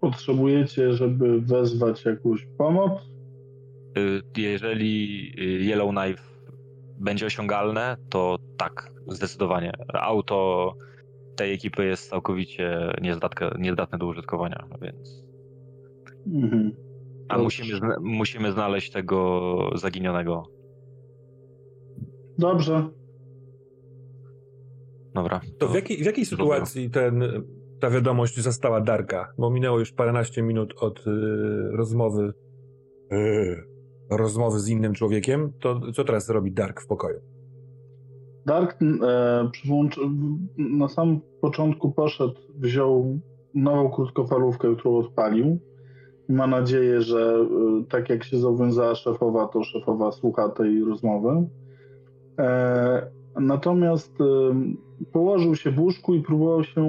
Potrzebujecie, 0.00 0.92
żeby 0.92 1.40
wezwać 1.40 2.04
jakąś 2.04 2.46
pomoc? 2.58 2.92
E, 3.96 4.40
Jeżeli 4.40 5.32
e, 5.38 5.44
Yellowknife 5.44 6.22
będzie 7.00 7.26
osiągalne, 7.26 7.96
to 8.08 8.38
tak, 8.56 8.92
zdecydowanie. 9.06 9.72
Auto 9.94 10.72
tej 11.36 11.52
ekipy 11.54 11.84
jest 11.84 12.10
całkowicie 12.10 12.92
niezdatne, 13.02 13.50
niezdatne 13.58 13.98
do 13.98 14.06
użytkowania, 14.06 14.64
więc. 14.82 15.24
Mhm. 16.26 16.72
A 17.28 17.38
musimy, 17.38 17.80
musimy 18.00 18.52
znaleźć 18.52 18.90
tego 18.90 19.70
zaginionego. 19.74 20.61
Dobrze. 22.38 22.88
Dobra. 25.14 25.40
To 25.58 25.68
w 25.68 25.74
jakiej, 25.74 25.96
w 25.96 26.06
jakiej 26.06 26.26
sytuacji 26.26 26.90
ten, 26.90 27.22
ta 27.80 27.90
wiadomość 27.90 28.40
zastała 28.40 28.80
Darka? 28.80 29.32
Bo 29.38 29.50
minęło 29.50 29.78
już 29.78 29.92
paręnaście 29.92 30.42
minut 30.42 30.74
od 30.76 31.06
y, 31.06 31.10
rozmowy 31.72 32.32
y, 33.12 33.72
rozmowy 34.10 34.60
z 34.60 34.68
innym 34.68 34.94
człowiekiem. 34.94 35.52
To 35.60 35.80
co 35.92 36.04
teraz 36.04 36.28
robi 36.28 36.52
Dark 36.52 36.80
w 36.80 36.86
pokoju? 36.86 37.20
Dark 38.46 38.82
e, 38.82 39.48
przyłączy, 39.52 40.00
na 40.58 40.88
samym 40.88 41.20
początku 41.40 41.92
poszedł, 41.92 42.34
wziął 42.54 43.18
nową 43.54 43.90
krótkofalówkę, 43.90 44.76
którą 44.76 44.96
odpalił. 44.96 45.58
Ma 46.28 46.46
nadzieję, 46.46 47.00
że 47.00 47.20
e, 47.20 47.84
tak 47.88 48.10
jak 48.10 48.24
się 48.24 48.38
zobowiązała 48.38 48.94
szefowa, 48.94 49.48
to 49.48 49.64
szefowa 49.64 50.12
słucha 50.12 50.48
tej 50.48 50.84
rozmowy. 50.84 51.48
E, 52.38 53.22
Natomiast 53.40 54.20
ym, 54.20 54.76
położył 55.12 55.54
się 55.56 55.70
w 55.70 55.80
łóżku 55.80 56.14
i 56.14 56.20
próbował 56.22 56.64
się 56.64 56.88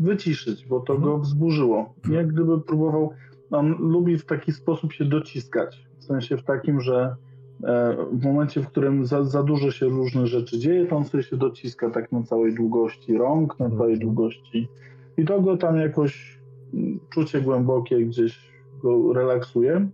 wyciszyć, 0.00 0.66
bo 0.66 0.80
to 0.80 0.94
Mhm. 0.94 1.12
go 1.12 1.18
wzburzyło. 1.18 1.94
Jak 2.10 2.28
gdyby 2.32 2.60
próbował, 2.60 3.10
on 3.50 3.74
lubi 3.78 4.18
w 4.18 4.24
taki 4.26 4.52
sposób 4.52 4.92
się 4.92 5.04
dociskać. 5.04 5.86
W 5.98 6.04
sensie 6.04 6.36
w 6.36 6.42
takim, 6.42 6.80
że 6.80 7.16
e, 7.64 7.96
w 8.12 8.24
momencie, 8.24 8.60
w 8.60 8.66
którym 8.66 9.06
za, 9.06 9.24
za 9.24 9.42
dużo 9.42 9.70
się 9.70 9.86
różnych 9.86 10.26
rzeczy 10.26 10.58
dzieje, 10.58 10.86
to 10.86 10.96
on 10.96 11.04
sobie 11.04 11.22
się 11.22 11.36
dociska 11.36 11.90
tak 11.90 12.12
na 12.12 12.22
całej 12.22 12.54
długości 12.54 13.18
rąk, 13.18 13.58
na 13.58 13.68
całej 13.70 13.92
Mhm. 13.94 13.98
długości 14.00 14.68
i 15.16 15.24
to 15.24 15.40
go 15.40 15.56
tam 15.56 15.76
jakoś 15.76 16.38
mm, 16.74 17.00
czucie 17.10 17.40
głębokie 17.40 18.00
gdzieś 18.06 18.50
go 18.82 19.12
relaksuje. 19.12 19.88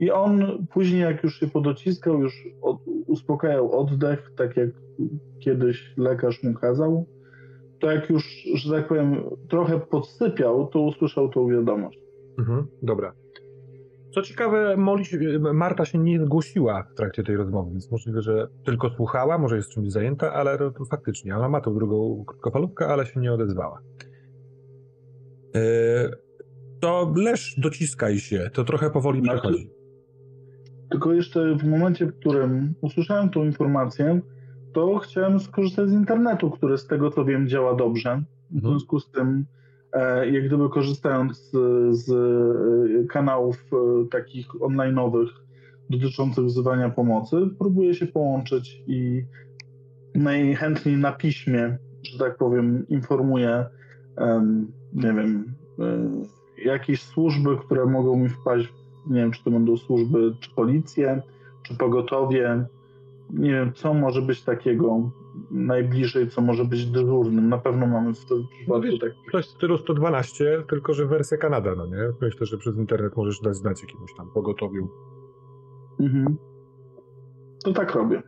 I 0.00 0.10
on 0.10 0.66
później, 0.72 1.00
jak 1.00 1.22
już 1.24 1.40
się 1.40 1.46
podociskał, 1.48 2.20
już 2.22 2.48
od, 2.62 2.76
uspokajał 3.06 3.80
oddech, 3.80 4.32
tak 4.36 4.56
jak 4.56 4.70
kiedyś 5.40 5.94
lekarz 5.96 6.42
mu 6.42 6.54
kazał, 6.54 7.06
to 7.80 7.90
jak 7.90 8.10
już, 8.10 8.24
że 8.54 8.72
tak 8.74 8.88
powiem, 8.88 9.22
trochę 9.48 9.80
podsypiał, 9.80 10.66
to 10.66 10.80
usłyszał 10.80 11.28
tą 11.28 11.48
wiadomość. 11.48 11.98
Mhm, 12.38 12.66
dobra. 12.82 13.12
Co 14.14 14.22
ciekawe, 14.22 14.76
Molly, 14.76 15.04
się- 15.04 15.38
Marta 15.54 15.84
się 15.84 15.98
nie 15.98 16.24
zgłosiła 16.24 16.82
w 16.82 16.94
trakcie 16.94 17.22
tej 17.22 17.36
rozmowy, 17.36 17.70
więc 17.70 17.90
możliwe, 17.90 18.22
że 18.22 18.48
tylko 18.64 18.90
słuchała, 18.90 19.38
może 19.38 19.56
jest 19.56 19.70
czymś 19.70 19.90
zajęta, 19.90 20.32
ale 20.32 20.58
faktycznie, 20.90 21.36
ona 21.36 21.48
ma 21.48 21.60
tą 21.60 21.74
drugą 21.74 22.24
krótkofalówkę, 22.26 22.86
ale 22.86 23.06
się 23.06 23.20
nie 23.20 23.32
odezwała. 23.32 23.80
Yy, 25.54 25.60
to 26.80 27.12
leż, 27.16 27.54
dociskaj 27.60 28.18
się, 28.18 28.50
to 28.52 28.64
trochę 28.64 28.90
powoli 28.90 29.20
Znaczy- 29.20 29.38
przechodzi. 29.40 29.70
Tylko 30.90 31.12
jeszcze 31.12 31.56
w 31.56 31.64
momencie, 31.64 32.06
w 32.06 32.18
którym 32.18 32.74
usłyszałem 32.80 33.30
tą 33.30 33.44
informację, 33.44 34.20
to 34.72 34.98
chciałem 34.98 35.40
skorzystać 35.40 35.88
z 35.88 35.92
internetu, 35.92 36.50
który 36.50 36.78
z 36.78 36.86
tego 36.86 37.10
co 37.10 37.24
wiem 37.24 37.48
działa 37.48 37.74
dobrze. 37.74 38.22
W 38.50 38.60
związku 38.60 39.00
z 39.00 39.10
tym, 39.10 39.44
e, 39.92 40.30
jak 40.30 40.46
gdyby 40.46 40.68
korzystając 40.68 41.38
z, 41.38 41.50
z 41.96 42.10
e, 42.10 43.06
kanałów 43.06 43.56
e, 43.72 44.08
takich 44.08 44.48
online'owych 44.48 45.28
dotyczących 45.90 46.44
wzywania 46.44 46.90
pomocy, 46.90 47.36
próbuję 47.58 47.94
się 47.94 48.06
połączyć 48.06 48.82
i 48.86 49.24
najchętniej 50.14 50.96
na 50.96 51.12
piśmie, 51.12 51.78
że 52.02 52.18
tak 52.18 52.36
powiem, 52.36 52.88
informuję, 52.88 53.66
em, 54.16 54.72
nie 54.92 55.12
wiem, 55.12 55.54
e, 55.78 56.08
jakieś 56.64 57.02
służby, 57.02 57.56
które 57.56 57.86
mogą 57.86 58.16
mi 58.16 58.28
wpaść, 58.28 58.72
nie 59.08 59.20
wiem, 59.20 59.30
czy 59.30 59.44
to 59.44 59.50
będą 59.50 59.76
służby, 59.76 60.34
czy 60.40 60.50
policję, 60.54 61.22
czy 61.62 61.76
pogotowie, 61.76 62.66
nie 63.30 63.50
wiem, 63.50 63.72
co 63.72 63.94
może 63.94 64.22
być 64.22 64.42
takiego 64.42 65.10
najbliżej, 65.50 66.28
co 66.28 66.40
może 66.40 66.64
być 66.64 66.86
dyżurnym. 66.86 67.48
Na 67.48 67.58
pewno 67.58 67.86
mamy 67.86 68.14
w 68.14 68.24
tym 68.24 68.46
przypadku 68.50 68.82
wiesz, 68.82 68.98
tak. 68.98 69.12
Coś 69.32 69.46
w 69.46 69.48
stylu 69.48 69.78
112, 69.78 70.62
tylko 70.70 70.94
że 70.94 71.06
wersja 71.06 71.36
Kanada, 71.36 71.74
no 71.74 71.86
nie? 71.86 72.12
Myślę, 72.20 72.46
że 72.46 72.58
przez 72.58 72.76
internet 72.76 73.16
możesz 73.16 73.40
dać 73.40 73.56
znać 73.56 73.82
jakiemuś 73.82 74.14
tam 74.14 74.30
pogotowiu. 74.34 74.88
Mhm. 76.00 76.36
To 77.64 77.72
tak 77.72 77.94
robię. 77.94 78.22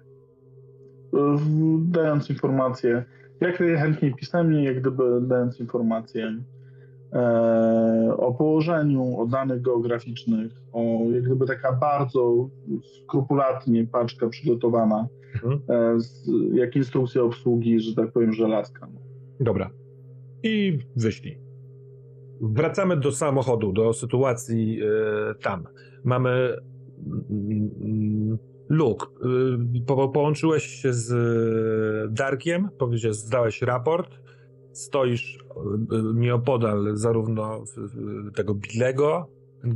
Dając 1.78 2.30
informacje, 2.30 3.04
jak 3.40 3.60
najchętniej 3.60 4.14
pisemnie, 4.14 4.64
jak 4.64 4.80
gdyby 4.80 5.20
dając 5.20 5.60
informacje 5.60 6.42
e, 7.12 7.59
o 8.30 8.34
położeniu, 8.34 9.20
o 9.20 9.26
danych 9.26 9.62
geograficznych, 9.62 10.52
o 10.72 10.82
jak 11.14 11.22
gdyby 11.22 11.46
taka 11.46 11.72
bardzo 11.72 12.48
skrupulatnie 12.82 13.86
paczka 13.86 14.28
przygotowana, 14.28 15.08
Mhm. 15.34 15.60
e, 15.68 16.00
z, 16.00 16.30
jak 16.54 16.76
instrukcja 16.76 17.22
obsługi, 17.22 17.80
że 17.80 17.94
tak 17.94 18.12
powiem, 18.12 18.32
żelazka. 18.32 18.88
Dobra. 19.40 19.70
I 20.42 20.78
wyszli. 20.96 21.38
Wracamy 22.40 22.96
do 22.96 23.12
samochodu, 23.12 23.72
do 23.72 23.92
sytuacji 23.92 24.80
e, 24.82 25.34
tam. 25.34 25.64
Mamy 26.04 26.56
mm, 27.30 28.38
Luke, 28.68 29.06
po, 29.86 30.08
połączyłeś 30.08 30.64
się 30.66 30.92
z 30.92 31.12
e, 31.12 32.12
Darkiem, 32.12 32.68
powiedziałeś, 32.78 33.16
zdałeś 33.16 33.62
raport, 33.62 34.10
stoisz 34.72 35.36
y, 35.36 36.14
nieopodal 36.14 36.96
zarówno 36.96 37.64
w- 37.76 38.32
tego 38.36 38.54
Billego, 38.54 39.26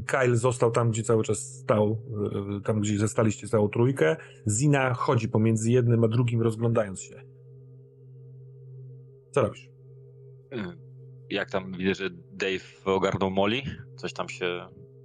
Kyle 0.07 0.37
został 0.37 0.71
tam, 0.71 0.91
gdzie 0.91 1.03
cały 1.03 1.25
czas 1.25 1.39
stał, 1.39 1.99
y, 2.59 2.61
tam, 2.61 2.81
gdzie 2.81 2.99
zastaliście 2.99 3.49
całą 3.49 3.69
trójkę. 3.69 4.17
Zina 4.49 4.95
chodzi 4.95 5.29
pomiędzy 5.29 5.71
jednym 5.71 6.05
a 6.05 6.09
drugim, 6.09 6.43
rozglądając 6.43 7.01
się. 7.01 7.23
Co 9.31 9.43
robisz? 9.43 9.69
Jak 11.31 11.51
tam 11.51 11.73
widzę, 11.73 11.95
że 11.95 12.11
Dave 12.33 12.85
ogarnął 12.85 13.31
Molly? 13.31 13.63
Coś 13.97 14.13
tam 14.13 14.29
się... 14.29 14.61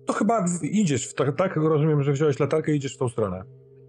To 0.06 0.14
chyba 0.14 0.46
idziesz, 0.62 1.08
w, 1.08 1.14
tak, 1.14 1.36
tak 1.38 1.56
rozumiem, 1.56 2.04
że 2.04 2.12
wziąłeś 2.12 2.40
latarkę 2.40 2.72
i 2.74 2.76
idziesz 2.76 2.96
w 2.96 2.98
tą 2.98 3.10
stronę. 3.10 3.44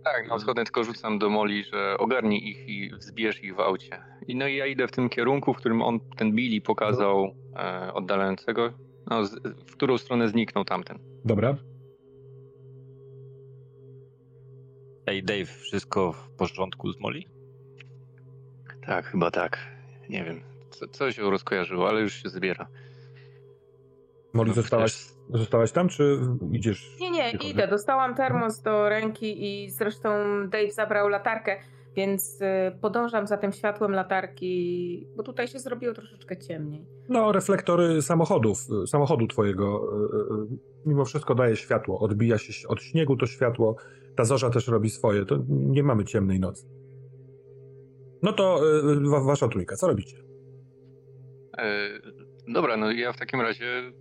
Tak, 0.05 0.29
na 0.29 0.39
wschodnie 0.39 0.65
tylko 0.65 0.85
rzucam 0.85 1.19
do 1.19 1.31
Moli, 1.31 1.65
że 1.65 1.99
ogarnij 1.99 2.49
ich 2.49 2.69
i 2.69 2.91
wzbierz 2.91 3.45
ich 3.45 3.55
w 3.57 3.61
aucie. 3.61 4.03
I 4.29 4.37
no 4.37 4.47
i 4.47 4.57
ja 4.57 4.67
idę 4.67 4.89
w 4.89 4.91
tym 4.91 5.09
kierunku, 5.09 5.55
w 5.55 5.57
którym 5.57 5.83
on, 5.83 6.01
ten 6.17 6.33
Billy 6.33 6.61
pokazał 6.61 7.35
e, 7.57 7.93
oddalającego, 7.95 8.73
no, 9.11 9.25
z, 9.25 9.35
w 9.67 9.73
którą 9.73 9.99
stronę 9.99 10.29
zniknął 10.29 10.65
tamten. 10.65 10.99
Dobra. 11.25 11.57
Ej, 15.07 15.23
Dave, 15.23 15.47
wszystko 15.47 16.13
w 16.13 16.31
porządku 16.31 16.93
z 16.93 17.01
Molly? 17.01 17.23
Tak, 18.87 19.07
chyba 19.07 19.31
tak. 19.31 19.59
Nie 20.09 20.25
wiem, 20.25 20.41
co, 20.71 20.89
coś 20.89 21.19
ją 21.19 21.31
rozkojarzyło, 21.31 21.89
ale 21.89 22.01
już 22.01 22.23
się 22.23 22.29
zbiera. 22.29 22.69
Molly, 24.33 24.49
No, 24.49 24.55
zostałaś, 24.55 24.93
zostałaś 25.35 25.73
tam, 25.73 25.89
czy 25.89 26.19
idziesz? 26.53 26.97
Nie, 27.01 27.11
nie, 27.11 27.31
idę. 27.31 27.69
Dostałam 27.69 28.15
termos 28.15 28.63
do 28.63 28.89
ręki 28.89 29.45
i 29.65 29.71
zresztą 29.71 30.09
Dave 30.49 30.71
zabrał 30.71 31.09
latarkę, 31.09 31.57
więc 31.97 32.41
y, 32.41 32.47
podążam 32.81 33.27
za 33.27 33.37
tym 33.37 33.53
światłem 33.53 33.93
latarki, 33.93 35.07
bo 35.17 35.23
tutaj 35.23 35.49
się 35.49 35.59
zrobiło 35.59 35.95
troszeczkę 35.95 36.37
ciemniej. 36.37 36.87
No, 37.09 37.33
reflektory 37.33 38.03
samochodów, 38.03 38.59
y, 38.85 38.87
samochodu 38.87 39.27
twojego 39.27 39.83
y, 40.53 40.59
mimo 40.87 41.05
wszystko 41.05 41.35
daje 41.35 41.57
światło. 41.57 41.99
Odbija 42.01 42.39
się 42.39 42.69
od 42.69 42.83
śniegu 42.83 43.17
to 43.17 43.27
światło. 43.27 43.77
Ta 44.17 44.25
zorza 44.25 44.51
też 44.51 44.69
robi 44.69 44.91
swoje. 44.91 45.25
To 45.25 45.39
nie 45.49 45.83
mamy 45.83 46.05
ciemnej 46.05 46.41
nocy. 46.41 46.67
No 48.23 48.33
to 48.33 48.61
wa- 49.11 49.21
wasza 49.21 49.49
trójka, 49.49 49.77
co 49.77 49.87
robicie? 49.89 50.17
E, 51.59 51.89
dobra, 52.49 52.77
no 52.77 52.91
ja 52.93 53.13
w 53.13 53.19
takim 53.19 53.41
razie, 53.41 53.93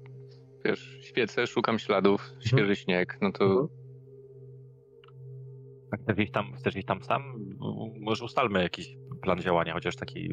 wiesz, 0.65 0.97
świecę, 1.01 1.47
szukam 1.47 1.79
śladów, 1.79 2.33
świeży 2.39 2.75
śnieg, 2.75 3.17
no 3.21 3.31
to 3.31 3.45
Mhm. 3.45 3.67
A 5.91 5.97
Chcesz 5.97 6.19
iść 6.19 6.31
tam, 6.31 6.53
chcesz 6.53 6.75
iść 6.75 6.87
tam 6.87 7.03
sam? 7.03 7.23
Może 7.99 8.25
ustalmy 8.25 8.63
jakiś 8.63 8.97
plan 9.21 9.39
działania, 9.41 9.73
chociaż 9.73 9.95
taki... 9.95 10.29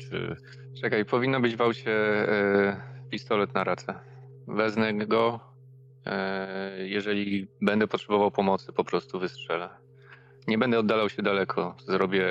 Czy... 0.00 0.36
czekaj, 0.80 1.04
powinno 1.04 1.40
być 1.40 1.56
w 1.56 1.60
aucie 1.60 1.92
e, 2.28 2.80
pistolet 3.10 3.54
na 3.54 3.64
racę. 3.64 3.94
Wezmę 4.48 4.94
go, 4.94 5.40
e, 6.06 6.86
jeżeli 6.86 7.48
będę 7.60 7.88
potrzebował 7.88 8.30
pomocy, 8.30 8.72
po 8.72 8.84
prostu 8.84 9.18
wystrzelę. 9.18 9.68
Nie 10.48 10.58
będę 10.58 10.78
oddalał 10.78 11.08
się 11.08 11.22
daleko, 11.22 11.76
zrobię, 11.86 12.26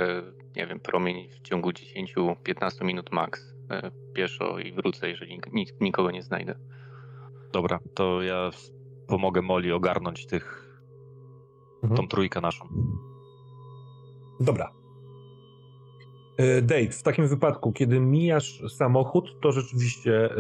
nie 0.55 0.67
wiem, 0.67 0.80
promień 0.80 1.30
w 1.30 1.41
ciągu 1.41 1.69
10-15 1.69 2.86
minut 2.86 3.11
max 3.11 3.53
e, 3.69 3.91
pieszo 4.13 4.59
i 4.59 4.71
wrócę, 4.71 5.09
jeżeli 5.09 5.39
nik- 5.39 5.74
nikogo 5.82 6.11
nie 6.11 6.24
znajdę. 6.24 6.55
Dobra, 7.54 7.80
to 7.93 8.22
ja 8.22 8.49
pomogę 9.08 9.41
Molly 9.41 9.74
ogarnąć 9.76 10.26
tych... 10.26 10.70
Mhm. 11.84 11.97
tą 11.97 12.08
trójkę 12.08 12.41
naszą. 12.41 12.66
Dobra. 14.39 14.72
E, 16.38 16.62
Dave, 16.62 16.91
w 16.91 17.04
takim 17.04 17.28
wypadku, 17.28 17.72
kiedy 17.72 17.99
mijasz 17.99 18.62
samochód, 18.70 19.39
to 19.41 19.51
rzeczywiście 19.51 20.26
e, 20.32 20.38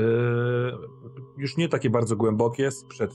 już 1.37 1.57
nie 1.57 1.69
takie 1.69 1.89
bardzo 1.89 2.15
głębokie, 2.15 2.71
sprzed 2.71 3.11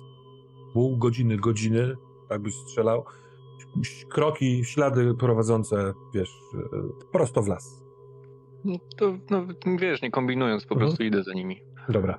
pół 0.72 0.96
godziny, 0.98 1.36
godziny, 1.36 1.96
tak 2.28 2.42
byś 2.42 2.54
strzelał, 2.54 3.04
kroki, 4.10 4.64
ślady 4.64 5.14
prowadzące, 5.14 5.94
wiesz, 6.14 6.30
e, 6.54 6.58
prosto 7.12 7.42
w 7.42 7.48
las. 7.48 7.84
No 8.64 8.74
to, 8.96 9.18
no, 9.30 9.46
wiesz, 9.78 10.02
nie 10.02 10.10
kombinując, 10.10 10.66
po 10.66 10.74
Mhm. 10.74 10.88
prostu 10.90 11.04
idę 11.04 11.22
za 11.22 11.32
nimi. 11.34 11.62
Dobra. 11.88 12.18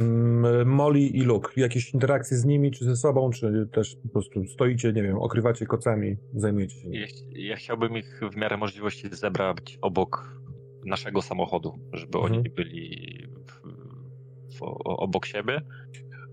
Mm, 0.00 0.68
Molly 0.68 1.00
i 1.00 1.22
Luke, 1.22 1.52
jakieś 1.56 1.94
interakcje 1.94 2.36
z 2.36 2.44
nimi, 2.44 2.70
czy 2.70 2.84
ze 2.84 2.96
sobą, 2.96 3.30
czy 3.30 3.68
też 3.72 3.96
po 4.02 4.08
prostu 4.08 4.44
stoicie, 4.46 4.92
nie 4.92 5.02
wiem, 5.02 5.18
okrywacie 5.18 5.66
kocami, 5.66 6.16
zajmujecie 6.34 6.74
się 6.80 6.88
nimi? 6.88 7.00
Ja, 7.00 7.06
ja 7.48 7.56
chciałbym 7.56 7.96
ich 7.96 8.20
w 8.32 8.36
miarę 8.36 8.56
możliwości 8.56 9.08
zebrać 9.12 9.78
obok 9.82 10.40
naszego 10.84 11.22
samochodu, 11.22 11.78
żeby 11.92 12.18
Mhm. 12.18 12.34
oni 12.34 12.50
byli 12.50 13.18
w, 13.46 14.58
w, 14.58 14.62
obok 14.84 15.26
siebie. 15.26 15.60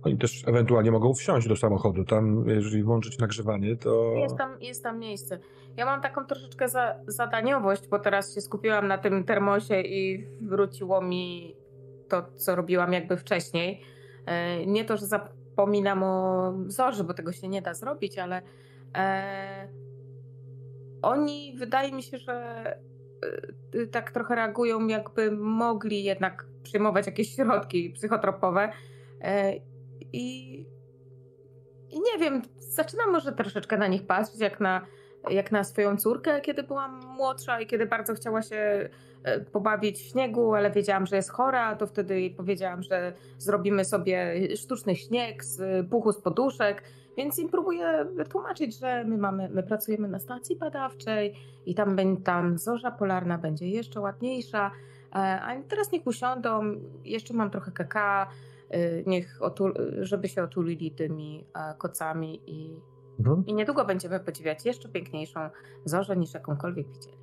Oni 0.04 0.18
też 0.18 0.44
ewentualnie 0.48 0.92
mogą 0.92 1.14
wsiąść 1.14 1.48
do 1.48 1.56
samochodu. 1.56 2.04
Tam, 2.06 2.50
jeżeli 2.50 2.84
włączyć 2.84 3.18
nagrzewanie, 3.20 3.76
to. 3.76 4.14
Jest 4.16 4.38
tam, 4.38 4.62
jest 4.62 4.84
tam 4.84 5.00
miejsce. 5.00 5.40
Ja 5.78 5.86
mam 5.86 6.02
taką 6.02 6.26
troszeczkę 6.26 6.70
za, 6.70 6.96
zadaniowość, 7.08 7.88
bo 7.88 8.00
teraz 8.00 8.36
się 8.36 8.42
skupiłam 8.42 8.88
na 8.88 8.98
tym 8.98 9.24
termosie 9.24 9.82
i 9.82 10.28
wróciło 10.42 11.02
mi 11.02 11.56
to, 12.14 12.38
co 12.38 12.56
robiłam 12.56 12.94
jakby 12.94 13.18
wcześniej. 13.18 13.82
E, 14.26 14.66
Nie 14.66 14.86
to, 14.86 14.98
że 14.98 15.06
zapominam 15.06 16.04
o 16.04 16.54
Zorzy, 16.68 17.04
bo 17.04 17.14
tego 17.14 17.32
się 17.32 17.48
nie 17.48 17.62
da 17.62 17.74
zrobić, 17.74 18.20
ale 18.20 18.42
e, 18.96 19.68
oni 21.02 21.56
wydaje 21.58 21.92
mi 21.92 22.04
się, 22.04 22.18
że 22.18 22.66
e, 23.76 23.88
tak 23.88 24.12
trochę 24.12 24.36
reagują, 24.36 24.88
jakby 24.88 25.32
mogli 25.32 26.04
jednak 26.04 26.46
przyjmować 26.64 27.06
jakieś 27.06 27.36
środki 27.36 27.90
psychotropowe. 27.90 28.72
E, 29.22 29.54
I, 30.14 30.60
I 31.90 32.00
nie 32.00 32.20
wiem, 32.20 32.42
zaczynam 32.58 33.12
może 33.12 33.32
troszeczkę 33.32 33.78
na 33.78 33.88
nich 33.88 34.06
patrzeć, 34.08 34.40
jak 34.40 34.60
na, 34.60 34.86
jak 35.30 35.52
na 35.52 35.64
swoją 35.64 35.98
córkę, 35.98 36.42
kiedy 36.42 36.64
byłam 36.64 37.06
młodsza 37.06 37.62
i 37.62 37.68
kiedy 37.68 37.86
bardzo 37.86 38.14
chciała 38.14 38.42
się 38.42 38.90
e, 39.24 39.40
pobawić 39.40 39.98
w 39.98 40.10
śniegu, 40.10 40.54
ale 40.54 40.72
wiedziałam, 40.72 41.06
że 41.06 41.16
jest 41.16 41.30
chora, 41.30 41.76
to 41.76 41.88
wtedy 41.88 42.20
jej 42.20 42.32
powiedziałam, 42.32 42.84
że 42.84 43.14
zrobimy 43.38 43.86
sobie 43.86 44.48
sztuczny 44.58 44.96
śnieg 44.96 45.44
z 45.44 45.88
puchu 45.90 46.12
z 46.12 46.22
poduszek, 46.22 46.84
więc 47.18 47.40
im 47.40 47.50
próbuję 47.50 48.06
wytłumaczyć, 48.14 48.80
że 48.80 49.04
my 49.04 49.18
mamy, 49.18 49.50
my 49.50 49.64
pracujemy 49.64 50.08
na 50.08 50.20
stacji 50.20 50.56
badawczej 50.56 51.34
i 51.66 51.76
tam, 51.76 52.18
tam 52.24 52.58
zorza 52.58 52.92
polarna 52.92 53.38
będzie 53.38 53.70
jeszcze 53.70 54.00
ładniejsza, 54.00 54.72
e, 55.12 55.16
a 55.16 55.62
teraz 55.62 55.92
niech 55.92 56.08
usiądą, 56.08 56.76
jeszcze 57.06 57.34
mam 57.34 57.50
trochę 57.50 57.72
kakao, 57.72 58.28
y, 58.74 59.04
niech 59.08 59.38
otul, 59.42 59.74
żeby 60.02 60.30
się 60.30 60.44
otulili 60.44 60.92
tymi 60.92 61.46
e, 61.56 61.74
kocami 61.78 62.42
i, 62.48 62.80
Mhm. 63.20 63.44
i 63.46 63.54
niedługo 63.54 63.86
będziemy 63.86 64.20
podziwiać 64.20 64.66
jeszcze 64.66 64.90
piękniejszą 64.90 65.40
zorzę 65.86 66.18
niż 66.18 66.34
jakąkolwiek 66.34 66.88
widzieli. 66.88 67.18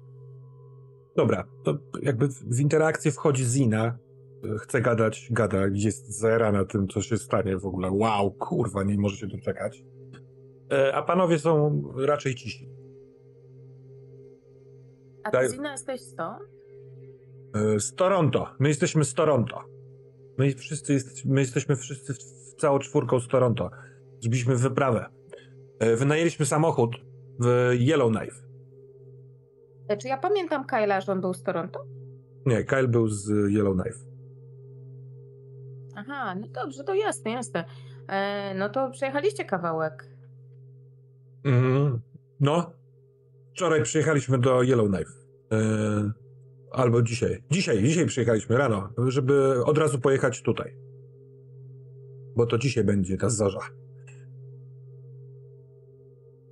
Dobra, 1.17 1.45
to 1.65 1.79
jakby 2.03 2.29
w 2.29 2.45
w 2.57 2.61
interakcję 2.61 3.11
wchodzi 3.13 3.45
Zina. 3.45 3.99
Chce 4.59 4.81
gadać, 4.81 5.29
gada, 5.31 5.59
jest 5.73 6.19
zajarana 6.19 6.65
tym, 6.65 6.89
co 6.89 7.03
się 7.03 7.17
stanie 7.17 7.59
w 7.59 7.67
ogóle. 7.67 7.91
Wow, 7.91 8.31
kurwa, 8.31 8.83
nie 8.83 8.99
może 8.99 9.17
się 9.17 9.27
doczekać. 9.27 9.85
E, 10.73 10.95
A 10.95 11.03
panowie 11.03 11.39
są 11.39 11.83
raczej 11.97 12.35
cisi. 12.35 12.69
A 15.25 15.31
ty 15.31 15.49
Zina 15.51 15.73
jesteś 15.73 16.01
stąd? 16.01 16.39
E, 17.55 17.81
Z 17.81 17.95
Toronto. 17.95 18.47
My 18.59 18.69
jesteśmy 18.69 19.05
z 19.05 19.15
Toronto. 19.15 19.61
My 20.39 20.55
wszyscy 20.55 20.93
jest, 20.93 21.25
my 21.25 21.41
jesteśmy 21.41 21.77
wszyscy 21.77 22.15
w- 22.15 22.55
całą 22.61 22.79
czwórką 22.79 23.21
z 23.21 23.29
Toronto. 23.29 23.71
Zrobiliśmy 24.21 24.57
wyprawę. 24.57 25.07
E, 25.81 25.97
Wynajęliśmy 25.97 26.47
samochód 26.47 26.97
w 27.41 27.71
Yellowknife. 27.81 28.37
E, 29.89 29.97
Czy 29.97 30.09
ja 30.09 30.17
pamiętam 30.19 30.65
Kyla, 30.67 31.01
że 31.01 31.13
on 31.13 31.21
był 31.21 31.35
z 31.35 31.43
Toronto? 31.43 31.85
Nie, 32.47 32.65
Kyle 32.65 32.89
był 32.89 33.09
z 33.09 33.29
Yellowknife. 33.29 33.99
Aha, 35.97 36.35
no 36.35 36.47
dobrze, 36.49 36.85
to 36.85 36.95
jasne, 36.95 37.31
jasne. 37.31 37.65
E, 38.09 38.55
no 38.55 38.69
to 38.69 38.91
przejechaliście 38.91 39.45
kawałek. 39.45 40.07
Mhm. 41.45 42.01
No, 42.41 42.71
wczoraj 43.55 43.83
przyjechaliśmy 43.83 44.39
do 44.39 44.63
Yellowknife. 44.63 45.11
E, 45.53 45.57
albo 46.73 47.03
dzisiaj. 47.03 47.43
Dzisiaj, 47.51 47.83
dzisiaj 47.83 48.07
przyjechaliśmy 48.07 48.57
rano, 48.57 48.89
żeby 49.09 49.65
od 49.65 49.79
razu 49.79 49.99
pojechać 49.99 50.43
tutaj. 50.43 50.77
Bo 52.37 52.47
to 52.47 52.59
dzisiaj 52.59 52.85
będzie 52.85 53.17
ta 53.17 53.29
zorza. 53.29 53.61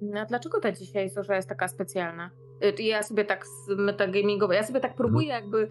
No, 0.02 0.20
a 0.20 0.24
dlaczego 0.24 0.60
ta 0.60 0.72
dzisiaj 0.72 1.10
zorza 1.10 1.36
jest 1.36 1.48
taka 1.48 1.68
specjalna? 1.68 2.30
Y, 2.78 2.82
Ja 2.82 3.02
sobie 3.02 3.24
tak 3.24 3.46
z 3.46 3.68
metagamingowo, 3.68 4.52
ja 4.52 4.62
sobie 4.66 4.80
tak 4.80 4.94
próbuję 4.94 5.28
jakby 5.28 5.68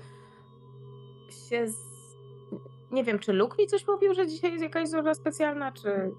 się 1.49 1.67
z... 1.67 1.78
Nie 2.91 3.03
wiem, 3.03 3.19
czy 3.19 3.34
Luke 3.34 3.55
mi 3.59 3.67
coś 3.67 3.88
mówił, 3.88 4.13
że 4.13 4.28
dzisiaj 4.28 4.51
jest 4.51 4.63
jakaś 4.63 4.89
zorza 4.89 5.13
specjalna, 5.13 5.71
czy, 5.71 6.11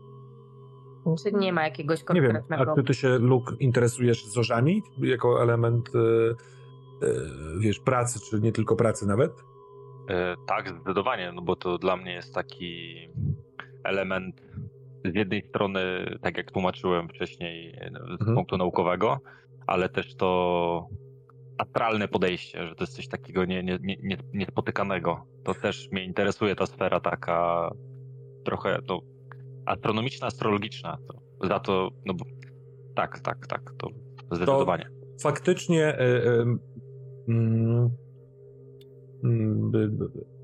czy 1.22 1.32
nie 1.32 1.52
ma 1.52 1.64
jakiegoś 1.64 1.98
Nie 2.14 2.20
wiem, 2.20 2.32
konkretnego... 2.32 2.72
a 2.72 2.76
czy 2.76 2.82
ty 2.82 2.94
się, 2.94 3.18
Luke, 3.18 3.54
interesujesz 3.61 4.26
zorzami 4.26 4.82
jako 4.98 5.42
element, 5.42 5.88
e, 5.94 5.98
e, 5.98 7.11
wiesz, 7.59 7.78
pracy, 7.80 8.20
czy 8.30 8.40
nie 8.40 8.52
tylko 8.52 8.76
pracy 8.76 9.06
nawet? 9.06 9.32
E, 10.09 10.34
Tak, 10.46 10.68
zdecydowanie, 10.68 11.32
no 11.32 11.42
bo 11.42 11.56
to 11.56 11.78
dla 11.78 11.96
mnie 11.96 12.12
jest 12.14 12.34
taki 12.34 12.96
element 13.84 14.36
z 15.12 15.14
jednej 15.14 15.42
strony, 15.48 15.80
tak 16.22 16.36
jak 16.36 16.50
tłumaczyłem 16.52 17.09
wcześniej, 17.09 17.68
e, 17.74 17.90
z 17.90 18.20
Mhm. 18.20 18.34
punktu 18.34 18.56
naukowego, 18.56 19.18
ale 19.66 19.88
też 19.88 20.14
to 20.14 20.88
astralne 21.59 22.09
podejście, 22.09 22.66
że 22.66 22.74
to 22.74 22.82
jest 22.84 22.96
coś 22.96 23.09
takiego 23.09 23.44
nie, 23.44 23.62
nie, 23.62 23.78
nie, 23.82 23.96
nie- 24.02 24.18
niespotykanego. 24.34 25.26
To 25.44 25.54
też 25.54 25.88
mnie 25.92 26.04
interesuje 26.04 26.56
ta 26.56 26.66
sfera 26.66 27.00
taka 27.00 27.70
trochę 28.44 28.78
no, 28.88 29.00
astronomiczna, 29.66 30.26
astrologiczna. 30.26 30.98
To, 31.40 31.46
za 31.48 31.61
to, 31.61 31.90
no 32.06 32.14
bo 32.14 32.24
tak, 32.94 33.20
tak, 33.20 33.46
tak, 33.46 33.72
to 33.78 33.88
zdecydowanie. 34.32 34.86
faktycznie 35.22 35.84
e, 35.84 35.98
e, 35.98 36.44
mm, 37.28 37.90
mm, 39.24 39.70
by- 39.70 39.88
by- 39.88 40.38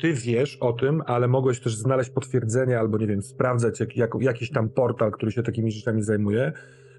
ty 0.00 0.12
wiesz 0.12 0.56
o 0.56 0.72
tym, 0.72 1.02
ale 1.06 1.28
mogłeś 1.28 1.60
też 1.60 1.76
znaleźć 1.76 2.10
potwierdzenie 2.10 2.78
albo, 2.78 2.98
nie 2.98 3.06
wiem, 3.06 3.22
sprawdzać 3.22 3.80
jak, 3.80 3.96
jak, 3.96 4.10
jakiś 4.20 4.50
tam 4.50 4.68
portal, 4.68 5.10
który 5.12 5.32
się 5.32 5.42
takimi 5.42 5.72
rzeczami 5.72 6.02
zajmuje, 6.02 6.52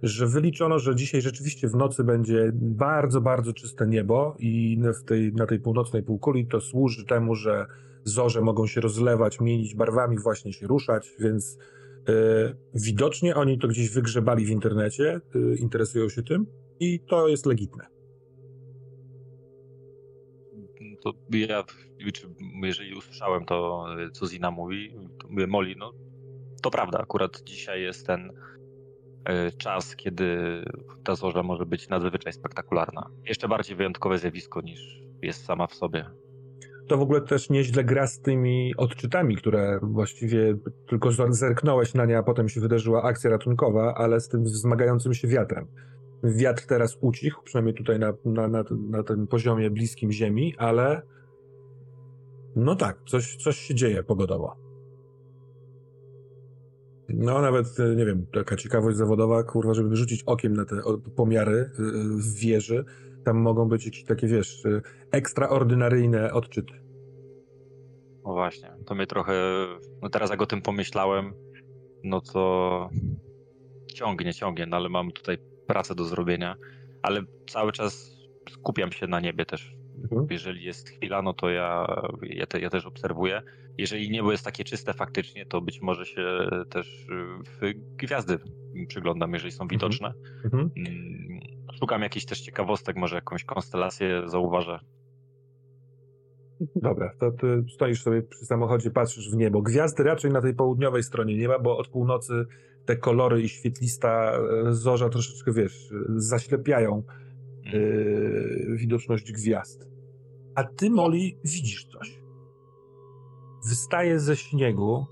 że 0.04 0.28
wyliczono, 0.28 0.80
że 0.80 0.96
dzisiaj 0.96 1.22
rzeczywiście 1.22 1.68
w 1.68 1.76
nocy 1.76 2.04
będzie 2.04 2.52
bardzo, 2.54 3.22
bardzo 3.22 3.54
czyste 3.54 3.88
niebo 3.88 4.36
i 4.40 4.80
w 5.02 5.04
tej, 5.04 5.34
na 5.34 5.46
tej 5.46 5.60
północnej 5.60 6.04
półkuli 6.04 6.48
to 6.48 6.62
służy 6.62 7.06
temu, 7.06 7.36
że 7.36 7.66
zorze 8.04 8.42
mogą 8.42 8.68
się 8.68 8.82
rozlewać, 8.82 9.40
mienić 9.40 9.76
barwami, 9.76 10.18
właśnie 10.18 10.54
się 10.54 10.68
ruszać, 10.68 11.12
więc 11.20 11.58
e, 12.08 12.14
widocznie 12.74 13.36
oni 13.36 13.60
to 13.60 13.68
gdzieś 13.68 13.90
wygrzebali 13.90 14.46
w 14.46 14.50
internecie, 14.50 15.22
e, 15.36 15.56
interesują 15.56 16.10
się 16.10 16.24
tym 16.24 16.46
i 16.80 17.00
to 17.00 17.28
jest 17.28 17.46
legitne. 17.46 17.86
to 21.04 21.14
ja, 21.30 21.64
jeżeli 22.64 22.96
usłyszałem 22.96 23.46
to, 23.46 23.86
co 24.14 24.28
Zina 24.28 24.52
mówi, 24.52 24.96
Moli, 25.48 25.76
no 25.78 25.94
to 26.62 26.72
prawda, 26.72 27.00
akurat 27.00 27.42
dzisiaj 27.42 27.82
jest 27.82 28.08
ten 28.08 28.32
e, 29.26 29.52
czas, 29.52 29.96
kiedy 29.96 30.38
ta 31.04 31.16
zorza 31.16 31.44
może 31.44 31.66
być 31.66 31.90
nadzwyczaj 31.90 32.34
spektakularna. 32.34 33.10
Jeszcze 33.26 33.48
bardziej 33.48 33.76
wyjątkowe 33.76 34.18
zjawisko 34.18 34.62
niż 34.62 35.02
jest 35.22 35.46
sama 35.46 35.68
w 35.68 35.74
sobie. 35.74 36.06
To 36.88 36.98
w 36.98 37.02
ogóle 37.02 37.22
też 37.22 37.50
nieźle 37.50 37.84
gra 37.84 38.08
z 38.08 38.22
tymi 38.22 38.76
odczytami, 38.78 39.36
które 39.36 39.80
właściwie 39.82 40.58
tylko 40.88 41.12
zerknąłeś 41.30 41.94
na 41.94 42.06
nie, 42.06 42.18
a 42.18 42.24
potem 42.24 42.50
się 42.50 42.62
wydarzyła 42.62 43.04
akcja 43.04 43.30
ratunkowa, 43.30 43.94
ale 43.96 44.20
z 44.20 44.30
tym 44.30 44.44
wzmagającym 44.44 45.14
się 45.14 45.28
wiatrem. 45.28 45.68
Wiatr 46.24 46.66
teraz 46.66 46.98
ucichł, 47.02 47.44
przynajmniej 47.44 47.76
tutaj 47.76 48.00
na, 48.00 48.14
na, 48.26 48.48
na, 48.48 48.64
na 48.90 49.04
tym 49.04 49.28
poziomie 49.28 49.70
bliskim 49.70 50.12
Ziemi, 50.12 50.56
ale 50.58 51.02
no 52.56 52.76
tak, 52.76 52.98
coś, 53.06 53.36
coś 53.36 53.58
się 53.58 53.76
dzieje 53.76 54.04
pogodowo. 54.04 54.56
No 57.10 57.42
nawet, 57.42 57.80
e, 57.80 57.96
nie 57.96 58.06
wiem, 58.06 58.26
taka 58.34 58.56
ciekawość 58.56 58.98
zawodowa, 58.98 59.44
kurwa, 59.44 59.74
żeby 59.74 59.90
wyrzucić 59.90 60.24
okiem 60.24 60.54
na 60.54 60.66
te 60.66 60.76
pomiary 61.16 61.54
y, 61.54 61.70
w 62.18 62.34
wieży, 62.36 62.86
tam 63.26 63.38
mogą 63.38 63.70
być 63.70 63.86
jakieś 63.86 64.04
takie, 64.04 64.28
wiesz, 64.28 64.64
ekstraordynaryjne 65.12 66.34
odczyty. 66.34 66.74
No 68.26 68.34
właśnie, 68.34 68.74
to 68.86 68.96
mnie 68.96 69.08
trochę, 69.08 69.34
no 70.02 70.10
teraz 70.10 70.30
jak 70.30 70.42
o 70.42 70.46
tym 70.46 70.62
pomyślałem, 70.62 71.34
no 72.04 72.22
to 72.22 72.90
ciągnie, 73.94 74.34
ciągnie, 74.34 74.66
no 74.66 74.78
ale 74.78 74.90
mam 74.90 75.12
tutaj 75.12 75.38
pracę 75.68 75.96
do 75.96 76.04
zrobienia, 76.04 76.56
ale 77.02 77.22
cały 77.50 77.72
czas 77.72 78.12
skupiam 78.50 78.92
się 78.92 79.08
na 79.08 79.20
niebie 79.20 79.46
też. 79.46 79.76
Mhm. 80.04 80.28
Jeżeli 80.30 80.64
jest 80.64 80.90
chwila, 80.90 81.22
no 81.22 81.34
to 81.34 81.50
ja, 81.50 81.88
ja, 82.22 82.46
te, 82.46 82.60
ja 82.60 82.70
też 82.70 82.86
obserwuję. 82.86 83.42
Jeżeli 83.78 84.12
niebo 84.12 84.32
jest 84.32 84.46
takie 84.46 84.64
czyste 84.64 84.94
faktycznie, 84.94 85.46
to 85.46 85.62
być 85.62 85.82
może 85.82 86.06
się 86.06 86.24
też 86.70 87.08
w 87.62 87.74
gwiazdy 87.96 88.38
przyglądam, 88.88 89.34
jeżeli 89.34 89.52
są 89.52 89.68
widoczne. 89.68 90.14
Mhm. 90.46 90.72
Mm, 90.78 91.40
Szukam 91.80 92.02
jakichś 92.02 92.26
też 92.26 92.42
ciekawostek, 92.42 92.96
może 92.96 93.16
jakąś 93.16 93.44
konstelację 93.44 94.22
zauważę. 94.26 94.80
Dobra, 96.76 97.14
to 97.20 97.32
ty 97.32 97.64
stoisz 97.76 98.04
sobie 98.04 98.22
przy 98.22 98.46
samochodzie, 98.46 98.92
patrzysz 98.92 99.32
w 99.32 99.36
niebo. 99.36 99.62
Gwiazdy 99.62 100.04
raczej 100.04 100.32
na 100.32 100.42
tej 100.42 100.54
południowej 100.54 101.04
stronie 101.04 101.38
nieba, 101.38 101.60
bo 101.60 101.78
od 101.78 101.88
północy 101.88 102.46
te 102.86 102.98
kolory 102.98 103.42
i 103.42 103.50
świetlista 103.50 104.32
e, 104.68 104.74
zorza 104.74 105.10
troszeczkę, 105.10 105.52
wiesz, 105.54 105.90
zaślepiają 106.16 107.04
e, 107.66 107.72
widoczność 108.76 109.32
gwiazd. 109.32 109.91
A 110.56 110.64
ty, 110.64 110.90
Molly, 110.90 111.32
widzisz 111.44 111.86
coś. 111.86 112.22
Wystaje 113.70 114.20
ze 114.20 114.36
śniegu 114.36 115.06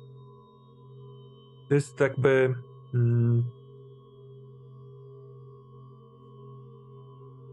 To 1.70 1.76
jest 1.76 2.00
jakby. 2.00 2.56
Mm, 2.94 3.44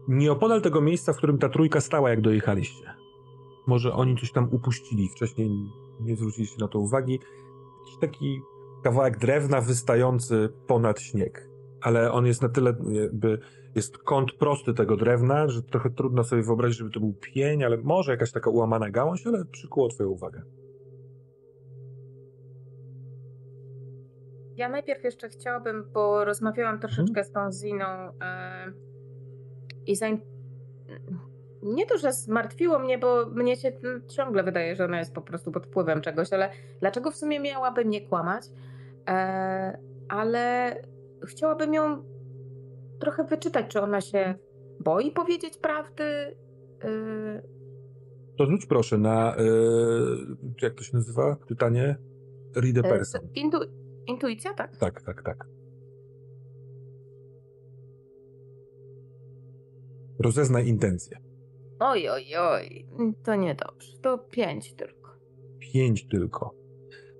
nieopodal 0.07 0.61
tego 0.61 0.81
miejsca, 0.81 1.13
w 1.13 1.17
którym 1.17 1.37
ta 1.37 1.49
trójka 1.49 1.81
stała, 1.81 2.09
jak 2.09 2.21
dojechaliście. 2.21 2.93
Może 3.67 3.93
oni 3.93 4.17
coś 4.17 4.31
tam 4.31 4.49
upuścili, 4.51 5.09
wcześniej 5.09 5.49
nie 5.99 6.15
zwróciliście 6.15 6.57
na 6.59 6.67
to 6.67 6.79
uwagi. 6.79 7.19
Jakiś 7.79 7.99
taki 8.01 8.41
kawałek 8.83 9.17
drewna 9.17 9.61
wystający 9.61 10.49
ponad 10.67 11.01
śnieg. 11.01 11.49
Ale 11.81 12.11
on 12.11 12.25
jest 12.25 12.41
na 12.41 12.49
tyle, 12.49 12.75
jakby 12.89 13.39
jest 13.77 13.97
kąt 13.97 14.33
prosty 14.33 14.73
tego 14.73 14.97
drewna, 14.97 15.47
że 15.47 15.63
trochę 15.63 15.89
trudno 15.89 16.23
sobie 16.23 16.43
wyobrazić, 16.43 16.77
żeby 16.77 16.91
to 16.91 16.99
był 16.99 17.13
pień, 17.13 17.63
ale 17.63 17.77
może 17.77 18.11
jakaś 18.11 18.31
taka 18.31 18.49
ułamana 18.49 18.89
gałąź, 18.89 19.27
ale 19.27 19.45
przykuło 19.45 19.89
twoją 19.89 20.09
uwagę. 20.09 20.41
Ja 24.55 24.69
najpierw 24.69 25.03
jeszcze 25.03 25.29
chciałabym, 25.29 25.89
bo 25.93 26.25
rozmawiałam 26.25 26.79
troszeczkę 26.79 27.23
z 27.23 27.31
tą 27.31 27.51
Ziną 27.51 27.85
e, 27.85 28.71
i 29.85 29.95
zain... 29.95 30.21
nie 31.63 31.85
to, 31.85 31.97
że 31.97 32.13
zmartwiło 32.13 32.79
mnie, 32.79 32.97
bo 32.97 33.25
mnie 33.25 33.55
się 33.55 33.71
ciągle 34.07 34.43
wydaje, 34.43 34.75
że 34.75 34.85
ona 34.85 34.99
jest 34.99 35.13
po 35.13 35.21
prostu 35.21 35.51
pod 35.51 35.65
wpływem 35.65 36.01
czegoś, 36.01 36.33
ale 36.33 36.49
dlaczego 36.79 37.11
w 37.11 37.15
sumie 37.15 37.39
miałaby 37.39 37.85
mnie 37.85 38.01
kłamać? 38.01 38.43
E, 39.07 39.79
ale 40.09 40.75
chciałabym 41.27 41.73
ją 41.73 42.03
trochę 42.99 43.23
wyczytać, 43.23 43.65
czy 43.67 43.81
ona 43.81 44.01
się 44.01 44.35
boi 44.79 45.11
powiedzieć 45.11 45.57
prawdy. 45.57 46.03
E, 46.83 47.41
To 48.37 48.45
rzuć 48.45 48.65
proszę 48.65 48.97
na, 48.97 49.35
e, 49.37 49.43
jak 50.61 50.73
to 50.73 50.83
się 50.83 50.97
nazywa, 50.97 51.35
pytanie? 51.47 51.97
Read 52.55 52.77
a 52.77 52.87
e, 52.87 52.89
person. 52.89 53.21
intu... 53.35 53.57
Intuicja, 54.07 54.53
tak? 54.53 54.77
Tak, 54.77 55.01
tak, 55.01 55.23
tak. 55.23 55.47
Rozeznaj 60.19 60.67
intencje. 60.67 61.17
Oj, 61.79 62.09
oj, 62.09 62.35
oj, 62.37 62.85
to 63.23 63.35
niedobrze. 63.35 63.97
To 64.01 64.17
pięć 64.17 64.73
tylko. 64.73 65.11
Pięć 65.59 66.07
tylko. 66.07 66.55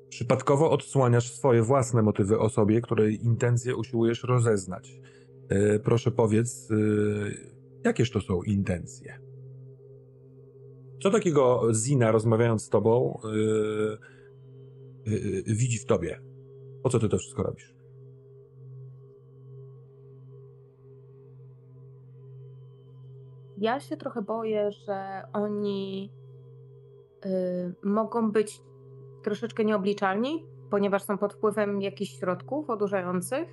Przypadkowo 0.09 0.71
odsłaniasz 0.71 1.32
swoje 1.32 1.61
własne 1.61 2.01
motywy 2.01 2.39
osobie, 2.39 2.82
której 2.82 3.25
intencje 3.25 3.75
usiłujesz 3.75 4.23
rozeznać. 4.23 4.99
E, 5.50 5.80
proszę 5.80 6.12
powiedz, 6.12 6.72
e, 6.72 6.76
jakież 7.84 8.12
to 8.12 8.22
są 8.22 8.43
intencje? 8.43 9.20
Co 11.04 11.12
takiego 11.12 11.74
Zina, 11.74 12.12
rozmawiając 12.12 12.64
z 12.64 12.70
tobą, 12.70 13.20
e, 13.24 15.08
widzi 15.45 15.78
w 15.80 15.86
tobie? 15.86 16.22
Po 16.84 16.89
co 16.89 17.00
ty 17.00 17.10
to 17.10 17.18
wszystko 17.18 17.43
robisz? 17.43 17.78
Ja 23.58 23.80
się 23.80 23.98
trochę 23.98 24.22
boję, 24.22 24.72
że 24.72 25.22
oni 25.34 26.12
y, 27.26 27.30
mogą 27.84 28.32
być 28.32 28.62
troszeczkę 29.24 29.66
nieobliczalni, 29.66 30.45
ponieważ 30.70 31.04
są 31.04 31.18
pod 31.18 31.34
wpływem 31.34 31.82
jakichś 31.82 32.20
środków 32.20 32.70
odurzających 32.70 33.48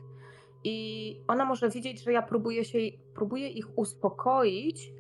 i 0.64 1.20
ona 1.28 1.44
może 1.44 1.70
widzieć, 1.70 2.02
że 2.02 2.12
ja 2.12 2.22
próbuję, 2.22 2.64
się, 2.64 2.78
próbuję 3.14 3.48
ich 3.48 3.78
uspokoić, 3.78 4.92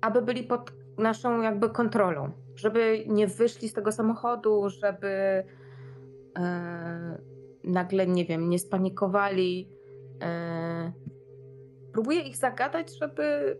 aby 0.00 0.22
byli 0.22 0.42
pod 0.42 0.72
naszą 0.98 1.42
jakby 1.42 1.70
kontrolą, 1.70 2.30
żeby 2.56 3.04
nie 3.06 3.26
wyszli 3.26 3.68
z 3.68 3.72
tego 3.72 3.92
samochodu, 3.92 4.68
żeby 4.68 5.44
e, 6.38 7.18
nagle, 7.64 8.06
nie 8.06 8.24
wiem, 8.24 8.50
nie 8.50 8.58
spanikowali. 8.58 9.68
E, 10.22 10.92
próbuję 11.92 12.20
ich 12.20 12.36
zagadać, 12.36 12.98
żeby 12.98 13.56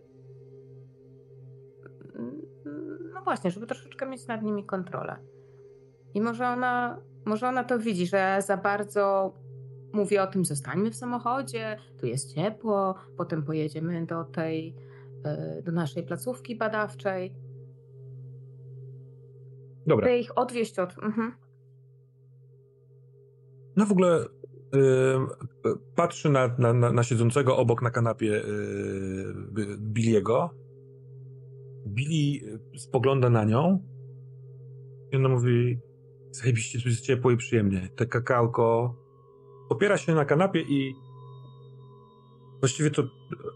no 3.13 3.21
właśnie, 3.21 3.51
żeby 3.51 3.67
troszeczkę 3.67 4.05
mieć 4.05 4.27
nad 4.27 4.43
nimi 4.43 4.65
kontrolę. 4.65 5.15
I 6.13 6.21
może 6.21 6.47
ona, 6.47 6.97
może 7.25 7.47
ona 7.47 7.63
to 7.63 7.79
widzi, 7.79 8.07
że 8.07 8.37
za 8.47 8.57
bardzo 8.57 9.33
mówię 9.93 10.23
o 10.23 10.27
tym, 10.27 10.45
zostańmy 10.45 10.91
w 10.91 10.95
samochodzie, 10.95 11.77
tu 11.99 12.05
jest 12.05 12.35
ciepło, 12.35 12.95
potem 13.17 13.43
pojedziemy 13.43 14.05
do 14.05 14.23
tej, 14.23 14.75
e, 15.23 15.61
do 15.61 15.71
naszej 15.71 16.03
placówki 16.03 16.55
badawczej. 16.55 17.35
Dobra. 19.87 20.05
Chcę 20.05 20.19
ich 20.19 20.37
odwieźć 20.37 20.79
od... 20.79 21.03
Mhm. 21.03 21.31
No 23.75 23.85
w 23.85 23.91
ogóle 23.91 24.25
y, 24.25 24.27
patrzy 25.95 26.29
na, 26.29 26.55
na, 26.57 26.73
na, 26.73 27.03
siedzącego 27.03 27.57
obok 27.57 27.81
na 27.81 27.89
kanapie 27.89 28.45
y, 28.45 28.47
Billiego. 29.77 30.49
Billy 31.87 32.59
spogląda 32.77 33.29
na 33.29 33.45
nią 33.45 33.79
i 35.11 35.15
ona 35.15 35.29
mówi 35.29 35.79
zajebiście, 36.31 36.81
tu 36.81 36.89
jest 36.89 37.01
ciepło 37.01 37.31
i 37.31 37.37
przyjemnie. 37.37 37.89
Te 37.95 38.05
kakałko 38.05 38.95
opiera 39.71 39.97
się 39.97 40.15
na 40.15 40.25
kanapie 40.25 40.61
i 40.61 40.95
właściwie 42.59 42.91
to 42.91 43.03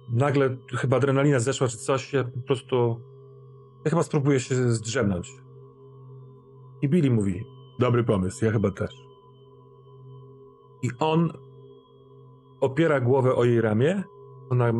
nagle 0.09 0.57
chyba 0.71 0.97
adrenalina 0.97 1.39
zeszła 1.39 1.67
czy 1.67 1.77
coś, 1.77 2.13
ja 2.13 2.23
po 2.23 2.39
prostu 2.39 3.01
ja 3.85 3.89
chyba 3.89 4.03
spróbuję 4.03 4.39
się 4.39 4.55
zdrzemnąć. 4.55 5.33
I 6.81 6.89
Billy 6.89 7.11
mówi, 7.11 7.43
dobry 7.79 8.03
pomysł, 8.03 8.45
ja 8.45 8.51
chyba 8.51 8.71
też. 8.71 8.95
I 10.81 10.89
on 10.99 11.33
opiera 12.59 12.99
głowę 12.99 13.35
o 13.35 13.43
jej 13.43 13.61
ramię, 13.61 14.03
ona 14.49 14.73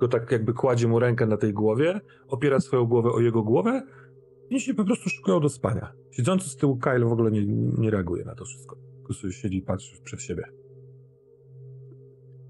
go 0.00 0.08
tak 0.08 0.32
jakby 0.32 0.52
kładzie 0.52 0.88
mu 0.88 0.98
rękę 0.98 1.26
na 1.26 1.36
tej 1.36 1.52
głowie, 1.52 2.00
opiera 2.28 2.60
swoją 2.60 2.84
głowę 2.84 3.12
o 3.12 3.20
jego 3.20 3.42
głowę 3.42 3.82
i 4.50 4.60
się 4.60 4.74
po 4.74 4.84
prostu 4.84 5.08
szykują 5.08 5.40
do 5.40 5.48
spania. 5.48 5.92
Siedzący 6.10 6.48
z 6.48 6.56
tyłu 6.56 6.76
Kyle 6.76 7.04
w 7.04 7.12
ogóle 7.12 7.30
nie, 7.30 7.46
nie 7.78 7.90
reaguje 7.90 8.24
na 8.24 8.34
to 8.34 8.44
wszystko. 8.44 8.89
Siedzi 9.14 9.56
i 9.58 9.62
patrzy 9.62 10.02
przed 10.02 10.22
siebie. 10.22 10.42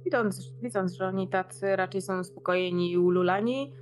Widząc, 0.05 0.53
widząc, 0.63 0.93
że 0.93 1.07
oni 1.07 1.29
tacy 1.29 1.77
raczej 1.77 2.03
są 2.03 2.21
uspokojeni 2.21 2.93
i 2.93 2.99
ululani, 2.99 3.73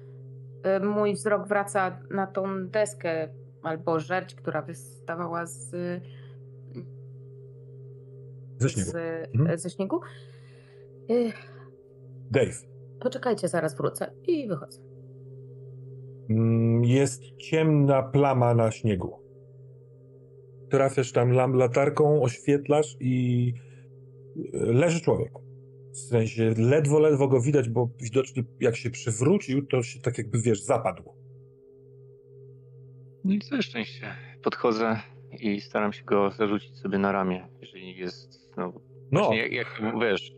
y, 0.83 0.85
mój 0.87 1.15
wzrok 1.15 1.49
wraca 1.49 2.01
na 2.11 2.27
tą 2.27 2.69
deskę 2.69 3.29
albo 3.63 4.01
żerć, 4.01 4.35
która 4.35 4.63
wystawała 4.63 5.47
z, 5.47 5.71
Ze 8.59 8.69
śniegu. 8.69 8.91
z, 8.91 8.97
Mhm. 9.35 9.59
ze 9.59 9.71
śniegu. 9.71 10.01
Y, 11.11 11.33
Dave. 12.31 12.53
Poczekajcie, 13.01 13.49
zaraz 13.49 13.77
wrócę 13.77 14.11
i 14.27 14.49
wychodzę. 14.49 14.81
Mm, 16.31 16.85
Jest 16.85 17.23
ciemna 17.37 18.03
plama 18.03 18.55
na 18.55 18.71
śniegu. 18.71 19.28
Trafiasz 20.71 21.13
tam 21.13 21.33
latarką, 21.55 22.23
oświetlasz 22.23 22.97
i 23.01 23.55
e, 24.55 24.59
leży 24.59 25.01
człowiek. 25.01 25.33
W 25.93 25.99
sensie 25.99 26.55
ledwo, 26.59 26.99
ledwo 26.99 27.29
go 27.29 27.41
widać, 27.41 27.69
bo 27.69 27.89
widocznie 28.03 28.45
jak 28.61 28.77
się 28.77 28.91
przewrócił, 28.91 29.67
to 29.67 29.83
się 29.83 30.01
tak 30.01 30.19
jakby, 30.19 30.43
wiesz, 30.43 30.63
zapadł. 30.63 31.03
No 33.25 33.35
i 33.35 33.41
całe 33.41 33.63
szczęście. 33.63 34.15
Podchodzę 34.43 35.01
i 35.41 35.61
staram 35.61 35.93
się 35.93 36.05
go 36.05 36.31
zarzucić 36.31 36.79
sobie 36.79 36.99
na 36.99 37.13
ramię, 37.13 37.49
jeżeli 37.61 37.97
jest, 37.97 38.51
no, 38.57 38.73
No, 39.13 39.35
jak, 39.35 39.53
jak 39.53 39.81
wiesz, 40.01 40.33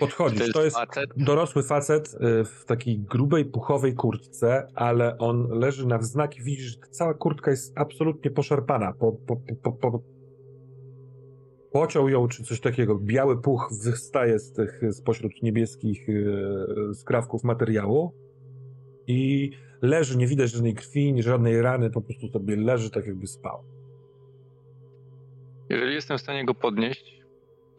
podchodzisz. 0.00 0.52
To 0.52 0.64
jest 0.64 0.76
dorosły 1.16 1.62
facet 1.62 2.14
y, 2.14 2.44
w 2.44 2.64
takiej 2.64 2.98
grubej, 2.98 3.44
puchowej 3.44 3.94
kurtce, 3.94 4.66
ale 4.74 5.18
on 5.18 5.48
leży 5.50 5.86
na 5.86 5.98
wznak 5.98 6.36
i 6.36 6.42
widzisz, 6.42 6.64
że 6.64 6.76
cała 6.90 7.14
kurtka 7.14 7.50
jest 7.50 7.72
absolutnie 7.78 8.30
poszarpana. 8.30 8.92
Po, 8.92 9.12
po, 9.12 9.36
po, 9.36 9.72
po, 9.72 9.90
po, 9.90 10.02
pociął 11.72 12.08
ją, 12.08 12.28
czy 12.28 12.44
coś 12.44 12.60
takiego. 12.60 12.98
Biały 12.98 13.42
puch 13.42 13.70
wystaje 13.84 14.38
z 14.38 14.52
tych, 14.52 14.80
spośród 14.92 15.32
niebieskich 15.42 16.08
y, 16.08 16.94
skrawków 16.94 17.44
materiału 17.44 18.12
i 19.06 19.50
leży, 19.82 20.18
nie 20.18 20.26
widać 20.26 20.50
żadnej 20.50 20.74
krwi, 20.74 21.22
żadnej 21.22 21.62
rany, 21.62 21.90
po 21.90 22.00
prostu 22.00 22.28
sobie 22.28 22.56
leży 22.56 22.90
tak 22.90 23.06
jakby 23.06 23.26
spał. 23.26 23.64
jeżeli 25.68 25.94
jestem 25.94 26.18
w 26.18 26.20
stanie 26.20 26.44
go 26.44 26.54
podnieść, 26.54 27.19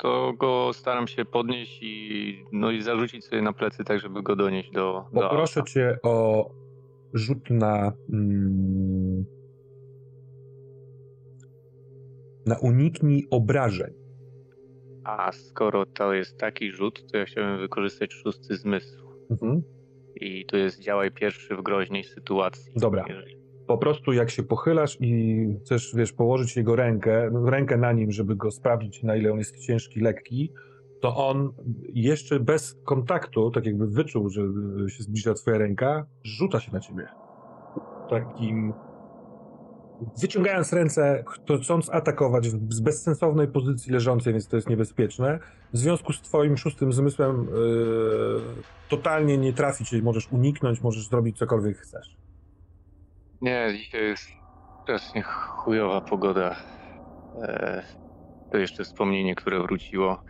to 0.01 0.33
go 0.33 0.73
staram 0.73 1.07
się 1.07 1.25
podnieść 1.25 1.79
i, 1.81 2.45
no 2.51 2.71
i 2.71 2.81
zarzucić 2.81 3.25
sobie 3.25 3.41
na 3.41 3.53
plecy, 3.53 3.83
tak 3.83 3.99
żeby 3.99 4.23
go 4.23 4.35
donieść 4.35 4.71
do, 4.71 5.05
do 5.13 5.21
Poproszę 5.21 5.59
auta. 5.59 5.71
cię 5.71 5.97
o 6.03 6.49
rzut 7.13 7.49
na. 7.49 7.91
Mm, 8.13 9.25
na 12.45 12.57
uniknij 12.57 13.27
obrażeń. 13.31 13.93
A 15.03 15.31
skoro 15.31 15.85
to 15.85 16.13
jest 16.13 16.37
taki 16.37 16.71
rzut, 16.71 17.11
to 17.11 17.17
ja 17.17 17.25
chciałbym 17.25 17.59
wykorzystać 17.59 18.13
szósty 18.13 18.55
zmysł. 18.55 19.07
Mhm. 19.29 19.61
I 20.15 20.45
tu 20.45 20.57
jest 20.57 20.79
działaj 20.79 21.11
pierwszy 21.11 21.55
w 21.55 21.61
groźnej 21.61 22.03
sytuacji. 22.03 22.73
Dobra. 22.75 23.05
Jeżeli 23.07 23.40
po 23.71 23.77
prostu 23.77 24.13
jak 24.13 24.29
się 24.29 24.43
pochylasz 24.43 24.97
i 24.99 25.45
chcesz, 25.61 25.95
wiesz, 25.95 26.13
położyć 26.13 26.57
jego 26.57 26.75
rękę, 26.75 27.31
rękę 27.45 27.77
na 27.77 27.91
nim, 27.91 28.11
żeby 28.11 28.35
go 28.35 28.51
sprawdzić, 28.51 29.03
na 29.03 29.15
ile 29.15 29.31
on 29.31 29.37
jest 29.37 29.59
ciężki, 29.59 29.99
lekki, 29.99 30.53
to 31.01 31.15
on 31.15 31.53
jeszcze 31.93 32.39
bez 32.39 32.77
kontaktu, 32.85 33.51
tak 33.51 33.65
jakby 33.65 33.87
wyczuł, 33.87 34.29
że 34.29 34.41
się 34.87 35.03
zbliża 35.03 35.33
twoja 35.33 35.57
ręka, 35.57 36.05
rzuca 36.23 36.59
się 36.59 36.71
na 36.73 36.79
ciebie. 36.79 37.07
Takim 38.09 38.73
wyciągając 40.21 40.73
ręce, 40.73 41.23
chcąc 41.61 41.89
atakować 41.89 42.45
z 42.69 42.79
bezsensownej 42.79 43.47
pozycji 43.47 43.93
leżącej, 43.93 44.33
więc 44.33 44.47
to 44.47 44.55
jest 44.55 44.69
niebezpieczne. 44.69 45.39
W 45.73 45.77
związku 45.77 46.13
z 46.13 46.21
twoim 46.21 46.57
szóstym 46.57 46.93
zmysłem 46.93 47.45
yy, 47.45 48.41
totalnie 48.89 49.37
nie 49.37 49.53
trafi 49.53 49.85
cię, 49.85 50.01
możesz 50.01 50.31
uniknąć, 50.31 50.81
możesz 50.81 51.07
zrobić 51.07 51.37
cokolwiek 51.37 51.77
chcesz. 51.77 52.17
Nie, 53.41 53.67
dzisiaj 53.77 54.03
jest 54.03 54.31
strasznie 54.83 55.21
chujowa 55.21 56.01
pogoda. 56.01 56.55
E, 57.41 57.83
to 58.51 58.57
jeszcze 58.57 58.83
wspomnienie, 58.83 59.35
które 59.35 59.59
wróciło. 59.59 60.23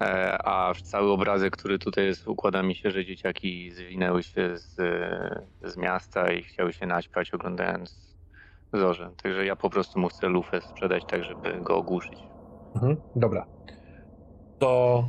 E, 0.00 0.38
a 0.48 0.74
cały 0.74 1.10
obrazek, 1.10 1.56
który 1.56 1.78
tutaj 1.78 2.04
jest, 2.04 2.28
układa 2.28 2.62
mi 2.62 2.74
się, 2.74 2.90
że 2.90 3.04
dzieciaki 3.04 3.70
zwinęły 3.70 4.22
się 4.22 4.56
z, 4.56 4.74
z 5.62 5.76
miasta 5.76 6.32
i 6.32 6.42
chciały 6.42 6.72
się 6.72 6.86
naćpać 6.86 7.34
oglądając 7.34 8.16
zorze. 8.72 9.10
Także 9.22 9.46
ja 9.46 9.56
po 9.56 9.70
prostu 9.70 10.00
mu 10.00 10.08
chcę 10.08 10.28
lufę 10.28 10.60
sprzedać 10.60 11.04
tak, 11.08 11.24
żeby 11.24 11.60
go 11.60 11.76
ogłuszyć. 11.76 12.18
Mhm, 12.74 12.96
dobra. 13.16 13.46
To 14.58 15.04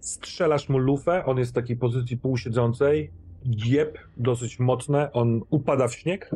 strzelasz 0.00 0.68
mu 0.68 0.78
lufę, 0.78 1.24
on 1.24 1.38
jest 1.38 1.50
w 1.50 1.54
takiej 1.54 1.76
pozycji 1.76 2.16
półsiedzącej, 2.16 3.12
gieb 3.50 3.98
dosyć 4.16 4.58
mocne, 4.58 5.12
on 5.12 5.40
upada 5.50 5.88
w 5.88 5.94
śnieg 5.94 6.30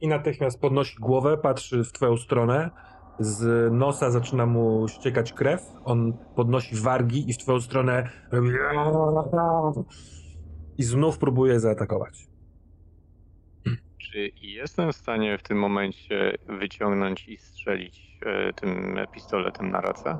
i 0.00 0.08
natychmiast 0.08 0.60
podnosi 0.60 0.96
głowę, 1.00 1.38
patrzy 1.38 1.84
w 1.84 1.92
twoją 1.92 2.16
stronę, 2.16 2.70
z 3.18 3.72
nosa 3.72 4.10
zaczyna 4.10 4.46
mu 4.46 4.88
ściekać 4.88 5.32
krew, 5.32 5.62
on 5.84 6.12
podnosi 6.34 6.76
wargi 6.76 7.30
i 7.30 7.32
w 7.32 7.38
twoją 7.38 7.60
stronę 7.60 8.08
i 10.78 10.82
znów 10.82 11.18
próbuje 11.18 11.60
zaatakować. 11.60 12.26
Czy 13.98 14.30
jestem 14.42 14.92
w 14.92 14.96
stanie 14.96 15.38
w 15.38 15.42
tym 15.42 15.58
momencie 15.58 16.38
wyciągnąć 16.60 17.28
i 17.28 17.36
strzelić 17.36 18.18
e, 18.26 18.52
tym 18.52 18.98
pistoletem 19.12 19.70
na 19.70 19.80
racę? 19.80 20.18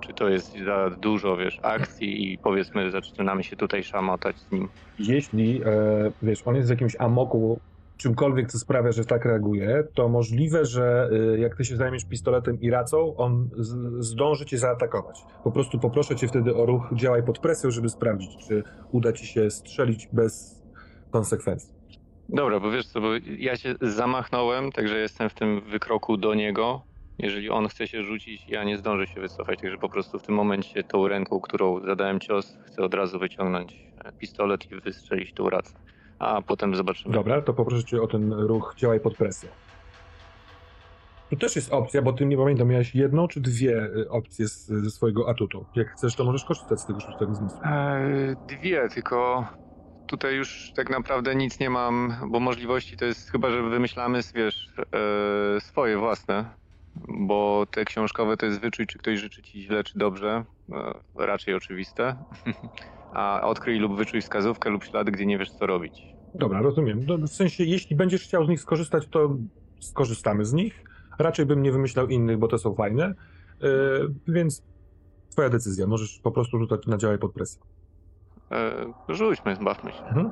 Czy 0.00 0.14
to 0.14 0.28
jest 0.28 0.58
za 0.64 0.90
dużo, 0.90 1.36
wiesz, 1.36 1.60
akcji 1.62 2.32
i 2.32 2.38
powiedzmy 2.38 2.90
zaczynamy 2.90 3.44
się 3.44 3.56
tutaj 3.56 3.84
szamotać 3.84 4.38
z 4.38 4.52
nim? 4.52 4.68
Jeśli, 4.98 5.62
e, 5.64 6.12
wiesz, 6.22 6.42
on 6.46 6.56
jest 6.56 6.68
w 6.68 6.70
jakimś 6.70 6.96
amoku, 6.98 7.60
czymkolwiek, 7.96 8.52
co 8.52 8.58
sprawia, 8.58 8.92
że 8.92 9.04
tak 9.04 9.24
reaguje, 9.24 9.84
to 9.94 10.08
możliwe, 10.08 10.64
że 10.64 11.10
e, 11.34 11.38
jak 11.38 11.56
ty 11.56 11.64
się 11.64 11.76
zajmiesz 11.76 12.04
pistoletem 12.04 12.60
i 12.60 12.70
racą, 12.70 13.16
on 13.16 13.50
z, 13.56 14.04
zdąży 14.04 14.46
cię 14.46 14.58
zaatakować. 14.58 15.20
Po 15.44 15.52
prostu 15.52 15.78
poproszę 15.78 16.16
cię 16.16 16.28
wtedy 16.28 16.56
o 16.56 16.66
ruch, 16.66 16.82
działaj 16.94 17.22
pod 17.22 17.38
presją, 17.38 17.70
żeby 17.70 17.88
sprawdzić, 17.88 18.36
czy 18.36 18.62
uda 18.92 19.12
ci 19.12 19.26
się 19.26 19.50
strzelić 19.50 20.08
bez 20.12 20.62
konsekwencji. 21.10 21.78
Dobra, 22.28 22.60
bo 22.60 22.70
wiesz 22.70 22.86
co, 22.86 23.00
bo 23.00 23.08
ja 23.38 23.56
się 23.56 23.74
zamachnąłem, 23.80 24.72
także 24.72 24.98
jestem 24.98 25.30
w 25.30 25.34
tym 25.34 25.60
wykroku 25.60 26.16
do 26.16 26.34
niego. 26.34 26.82
Jeżeli 27.18 27.50
on 27.50 27.68
chce 27.68 27.86
się 27.86 28.02
rzucić, 28.04 28.48
ja 28.48 28.64
nie 28.64 28.78
zdążę 28.78 29.06
się 29.06 29.20
wycofać, 29.20 29.60
także 29.60 29.78
po 29.78 29.88
prostu 29.88 30.18
w 30.18 30.22
tym 30.22 30.34
momencie 30.34 30.84
tą 30.84 31.08
ręką, 31.08 31.40
którą 31.40 31.80
zadałem 31.80 32.20
cios, 32.20 32.58
chcę 32.66 32.82
od 32.82 32.94
razu 32.94 33.18
wyciągnąć 33.18 33.76
e, 34.04 34.12
pistolet 34.12 34.72
i 34.72 34.80
wystrzelić 34.80 35.32
tą 35.32 35.50
racę. 35.50 35.72
A 36.18 36.42
potem 36.42 36.74
zobaczymy. 36.76 37.14
Dobra, 37.14 37.42
to 37.42 37.54
poproszę 37.54 37.84
cię 37.84 38.02
o 38.02 38.06
ten 38.06 38.32
ruch 38.32 38.74
działaj 38.76 39.00
pod 39.00 39.16
presją. 39.16 39.50
Tu 41.30 41.36
też 41.36 41.56
jest 41.56 41.72
opcja, 41.72 42.02
bo 42.02 42.12
ty 42.12 42.26
nie 42.26 42.36
pamiętam, 42.36 42.68
miałeś 42.68 42.94
jedną 42.94 43.28
czy 43.28 43.40
dwie 43.40 43.88
e, 44.06 44.10
opcje 44.10 44.48
z, 44.48 44.66
ze 44.66 44.90
swojego 44.90 45.28
atutu. 45.28 45.64
Jak 45.74 45.90
chcesz, 45.90 46.14
to 46.14 46.24
możesz 46.24 46.44
korzystać 46.44 46.80
z 46.80 46.86
tego 46.86 47.00
szóstego 47.00 47.34
zmysłu. 47.34 47.58
Eee, 47.64 48.36
dwie, 48.48 48.88
tylko 48.88 49.46
tutaj 50.06 50.34
już 50.34 50.72
tak 50.76 50.90
naprawdę 50.90 51.34
nic 51.34 51.60
nie 51.60 51.70
mam, 51.70 52.14
bo 52.28 52.40
możliwości 52.40 52.96
to 52.96 53.04
jest 53.04 53.30
chyba, 53.30 53.50
że 53.50 53.62
wymyślamy, 53.62 54.20
wiesz, 54.34 54.68
e, 55.56 55.60
swoje 55.60 55.98
własne, 55.98 56.44
bo 57.08 57.66
te 57.70 57.84
książkowe 57.84 58.36
to 58.36 58.46
jest 58.46 58.60
wyczuć, 58.60 58.88
czy 58.88 58.98
ktoś 58.98 59.18
życzy 59.18 59.42
ci 59.42 59.62
źle, 59.62 59.84
czy 59.84 59.98
dobrze, 59.98 60.44
e, 60.72 61.26
raczej 61.26 61.54
oczywiste, 61.54 62.16
a 63.12 63.40
odkryj 63.44 63.78
lub 63.78 63.96
wyczuj 63.96 64.20
wskazówkę 64.20 64.70
lub 64.70 64.84
ślady, 64.84 65.12
gdzie 65.12 65.26
nie 65.26 65.38
wiesz, 65.38 65.50
co 65.50 65.66
robić. 65.66 66.02
Dobra, 66.34 66.60
rozumiem. 66.60 67.00
No, 67.06 67.18
w 67.18 67.28
sensie, 67.28 67.64
jeśli 67.64 67.96
będziesz 67.96 68.22
chciał 68.22 68.44
z 68.44 68.48
nich 68.48 68.60
skorzystać, 68.60 69.06
to 69.06 69.36
skorzystamy 69.80 70.44
z 70.44 70.52
nich. 70.52 70.84
Raczej 71.18 71.46
bym 71.46 71.62
nie 71.62 71.72
wymyślał 71.72 72.08
innych, 72.08 72.38
bo 72.38 72.48
te 72.48 72.58
są 72.58 72.74
fajne, 72.74 73.04
e, 73.04 73.14
więc 74.28 74.62
twoja 75.30 75.48
decyzja. 75.48 75.86
Możesz 75.86 76.20
po 76.22 76.32
prostu 76.32 76.58
rzucać 76.58 76.86
na 76.86 76.96
działaj 76.96 77.18
pod 77.18 77.32
presją. 77.32 77.62
E, 78.50 78.92
rzućmy, 79.08 79.56
zbawmy 79.56 79.92
się. 79.92 80.04
Mhm. 80.04 80.30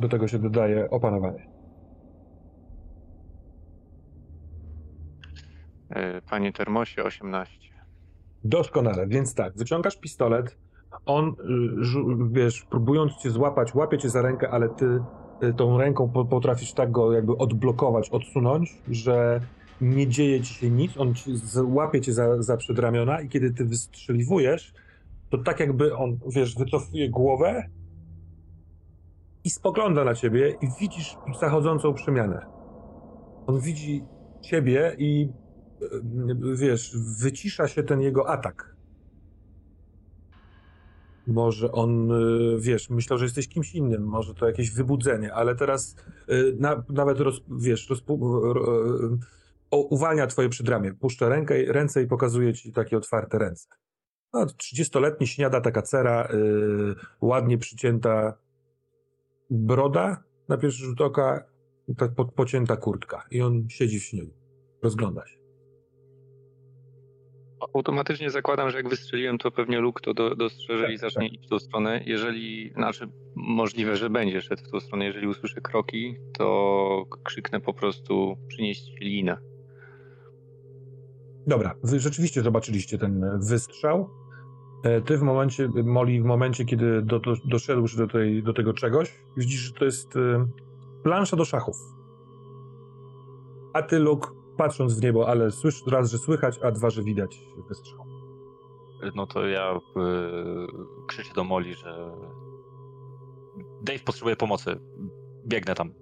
Do 0.00 0.08
tego 0.08 0.28
się 0.28 0.38
dodaje 0.38 0.90
opanowanie. 0.90 1.49
Panie 6.30 6.52
Termosie, 6.52 7.04
18. 7.04 7.70
Doskonale, 8.44 9.06
więc 9.06 9.34
tak, 9.34 9.56
wyciągasz 9.56 9.96
pistolet, 9.96 10.56
on, 11.06 11.28
y, 11.28 11.34
wiesz, 12.30 12.66
próbując 12.70 13.16
cię 13.16 13.30
złapać, 13.30 13.74
łapie 13.74 13.98
cię 13.98 14.10
za 14.10 14.22
rękę, 14.22 14.50
ale 14.50 14.68
ty 14.68 15.00
y, 15.42 15.54
tą 15.54 15.78
ręką 15.78 16.08
potrafisz 16.30 16.72
tak 16.72 16.90
go 16.90 17.12
jakby 17.12 17.36
odblokować, 17.36 18.10
odsunąć, 18.10 18.78
że 18.90 19.40
nie 19.80 20.06
dzieje 20.08 20.40
ci 20.40 20.54
się 20.54 20.70
nic, 20.70 20.96
on 20.98 21.14
ci, 21.14 21.34
łapie 21.64 22.00
cię 22.00 22.12
za, 22.12 22.42
za 22.42 22.56
przedramiona 22.56 23.20
i 23.20 23.28
kiedy 23.28 23.50
ty 23.50 23.64
wystrzeliwujesz, 23.64 24.74
to 25.30 25.38
tak 25.38 25.60
jakby 25.60 25.96
on, 25.96 26.18
wiesz, 26.26 26.56
wycofuje 26.56 27.10
głowę 27.10 27.68
i 29.44 29.50
spogląda 29.50 30.04
na 30.04 30.14
ciebie 30.14 30.56
i 30.60 30.68
widzisz 30.80 31.16
zachodzącą 31.40 31.94
przemianę. 31.94 32.46
On 33.46 33.60
widzi 33.60 34.04
ciebie 34.40 34.94
i 34.98 35.28
e, 35.28 35.32
wiesz, 36.54 36.96
wycisza 37.18 37.68
się 37.68 37.82
ten 37.82 38.00
jego 38.00 38.28
atak. 38.28 38.76
Może 41.26 41.72
on, 41.72 42.12
e, 42.12 42.16
wiesz, 42.58 42.90
myślał, 42.90 43.18
że 43.18 43.24
jesteś 43.24 43.48
kimś 43.48 43.74
innym, 43.74 44.02
może 44.02 44.34
to 44.34 44.46
jakieś 44.46 44.70
wybudzenie, 44.70 45.34
ale 45.34 45.56
teraz 45.56 45.96
e, 46.28 46.34
na, 46.58 46.84
nawet, 46.88 47.20
roz, 47.20 47.40
wiesz, 47.60 47.90
roz, 47.90 48.02
uwalnia 49.70 50.26
twoje 50.26 50.48
przedramię. 50.48 50.94
Puszcza 50.94 51.28
rękę, 51.28 51.64
ręce 51.64 52.02
i 52.02 52.06
pokazuje 52.06 52.54
ci 52.54 52.72
takie 52.72 52.96
otwarte 52.96 53.38
ręce. 53.38 53.68
No, 54.32 54.46
30-letni 54.46 55.26
śniada 55.26 55.60
taka 55.60 55.82
cera, 55.82 56.28
ładnie 57.20 57.58
przycięta 57.58 58.38
broda 59.50 60.24
na 60.48 60.56
pierwszy 60.56 60.84
rzut 60.84 61.00
oka, 61.00 61.44
ta 61.96 62.08
po, 62.08 62.24
pocięta 62.24 62.76
kurtka. 62.76 63.26
I 63.30 63.42
on 63.42 63.68
siedzi 63.68 64.00
w 64.00 64.04
śniegu. 64.04 64.32
Rozgląda 64.82 65.26
się. 65.26 65.39
Automatycznie 67.74 68.30
zakładam, 68.30 68.70
że 68.70 68.76
jak 68.76 68.88
wystrzeliłem, 68.88 69.38
to 69.38 69.50
pewnie 69.50 69.80
Luke 69.80 70.00
to 70.02 70.14
do, 70.14 70.36
dostrzeże 70.36 70.84
tak, 70.84 70.92
i 70.92 70.98
zacznie 70.98 71.30
tak. 71.30 71.32
iść 71.32 71.46
w 71.46 71.50
tą 71.50 71.58
stronę. 71.58 72.00
Jeżeli, 72.06 72.72
znaczy 72.72 73.08
możliwe, 73.34 73.96
że 73.96 74.10
będzie 74.10 74.42
szedł 74.42 74.64
w 74.64 74.70
tą 74.70 74.80
stronę, 74.80 75.04
jeżeli 75.04 75.26
usłyszę 75.26 75.60
kroki, 75.60 76.16
to 76.38 77.04
krzyknę 77.24 77.60
po 77.60 77.74
prostu 77.74 78.36
przynieść 78.48 78.92
linę. 79.00 79.38
Dobra, 81.46 81.74
wy 81.82 82.00
rzeczywiście 82.00 82.42
zobaczyliście 82.42 82.98
ten 82.98 83.40
wystrzał. 83.48 84.10
E, 84.84 85.00
ty 85.00 85.18
w 85.18 85.22
momencie, 85.22 85.68
Molly, 85.84 86.22
w 86.22 86.24
momencie, 86.24 86.64
kiedy 86.64 87.02
do, 87.02 87.18
do, 87.18 87.34
doszedłeś 87.44 87.96
do, 87.96 88.06
tej, 88.06 88.42
do 88.42 88.52
tego 88.52 88.72
czegoś, 88.72 89.14
widzisz, 89.36 89.60
że 89.60 89.72
to 89.72 89.84
jest 89.84 90.16
y, 90.16 90.20
plansza 91.02 91.36
do 91.36 91.44
szachów. 91.44 91.76
A 93.72 93.82
ty, 93.82 93.98
Luke, 93.98 94.28
patrząc 94.60 95.00
w 95.00 95.02
niebo, 95.02 95.28
ale 95.28 95.50
słysz, 95.50 95.82
raz, 95.86 96.10
że 96.10 96.18
słychać, 96.18 96.58
a 96.62 96.70
dwa, 96.70 96.90
że 96.90 97.02
widać 97.02 97.40
wystrzał. 97.68 98.04
No 99.14 99.26
to 99.26 99.46
ja 99.46 99.76
y, 99.76 99.80
krzyczę 101.06 101.34
do 101.34 101.44
Molly, 101.44 101.74
że 101.74 102.12
Dave 103.82 104.04
potrzebuje 104.04 104.36
pomocy. 104.36 104.76
Biegnę 105.46 105.74
tam 105.74 105.94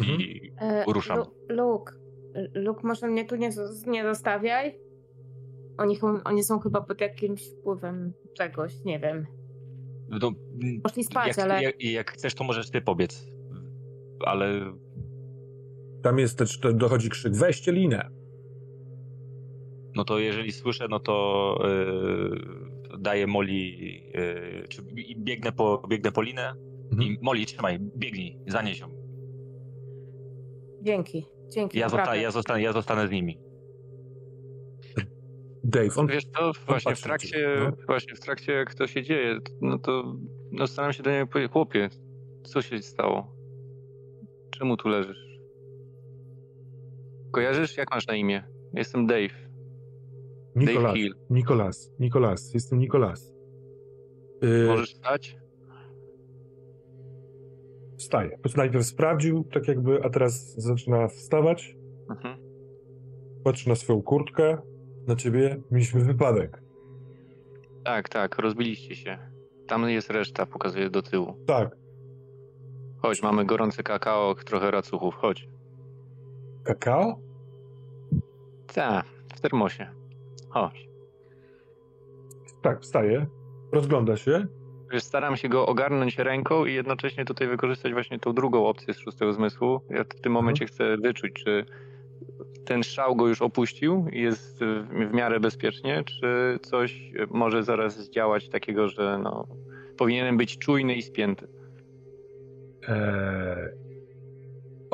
i 0.00 0.50
mhm. 0.52 0.84
ruszam. 0.92 1.18
E, 1.18 1.54
Luke, 1.54 1.92
Luke, 2.54 2.80
może 2.84 3.06
mnie 3.06 3.24
tu 3.24 3.36
nie, 3.36 3.50
nie 3.86 4.04
zostawiaj? 4.04 4.78
Oni, 5.78 5.98
oni 6.24 6.44
są 6.44 6.60
chyba 6.60 6.80
pod 6.80 7.00
jakimś 7.00 7.48
wpływem 7.48 8.12
czegoś, 8.36 8.84
nie 8.84 9.00
wiem. 9.00 9.26
No, 10.08 10.32
Poszli 10.82 11.04
spać, 11.04 11.28
jak, 11.28 11.38
ale... 11.38 11.62
Jak, 11.62 11.82
jak, 11.82 12.12
chcesz, 12.12 12.34
to 12.34 12.44
możesz 12.44 12.70
ty 12.70 12.80
pobiec. 12.80 13.26
Ale... 14.20 14.72
Tam 16.04 16.18
jest 16.18 16.38
też, 16.38 16.58
dochodzi 16.74 17.10
krzyk, 17.10 17.36
weźcie 17.36 17.72
linę. 17.72 18.10
No 19.94 20.04
to 20.04 20.18
jeżeli 20.18 20.52
słyszę, 20.52 20.86
no 20.90 21.00
to 21.00 21.58
yy, 21.64 22.98
daję 22.98 23.26
Moli, 23.26 23.78
yy, 24.14 24.68
czy 24.68 24.82
biegnę 25.16 25.52
po, 25.52 25.82
biegnę 25.88 26.12
po 26.12 26.22
linę 26.22 26.54
mhm. 26.92 27.02
i 27.02 27.18
Moli, 27.22 27.46
trzymaj, 27.46 27.78
biegnij, 27.80 28.38
zanieś 28.46 28.80
ją. 28.80 28.88
Dzięki, 30.82 31.26
dzięki. 31.48 31.78
Ja, 31.78 31.88
zosta- 31.88 32.16
ja, 32.16 32.30
zostanę, 32.30 32.62
ja 32.62 32.72
zostanę 32.72 33.08
z 33.08 33.10
nimi. 33.10 33.38
Dave, 35.64 35.96
on... 35.96 36.06
Wiesz 36.06 36.24
co, 36.24 36.52
właśnie 36.66 36.94
w 36.94 37.02
trakcie, 37.02 37.28
ciebie, 37.28 37.72
właśnie 37.86 38.14
w 38.14 38.20
trakcie 38.20 38.52
jak 38.52 38.74
to 38.74 38.86
się 38.86 39.02
dzieje, 39.02 39.38
no 39.60 39.78
to 39.78 40.16
no 40.52 40.66
staram 40.66 40.92
się 40.92 41.02
do 41.02 41.10
niego 41.10 41.26
powiedzieć, 41.26 41.52
chłopie, 41.52 41.88
co 42.42 42.62
się 42.62 42.82
stało? 42.82 43.36
Czemu 44.50 44.76
tu 44.76 44.88
leżysz? 44.88 45.33
Kojarzysz, 47.34 47.76
jak 47.76 47.90
masz 47.90 48.06
na 48.06 48.14
imię? 48.14 48.44
Jestem 48.74 49.06
Dave. 49.06 49.28
Dave 50.56 50.66
Nikolas, 50.70 50.94
Hill. 50.94 51.14
Nikolas, 51.30 51.92
Nikolas, 52.00 52.54
jestem 52.54 52.78
Nikolas. 52.78 53.34
Yy, 54.42 54.66
Możesz 54.68 54.94
stać? 54.94 55.36
Wstaje. 57.98 58.38
Najpierw 58.56 58.86
sprawdził, 58.86 59.44
tak 59.44 59.68
jakby, 59.68 60.04
a 60.04 60.10
teraz 60.10 60.54
zaczyna 60.56 61.08
wstawać, 61.08 61.76
Mhm. 62.10 62.36
patrzy 63.44 63.68
na 63.68 63.74
swoją 63.74 64.02
kurtkę, 64.02 64.58
na 65.06 65.16
ciebie. 65.16 65.62
Mieliśmy 65.70 66.00
wypadek. 66.00 66.62
Tak, 67.84 68.08
tak, 68.08 68.38
rozbiliście 68.38 68.94
się. 68.96 69.18
Tam 69.66 69.88
jest 69.88 70.10
reszta, 70.10 70.46
pokazuję 70.46 70.90
do 70.90 71.02
tyłu. 71.02 71.44
Tak. 71.46 71.76
Chodź, 73.02 73.22
mamy 73.22 73.44
gorące 73.44 73.82
kakao, 73.82 74.34
trochę 74.34 74.70
racuchów, 74.70 75.14
chodź. 75.14 75.48
Kakao? 76.64 77.18
Tak, 78.74 79.06
w 79.34 79.40
termosie. 79.40 79.86
Chodź. 80.50 80.88
Tak, 82.62 82.80
wstaje. 82.80 83.26
Rozgląda 83.72 84.16
się. 84.16 84.46
Staram 84.98 85.36
się 85.36 85.48
go 85.48 85.66
ogarnąć 85.66 86.18
ręką 86.18 86.64
i 86.64 86.74
jednocześnie 86.74 87.24
tutaj 87.24 87.48
wykorzystać 87.48 87.92
właśnie 87.92 88.18
tą 88.18 88.32
drugą 88.32 88.66
opcję 88.66 88.94
z 88.94 88.98
szóstego 88.98 89.32
zmysłu. 89.32 89.80
Ja 89.90 90.04
w 90.04 90.20
tym 90.20 90.32
momencie 90.32 90.66
chcę 90.66 90.96
wyczuć, 90.96 91.32
czy 91.32 91.66
ten 92.64 92.82
szał 92.82 93.16
go 93.16 93.28
już 93.28 93.42
opuścił 93.42 94.06
i 94.12 94.20
jest 94.20 94.60
w, 94.60 95.08
w 95.10 95.14
miarę 95.14 95.40
bezpiecznie, 95.40 96.04
czy 96.04 96.58
coś 96.62 97.12
może 97.30 97.62
zaraz 97.62 97.98
zdziałać 98.04 98.48
takiego, 98.48 98.88
że 98.88 99.18
no, 99.22 99.46
powinienem 99.96 100.36
być 100.36 100.58
czujny 100.58 100.94
i 100.94 101.02
spięty. 101.02 101.48
Eee, 102.88 103.83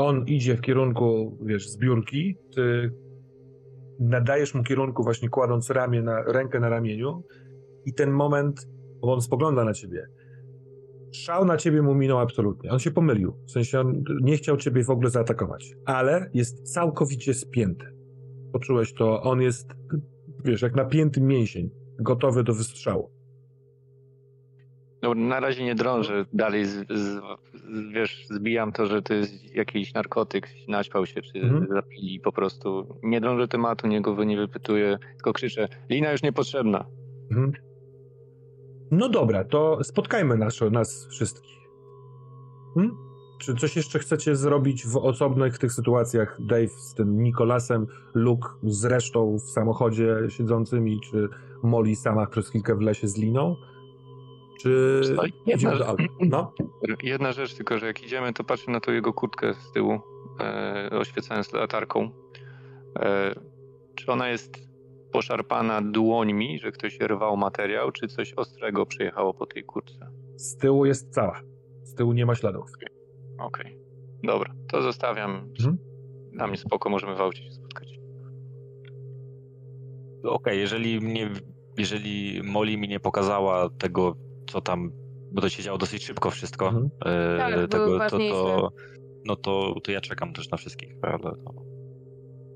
on 0.07 0.27
idzie 0.27 0.57
w 0.57 0.61
kierunku, 0.61 1.39
wiesz, 1.43 1.69
zbiórki. 1.69 2.37
Ty 2.55 2.93
nadajesz 4.01 4.55
mu 4.55 4.63
kierunku, 4.63 5.03
właśnie 5.03 5.29
kładąc 5.29 5.71
ramię 5.71 6.03
na, 6.03 6.23
rękę 6.23 6.61
na 6.61 6.69
ramieniu. 6.69 7.23
I 7.87 7.95
ten 7.95 8.11
moment, 8.11 8.69
bo 9.01 9.13
on 9.13 9.21
spogląda 9.21 9.65
na 9.65 9.73
ciebie. 9.73 10.07
Szał 11.13 11.45
na 11.45 11.57
ciebie 11.57 11.83
mu 11.83 11.95
minął 11.95 12.19
absolutnie. 12.19 12.71
On 12.71 12.79
się 12.79 12.91
pomylił. 12.91 13.33
W 13.47 13.51
sensie 13.51 13.81
on 13.81 14.03
nie 14.23 14.37
chciał 14.37 14.57
ciebie 14.57 14.85
w 14.85 14.91
ogóle 14.91 15.11
zaatakować. 15.11 15.75
Ale 15.85 16.31
jest 16.35 16.73
całkowicie 16.73 17.35
spięty. 17.35 17.87
Poczułeś 18.53 18.95
to. 18.95 19.23
On 19.23 19.41
jest, 19.41 19.71
wiesz, 20.45 20.63
jak 20.63 20.75
napięty 20.75 21.21
mięsień. 21.21 21.71
Gotowy 22.01 22.45
do 22.45 22.55
wystrzału. 22.55 23.11
No, 25.03 25.15
na 25.15 25.41
razie 25.41 25.65
nie 25.65 25.75
drążę 25.75 26.25
dalej, 26.33 26.65
z, 26.67 26.87
z, 26.89 27.21
wiesz, 27.93 28.27
zbijam 28.31 28.73
to, 28.73 28.87
że 28.87 29.03
to 29.03 29.15
jest 29.15 29.55
jakiś 29.55 29.95
narkotyk, 29.95 30.49
naćpał 30.69 31.07
się, 31.07 31.23
czy 31.23 31.39
Mhm. 31.41 31.67
zapili 31.71 32.21
po 32.21 32.33
prostu. 32.33 32.99
Nie 33.03 33.21
drążę 33.21 33.49
tematu, 33.49 33.87
nie 33.87 34.01
go 34.01 34.25
nie 34.25 34.37
wypytuję, 34.37 34.99
tylko 35.13 35.33
krzyczę, 35.33 35.69
lina 35.91 36.13
już 36.13 36.23
niepotrzebna. 36.23 36.87
Mhm. 37.31 37.53
No 38.91 39.09
dobra, 39.09 39.45
to 39.45 39.85
spotkajmy 39.85 40.37
nas, 40.37 40.61
nas 40.71 41.09
wszystkich. 41.11 41.57
Hmm? 42.75 42.97
Czy 43.41 43.55
coś 43.55 43.77
jeszcze 43.77 43.99
chcecie 43.99 44.37
zrobić 44.37 44.87
w 44.87 44.97
osobnych 44.97 45.59
tych 45.59 45.73
sytuacjach? 45.73 46.37
Dave 46.41 46.69
z 46.69 46.95
tym 46.95 47.23
Nikolasem, 47.23 47.87
Luke 48.15 48.49
z 48.63 48.85
resztą 48.85 49.37
w 49.39 49.51
samochodzie 49.51 50.17
siedzącymi, 50.29 51.01
czy 51.01 51.29
Molly 51.63 51.97
sama 51.97 52.27
przez 52.27 52.49
chwilkę 52.49 52.75
w 52.77 52.81
lesie 52.81 53.09
z 53.09 53.17
liną? 53.19 53.57
Czy 54.63 55.03
Jedna, 55.47 55.77
do 55.77 55.87
auta? 55.87 56.03
No, 56.21 56.53
jedna 57.03 57.33
rzecz 57.33 57.55
tylko, 57.55 57.79
że 57.79 57.87
jak 57.87 58.03
idziemy, 58.03 58.33
to 58.33 58.45
patrzę 58.45 58.71
na 58.71 58.81
tą 58.81 58.93
jego 58.93 59.13
kurtkę 59.13 59.55
z 59.55 59.73
tyłu, 59.73 60.01
e, 60.41 60.91
oświecając 60.91 61.53
latarką. 61.53 62.11
E, 62.99 63.35
czy 63.95 64.13
ona 64.13 64.29
jest 64.29 64.71
poszarpana 65.13 65.83
dłońmi, 65.83 66.59
że 66.59 66.73
ktoś 66.73 67.01
rwał 67.01 67.37
materiał, 67.37 67.93
czy 67.93 68.09
coś 68.09 68.35
ostrego 68.35 68.87
przyjechało 68.87 69.35
po 69.35 69.47
tej 69.47 69.65
kurtce? 69.65 70.11
z 70.41 70.57
tyłu 70.57 70.87
jest 70.87 71.15
cała. 71.15 71.41
Z 71.83 71.95
tyłu 71.95 72.13
nie 72.13 72.27
ma 72.27 72.35
śladów. 72.35 72.71
Okej, 73.39 73.79
dobra, 74.23 74.55
to 74.69 74.83
zostawiam. 74.83 75.31
Mhm. 75.31 75.79
Dla 76.33 76.47
mnie 76.47 76.57
spoko, 76.57 76.91
możemy 76.91 77.15
w 77.15 77.21
aucie 77.21 77.43
się 77.43 77.53
spotkać. 77.53 78.01
Okej, 80.25 80.61
jeżeli 80.61 81.01
mnie, 81.01 81.31
jeżeli 81.79 82.43
Molly 82.45 82.77
mi 82.77 82.89
nie 82.89 83.01
pokazała 83.01 83.69
tego, 83.79 84.17
co 84.51 84.61
tam, 84.61 84.91
bo 85.33 85.41
to 85.41 85.49
się 85.49 85.63
działo 85.63 85.79
dosyć 85.79 86.05
szybko 86.05 86.31
wszystko, 86.31 86.67
Mhm. 86.69 86.91
e, 87.05 87.39
Tak, 87.39 87.69
tego, 87.69 87.99
to, 87.99 88.19
to, 88.19 88.71
no 89.27 89.37
to, 89.37 89.75
to 89.85 89.93
ja 89.93 90.01
czekam 90.01 90.33
też 90.33 90.51
na 90.51 90.57
wszystkich, 90.59 90.93
ale 91.03 91.19
to... 91.19 91.35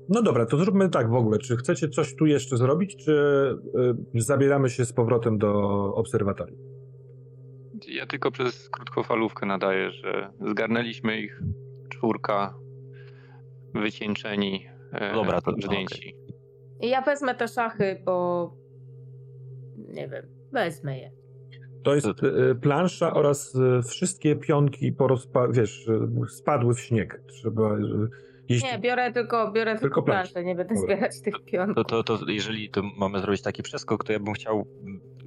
No 0.09 0.21
dobra, 0.21 0.45
to 0.45 0.57
zróbmy 0.57 0.89
tak 0.89 1.09
w 1.09 1.13
ogóle. 1.13 1.37
Czy 1.39 1.57
chcecie 1.57 1.89
coś 1.89 2.15
tu 2.15 2.25
jeszcze 2.25 2.57
zrobić, 2.57 2.95
czy 3.05 3.11
y, 4.15 4.21
zabieramy 4.21 4.69
się 4.69 4.85
z 4.85 4.93
powrotem 4.93 5.37
do 5.37 5.53
obserwatorium? 5.95 6.59
Ja 7.87 8.05
tylko 8.05 8.31
przez 8.31 8.69
krótkofalówkę 8.69 9.45
nadaję, 9.45 9.91
że 9.91 10.29
zgarnęliśmy 10.51 11.19
ich 11.21 11.41
czwórka 11.89 12.55
wycieńczeni, 13.73 14.67
e, 14.91 15.13
Dobra, 15.13 15.41
to- 15.41 15.51
brzdęci. 15.51 16.15
I 16.81 16.89
Ja 16.89 17.01
wezmę 17.01 17.35
te 17.35 17.47
szachy, 17.47 18.01
bo 18.05 18.51
nie 19.77 20.07
wiem, 20.07 20.25
wezmę 20.51 20.97
je. 20.99 21.11
To 21.85 21.95
jest 21.95 22.07
y, 22.07 22.55
plansza 22.61 23.13
oraz 23.13 23.55
y, 23.55 23.81
wszystkie 23.89 24.35
pionki 24.35 24.93
porozpa- 24.93 25.53
wiesz, 25.53 25.89
spadły 26.27 26.73
w 26.75 26.79
śnieg. 26.79 27.21
Trzeba, 27.27 27.77
jeśli... 28.49 28.69
Nie, 28.69 28.79
biorę 28.79 29.11
tylko, 29.11 29.51
biorę 29.51 29.71
Tylko 29.71 29.81
tylko 29.81 30.03
planszę. 30.03 30.33
planszę, 30.33 30.47
nie 30.47 30.55
będę 30.55 30.75
Dobra. 30.75 30.95
zbierać 30.95 31.21
tych 31.21 31.45
pionków. 31.45 31.75
To, 31.87 32.03
to, 32.03 32.17
to 32.17 32.31
jeżeli 32.31 32.69
to 32.69 32.83
mamy 32.97 33.19
zrobić 33.19 33.41
taki 33.41 33.63
przeskok, 33.63 34.03
to 34.03 34.13
ja 34.13 34.19
bym 34.19 34.33
chciał, 34.33 34.67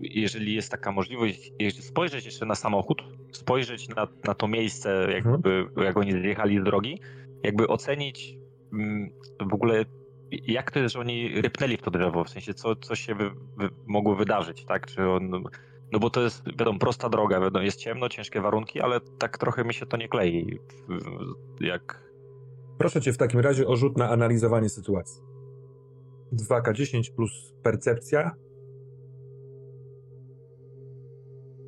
jeżeli 0.01 0.55
jest 0.55 0.71
taka 0.71 0.93
możliwość, 0.93 1.53
spojrzeć 1.81 2.25
jeszcze 2.25 2.47
na 2.47 2.55
samochód, 2.55 3.03
spojrzeć 3.33 3.89
na, 3.89 4.09
na 4.25 4.35
to 4.35 4.49
miejsce, 4.49 5.09
jakby, 5.13 5.67
jak 5.77 5.97
oni 5.97 6.13
zjechali 6.13 6.61
z 6.61 6.65
drogi, 6.65 7.01
jakby 7.43 7.69
ocenić 7.69 8.35
mm, 8.73 9.11
w 9.51 9.55
ogóle, 9.55 9.85
jak 10.31 10.71
to 10.71 10.79
jest, 10.79 10.95
że 10.95 11.01
oni 11.01 11.41
rypnęli 11.41 11.77
w 11.77 11.83
to 11.83 11.91
drzewo, 11.91 12.25
w 12.25 12.31
sensie 12.31 12.55
co, 12.55 12.77
co 12.77 12.95
się 12.95 13.15
wy, 13.15 13.31
wy, 13.57 13.69
mogło 13.87 14.15
wydarzyć, 14.17 14.65
tak? 14.65 14.87
Czy 14.87 15.09
on, 15.09 15.45
no 15.93 15.99
bo 15.99 16.11
to 16.11 16.23
jest, 16.23 16.43
wiadomo, 16.59 16.79
prosta 16.79 17.09
droga, 17.09 17.41
wiadomo, 17.41 17.65
jest 17.65 17.79
ciemno, 17.79 18.09
ciężkie 18.09 18.41
warunki, 18.41 18.81
ale 18.81 19.01
tak 19.19 19.39
trochę 19.39 19.65
mi 19.65 19.75
się 19.75 19.87
to 19.87 19.97
nie 19.97 20.09
klei, 20.09 20.59
jak... 21.61 22.09
Proszę 22.79 23.01
cię 23.01 23.13
w 23.13 23.17
takim 23.17 23.41
razie 23.41 23.67
o 23.67 23.77
rzut 23.77 23.97
na 23.97 24.11
analizowanie 24.11 24.69
sytuacji. 24.69 25.23
2K10 26.33 27.15
plus 27.17 27.53
percepcja. 27.63 28.35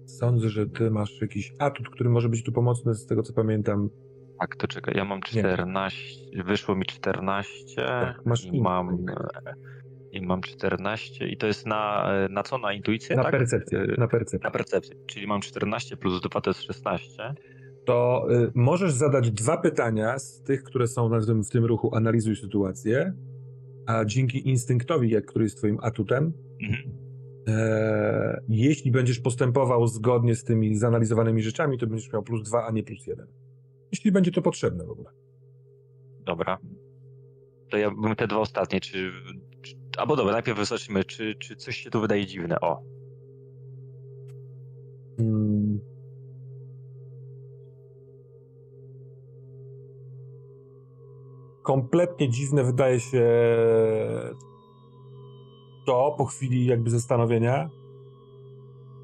Sądzę, 0.06 0.48
że 0.48 0.66
ty 0.66 0.90
masz 0.90 1.20
jakiś 1.20 1.54
atut, 1.58 1.88
który 1.90 2.10
może 2.10 2.28
być 2.28 2.44
tu 2.44 2.52
pomocny, 2.52 2.94
z 2.94 3.06
tego 3.06 3.22
co 3.22 3.32
pamiętam. 3.32 3.90
Tak, 4.40 4.56
to 4.56 4.66
czekaj, 4.68 4.94
ja 4.96 5.04
mam 5.04 5.22
14, 5.22 6.44
wyszło 6.44 6.74
mi 6.76 6.86
14 6.86 7.76
Tak, 7.76 8.26
masz 8.26 8.44
i 8.44 8.60
mam, 8.60 8.90
instynkt. 8.90 9.22
I 10.12 10.20
mam 10.22 10.40
14 10.40 11.28
i 11.28 11.36
to 11.36 11.46
jest 11.46 11.66
na, 11.66 12.12
na 12.30 12.42
co? 12.42 12.58
Na 12.58 12.72
intuicję, 12.72 13.16
Na 13.16 13.22
tak? 13.22 13.32
percepcję. 13.32 13.78
E, 13.80 14.00
Na 14.00 14.08
percepcję. 14.08 14.38
Na 14.44 14.50
percepcję, 14.50 14.96
czyli 15.06 15.26
mam 15.26 15.40
14 15.40 15.96
plus 15.96 16.20
2 16.20 16.40
to 16.40 16.50
jest 16.50 16.62
16. 16.62 17.34
To 17.84 18.26
y, 18.30 18.52
możesz 18.54 18.92
zadać 18.92 19.30
dwa 19.30 19.56
pytania 19.56 20.18
z 20.18 20.42
tych, 20.42 20.62
które 20.62 20.86
są 20.86 21.08
na 21.08 21.20
tym, 21.26 21.44
w 21.44 21.50
tym 21.50 21.64
ruchu 21.64 21.94
analizuj 21.96 22.36
sytuację, 22.36 23.12
a 23.86 24.04
dzięki 24.04 24.48
instynktowi, 24.48 25.10
jak, 25.10 25.26
który 25.26 25.44
jest 25.44 25.56
twoim 25.56 25.78
atutem, 25.82 26.32
Mhm. 26.62 26.90
e, 27.48 28.40
jeśli 28.48 28.90
będziesz 28.90 29.20
postępował 29.20 29.86
zgodnie 29.86 30.34
z 30.34 30.44
tymi 30.44 30.76
zanalizowanymi 30.76 31.42
rzeczami, 31.42 31.78
to 31.78 31.86
będziesz 31.86 32.12
miał 32.12 32.22
plus 32.22 32.42
dwa, 32.42 32.66
a 32.66 32.70
nie 32.70 32.82
plus 32.82 33.06
jeden. 33.06 33.26
Jeśli 33.92 34.12
będzie 34.12 34.30
to 34.32 34.42
potrzebne 34.42 34.84
w 34.86 34.90
ogóle. 34.90 35.10
Dobra. 36.26 36.58
To 37.70 37.76
ja 37.76 37.90
bym 37.90 38.16
te 38.16 38.26
dwa 38.26 38.38
ostatnie, 38.38 38.80
czy... 38.80 39.12
albo 40.00 40.16
dobra, 40.16 40.32
najpierw 40.32 40.68
zobaczymy, 40.68 41.04
czy, 41.04 41.34
czy 41.34 41.56
coś 41.56 41.76
się 41.76 41.90
tu 41.90 42.00
wydaje 42.00 42.26
dziwne. 42.26 42.60
O, 42.60 42.82
Mm. 45.20 45.80
Kompletnie 51.62 52.28
dziwne 52.28 52.64
wydaje 52.64 53.00
się 53.00 53.26
to 55.86 56.14
po 56.18 56.24
chwili 56.24 56.66
jakby 56.66 56.90
zastanowienia, 56.90 57.70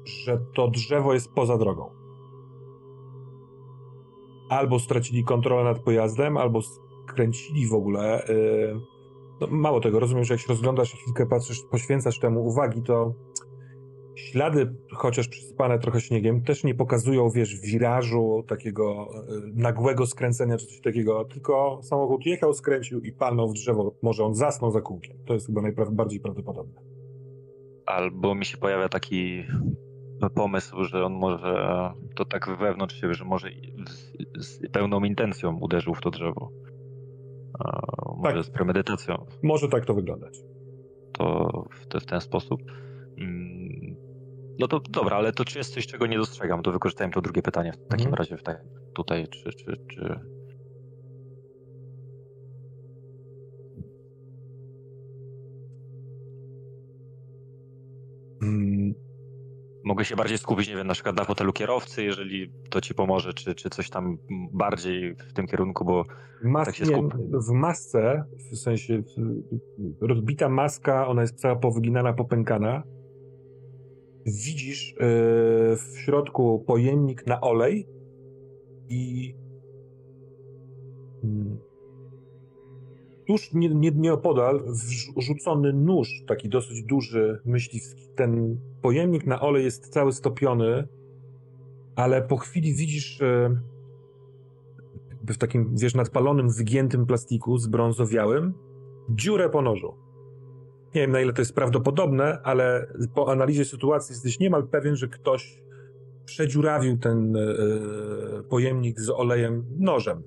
że 0.05 0.37
to 0.55 0.67
drzewo 0.67 1.13
jest 1.13 1.33
poza 1.33 1.57
drogą. 1.57 1.89
Albo 4.49 4.79
stracili 4.79 5.23
kontrolę 5.23 5.63
nad 5.63 5.79
pojazdem, 5.79 6.37
albo 6.37 6.59
skręcili 6.61 7.67
w 7.67 7.73
ogóle. 7.73 8.25
Yy, 8.29 8.96
no, 9.41 9.47
mało 9.47 9.79
tego, 9.79 9.99
rozumiem, 9.99 10.23
że 10.23 10.33
jak 10.33 10.41
się 10.41 10.47
rozglądasz 10.49 10.93
i 10.93 10.97
chwilkę 10.97 11.25
patrzysz, 11.25 11.61
poświęcasz 11.71 12.19
temu 12.19 12.45
uwagi, 12.45 12.83
to 12.83 13.13
ślady, 14.15 14.75
chociaż 14.93 15.27
przysypane 15.27 15.79
trochę 15.79 16.01
śniegiem, 16.01 16.43
też 16.43 16.63
nie 16.63 16.75
pokazują, 16.75 17.29
wiesz, 17.29 17.59
wirażu 17.59 18.43
takiego 18.47 19.07
yy, 19.29 19.51
nagłego 19.55 20.05
skręcenia 20.05 20.57
czy 20.57 20.65
coś 20.65 20.81
takiego, 20.81 21.25
tylko 21.25 21.79
samochód 21.83 22.25
jechał, 22.25 22.53
skręcił 22.53 22.99
i 22.99 23.11
palnął 23.11 23.49
w 23.49 23.53
drzewo. 23.53 23.95
Może 24.01 24.23
on 24.23 24.35
zasnął 24.35 24.71
za 24.71 24.81
kółkiem. 24.81 25.17
To 25.25 25.33
jest 25.33 25.47
chyba 25.47 25.61
najbardziej 25.61 26.19
prawdopodobne. 26.19 26.81
Albo 27.85 28.35
mi 28.35 28.45
się 28.45 28.57
pojawia 28.57 28.89
taki 28.89 29.43
pomysł, 30.35 30.83
że 30.83 31.05
on 31.05 31.13
może 31.13 31.55
to 32.15 32.25
tak 32.25 32.57
wewnątrz 32.59 33.01
siebie, 33.01 33.13
że 33.13 33.25
może 33.25 33.49
z 34.37 34.59
pełną 34.71 35.03
intencją 35.03 35.57
uderzył 35.61 35.95
w 35.95 36.01
to 36.01 36.11
drzewo. 36.11 36.51
Może 38.17 38.35
Tak. 38.35 38.45
z 38.45 38.49
premedytacją. 38.49 39.25
Może 39.43 39.67
tak 39.67 39.85
to 39.85 39.93
wyglądać. 39.93 40.37
To 41.13 41.49
w, 41.71 41.87
te, 41.87 41.99
w 41.99 42.05
ten 42.05 42.21
sposób. 42.21 42.61
Mm, 43.17 43.95
No 44.59 44.67
to 44.67 44.79
dobra, 44.79 45.17
ale 45.17 45.31
to 45.31 45.45
czy 45.45 45.57
jest 45.57 45.73
coś, 45.73 45.87
czego 45.87 46.07
nie 46.07 46.17
dostrzegam? 46.17 46.63
To 46.63 46.71
wykorzystałem 46.71 47.11
to 47.11 47.21
drugie 47.21 47.41
pytanie 47.41 47.71
w 47.73 47.77
takim 47.87 48.07
Mhm. 48.07 48.13
razie 48.13 48.37
w 48.37 48.43
te, 48.43 48.61
tutaj, 48.93 49.27
czy, 49.27 49.43
czy, 49.53 49.77
czy... 49.89 50.19
Mogę 59.87 60.05
się 60.05 60.15
bardziej 60.15 60.37
skupić, 60.37 60.69
nie 60.69 60.75
wiem, 60.75 60.87
na 60.87 60.93
przykład 60.93 61.15
na 61.17 61.23
fotelu 61.25 61.53
kierowcy, 61.53 62.03
jeżeli 62.03 62.51
to 62.69 62.81
ci 62.81 62.93
pomoże, 62.95 63.33
czy, 63.33 63.55
czy 63.55 63.69
coś 63.69 63.89
tam 63.89 64.17
bardziej 64.51 65.15
w 65.15 65.33
tym 65.33 65.47
kierunku, 65.47 65.85
bo 65.85 66.05
Mas, 66.43 66.65
Tak 66.65 66.75
się 66.75 66.85
nie, 66.85 66.95
skup- 66.95 67.47
w 67.47 67.51
masce, 67.51 68.23
w 68.51 68.57
sensie 68.57 69.03
rozbita 70.01 70.49
maska, 70.49 71.07
ona 71.07 71.21
jest 71.21 71.35
cała 71.35 71.55
powyginana, 71.55 72.13
popękana. 72.13 72.83
Widzisz 74.25 74.91
yy, 74.91 74.97
w 75.75 75.99
środku 76.05 76.63
pojemnik 76.67 77.27
na 77.27 77.41
olej 77.41 77.87
i 78.89 79.33
mm, 81.23 81.57
tuż 83.27 83.53
nie, 83.53 83.69
nie, 83.69 83.91
nieopodal 83.91 84.63
wrzucony 85.17 85.73
nóż, 85.73 86.23
taki 86.27 86.49
dosyć 86.49 86.83
duży, 86.83 87.41
myśliwski. 87.45 88.07
Ten 88.15 88.59
pojemnik 88.81 89.25
na 89.25 89.41
olej 89.41 89.63
jest 89.63 89.87
cały 89.87 90.13
stopiony, 90.13 90.87
ale 91.95 92.21
po 92.21 92.37
chwili 92.37 92.73
widzisz 92.73 93.19
jakby 95.27 95.33
w 95.33 95.37
takim, 95.37 95.75
wiesz, 95.77 95.95
nadpalonym, 95.95 96.49
wygiętym 96.49 97.05
plastiku 97.05 97.57
zbrązowiałym, 97.57 98.53
dziurę 99.09 99.49
po 99.49 99.61
nożu. 99.61 99.93
Nie 100.95 101.01
wiem, 101.01 101.11
na 101.11 101.21
ile 101.21 101.33
to 101.33 101.41
jest 101.41 101.55
prawdopodobne, 101.55 102.41
ale 102.43 102.93
po 103.15 103.31
analizie 103.31 103.65
sytuacji 103.65 104.13
jesteś 104.13 104.39
niemal 104.39 104.67
pewien, 104.67 104.95
że 104.95 105.07
ktoś 105.07 105.61
przedziurawił 106.25 106.97
ten 106.97 107.35
e, 107.35 107.39
pojemnik 108.49 108.99
z 108.99 109.09
olejem 109.09 109.65
nożem. 109.77 110.23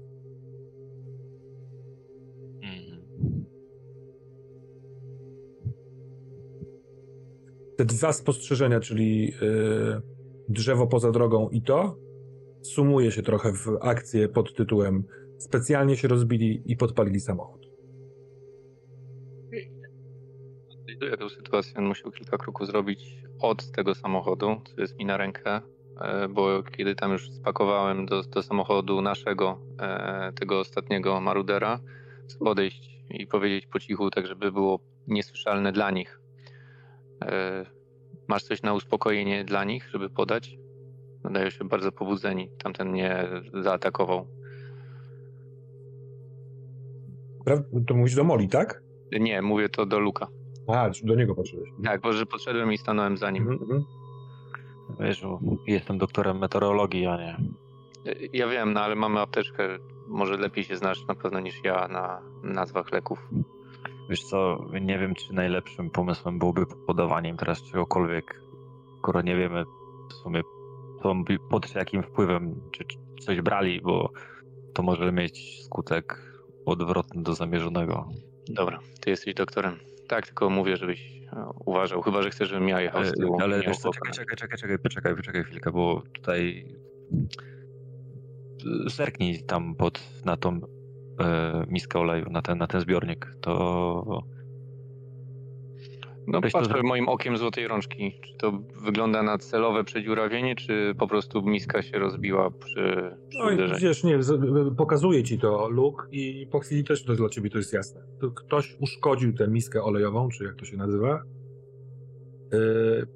Te 7.81 7.85
dwa 7.85 8.13
spostrzeżenia, 8.13 8.81
czyli 8.81 9.33
e, 9.43 10.01
drzewo 10.49 10.87
poza 10.87 11.11
drogą 11.11 11.49
i 11.49 11.63
to, 11.63 11.97
sumuje 12.63 13.13
się 13.13 13.23
trochę 13.23 13.53
w 13.53 13.69
akcję 13.81 14.29
pod 14.29 14.55
tytułem 14.55 15.05
specjalnie 15.39 15.97
się 15.97 16.09
rozbili 16.09 16.63
i 16.67 16.77
podpalili 16.77 17.21
samochód. 17.21 17.67
Analizuję 20.73 21.17
tę 21.17 21.31
sytuację. 21.31 21.75
On 21.79 21.85
musiał 21.85 22.11
kilka 22.11 22.39
kroków 22.39 22.67
zrobić 22.67 23.23
od 23.41 23.71
tego 23.71 23.95
samochodu, 23.95 24.61
co 24.65 24.81
jest 24.81 24.97
mi 24.99 25.05
na 25.05 25.17
rękę, 25.17 25.61
e, 26.01 26.29
bo 26.29 26.63
kiedy 26.63 26.95
tam 26.95 27.13
już 27.13 27.31
spakowałem 27.31 28.07
do, 28.07 28.23
do 28.23 28.43
samochodu 28.43 29.03
naszego, 29.03 29.59
e, 29.79 30.33
tego 30.33 30.61
ostatniego 30.61 31.21
marudera, 31.21 31.81
podejść 32.39 32.91
i 33.11 33.27
powiedzieć 33.27 33.67
po 33.67 33.81
cichu, 33.81 34.11
tak 34.11 34.27
żeby 34.27 34.53
było 34.53 34.81
niesłyszalne 35.07 35.73
dla 35.73 35.91
nich. 35.91 36.21
E, 37.23 37.81
Masz 38.31 38.43
coś 38.43 38.63
na 38.63 38.75
uspokojenie 38.75 39.45
dla 39.45 39.65
nich, 39.65 39.89
żeby 39.93 40.11
podać? 40.11 40.59
Wydają 41.25 41.51
się 41.51 41.65
bardzo 41.65 41.93
pobudzeni. 41.93 42.51
Tamten 42.63 42.91
mnie 42.91 43.29
zaatakował. 43.63 44.27
To 47.87 47.95
mówisz 47.95 48.15
do 48.15 48.25
Moli, 48.25 48.49
tak? 48.49 48.83
Nie, 49.21 49.43
mówię 49.43 49.69
to 49.69 49.87
do 49.87 49.99
Luka. 49.99 50.27
A, 50.67 50.91
do 51.05 51.15
niego 51.15 51.35
patrzyłeś. 51.35 51.71
Tak, 51.85 52.01
bo 52.01 52.13
że 52.13 52.27
podszedłem 52.27 52.73
i 52.73 52.79
stanąłem 52.79 53.17
za 53.17 53.31
nim. 53.31 53.43
Mhm, 53.43 53.63
mhm. 53.63 53.85
wiesz, 55.01 55.23
bo 55.23 55.41
jestem 55.67 55.99
doktorem 55.99 56.39
meteorologii, 56.39 57.07
a 57.07 57.17
nie... 57.17 57.37
Ja 58.33 58.49
wiem, 58.49 58.73
no 58.73 58.81
ale 58.81 58.95
mamy 58.95 59.21
apteczkę. 59.21 59.69
Może 60.09 60.37
lepiej 60.37 60.65
się 60.65 60.77
znasz 60.77 61.07
na 61.07 61.15
pewno 61.15 61.41
niż 61.41 61.65
ja 61.65 61.89
na 61.89 62.23
nazwach 62.43 62.93
leków. 62.93 63.29
Wiesz 64.11 64.25
co, 64.25 64.67
nie 64.81 64.99
wiem, 64.99 65.15
czy 65.15 65.35
najlepszym 65.35 65.91
pomysłem 65.91 66.39
byłoby 66.39 66.67
podawanie 66.87 67.31
im 67.31 67.37
teraz 67.37 67.63
czegokolwiek, 67.63 68.41
skoro 68.99 69.23
nie 69.23 69.37
wiemy 69.37 69.65
w 70.11 70.13
sumie 70.13 70.43
pod 71.51 71.75
jakim 71.75 72.03
wpływem, 72.03 72.61
czy, 72.71 72.85
czy 72.85 72.99
coś 73.21 73.41
brali, 73.41 73.81
bo 73.81 74.13
to 74.75 74.83
może 74.83 75.13
mieć 75.13 75.65
skutek 75.65 76.33
odwrotny 76.67 77.23
do 77.23 77.35
zamierzonego. 77.35 78.09
Dobra, 78.49 78.79
ty 79.01 79.11
jesteś 79.11 79.35
doktorem. 79.35 79.77
Tak, 80.09 80.27
tylko 80.27 80.51
mówię, 80.51 80.77
żebyś 80.77 81.01
e, 81.33 81.51
uważał. 81.65 82.03
Chyba, 82.03 82.23
że 82.23 82.31
chcesz, 82.31 82.49
żebym 82.49 82.69
ja 82.69 82.81
jechał 82.81 83.05
z 83.05 83.07
Ale, 83.07 83.17
tyłu. 83.17 83.41
ale 83.41 83.61
wiesz 83.61 83.79
co, 83.79 83.91
czekaj, 83.93 84.13
czekaj, 84.13 84.37
czekaj, 84.37 84.59
czekaj, 84.59 84.79
poczekaj, 84.79 85.17
poczekaj 85.17 85.45
chwilkę, 85.45 85.73
bo 85.73 86.03
tutaj 86.13 86.67
zerknij 88.87 89.43
tam 89.43 89.75
pod, 89.75 90.01
na 90.25 90.37
tą 90.37 90.51
e, 90.57 90.80
miskę 91.69 91.99
oleju, 91.99 92.31
na 92.31 92.43
ten, 92.43 92.59
na 92.59 92.67
ten 92.67 92.81
zbiornik, 92.81 93.35
to 93.41 94.23
No 96.27 96.41
weź 96.41 96.53
to 96.53 96.59
patrzę 96.59 96.73
zrób. 96.75 96.87
moim 96.87 97.09
okiem 97.09 97.37
złotej 97.37 97.69
rączki. 97.69 98.21
Czy 98.23 98.35
to 98.39 98.53
wygląda 98.85 99.23
na 99.23 99.39
celowe 99.39 99.85
przedziurawienie, 99.85 100.57
czy 100.57 100.95
po 100.99 101.07
prostu 101.09 101.43
miska 101.43 101.83
się 101.83 101.99
rozbiła 101.99 102.51
przy, 102.51 103.17
przy 103.29 103.39
No 103.39 103.51
i 103.51 103.55
uderzeniu? 103.55 103.81
wiesz, 103.81 104.05
nie, 104.05 104.19
pokazuje 104.77 105.23
ci 105.23 105.39
to 105.39 105.69
Luke 105.69 106.07
i 106.13 106.47
po 106.51 106.59
chwili 106.61 106.85
też 106.85 107.05
to 107.05 107.15
dla 107.15 107.29
ciebie 107.29 107.51
to 107.51 107.59
jest 107.59 107.73
jasne. 107.73 108.01
To 108.21 108.31
ktoś 108.31 108.77
uszkodził 108.81 109.33
tę 109.33 109.49
miskę 109.49 109.83
olejową, 109.83 110.29
czy 110.29 110.45
jak 110.45 110.55
to 110.57 110.65
się 110.65 110.77
nazywa. 110.77 111.23
Yy, 112.53 113.07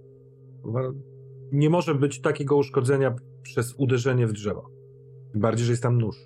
nie 1.52 1.70
może 1.70 1.94
być 1.94 2.20
takiego 2.20 2.56
uszkodzenia 2.56 3.14
przez 3.43 3.74
uderzenie 3.78 4.26
w 4.26 4.32
drzewo. 4.32 4.70
Bardziej, 5.35 5.66
że 5.66 5.72
jest 5.72 5.82
tam 5.82 5.98
nóż. 5.98 6.16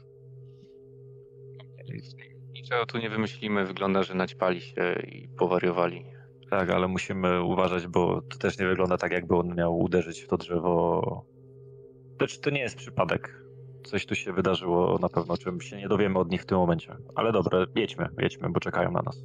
Niczego 2.68 2.86
tu 2.86 2.98
nie 2.98 3.10
wymyślimy. 3.10 3.66
Wygląda, 3.66 4.02
że 4.02 4.14
naćpali 4.14 4.60
się 4.60 4.94
i 5.08 5.28
powariowali. 5.28 6.04
tak, 6.50 6.70
ale 6.70 6.88
musimy 6.88 7.42
uważać, 7.42 7.86
bo 7.86 8.22
to 8.22 8.38
też 8.38 8.58
nie 8.58 8.66
wygląda 8.66 8.96
tak, 8.96 9.12
jakby 9.12 9.36
on 9.36 9.54
miał 9.54 9.78
uderzyć 9.78 10.20
w 10.20 10.28
to 10.28 10.36
drzewo. 10.36 11.24
Znaczy, 12.16 12.40
to 12.40 12.50
nie 12.50 12.60
jest 12.60 12.76
przypadek. 12.76 13.42
Coś 13.84 14.06
tu 14.06 14.14
się 14.14 14.32
wydarzyło 14.32 14.98
na 14.98 15.08
pewno, 15.08 15.36
czym 15.36 15.60
się 15.60 15.76
nie 15.76 15.88
dowiemy 15.88 16.18
od 16.18 16.30
nich 16.30 16.42
w 16.42 16.46
tym 16.46 16.58
momencie. 16.58 16.96
Ale 17.14 17.32
dobra, 17.32 17.66
jedźmy, 17.74 18.08
jedźmy, 18.18 18.50
bo 18.50 18.60
czekają 18.60 18.90
na 18.90 19.02
nas. 19.02 19.24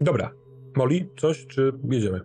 Dobra. 0.00 0.30
Moli, 0.76 1.08
coś, 1.16 1.46
czy 1.46 1.72
jedziemy? 1.90 2.20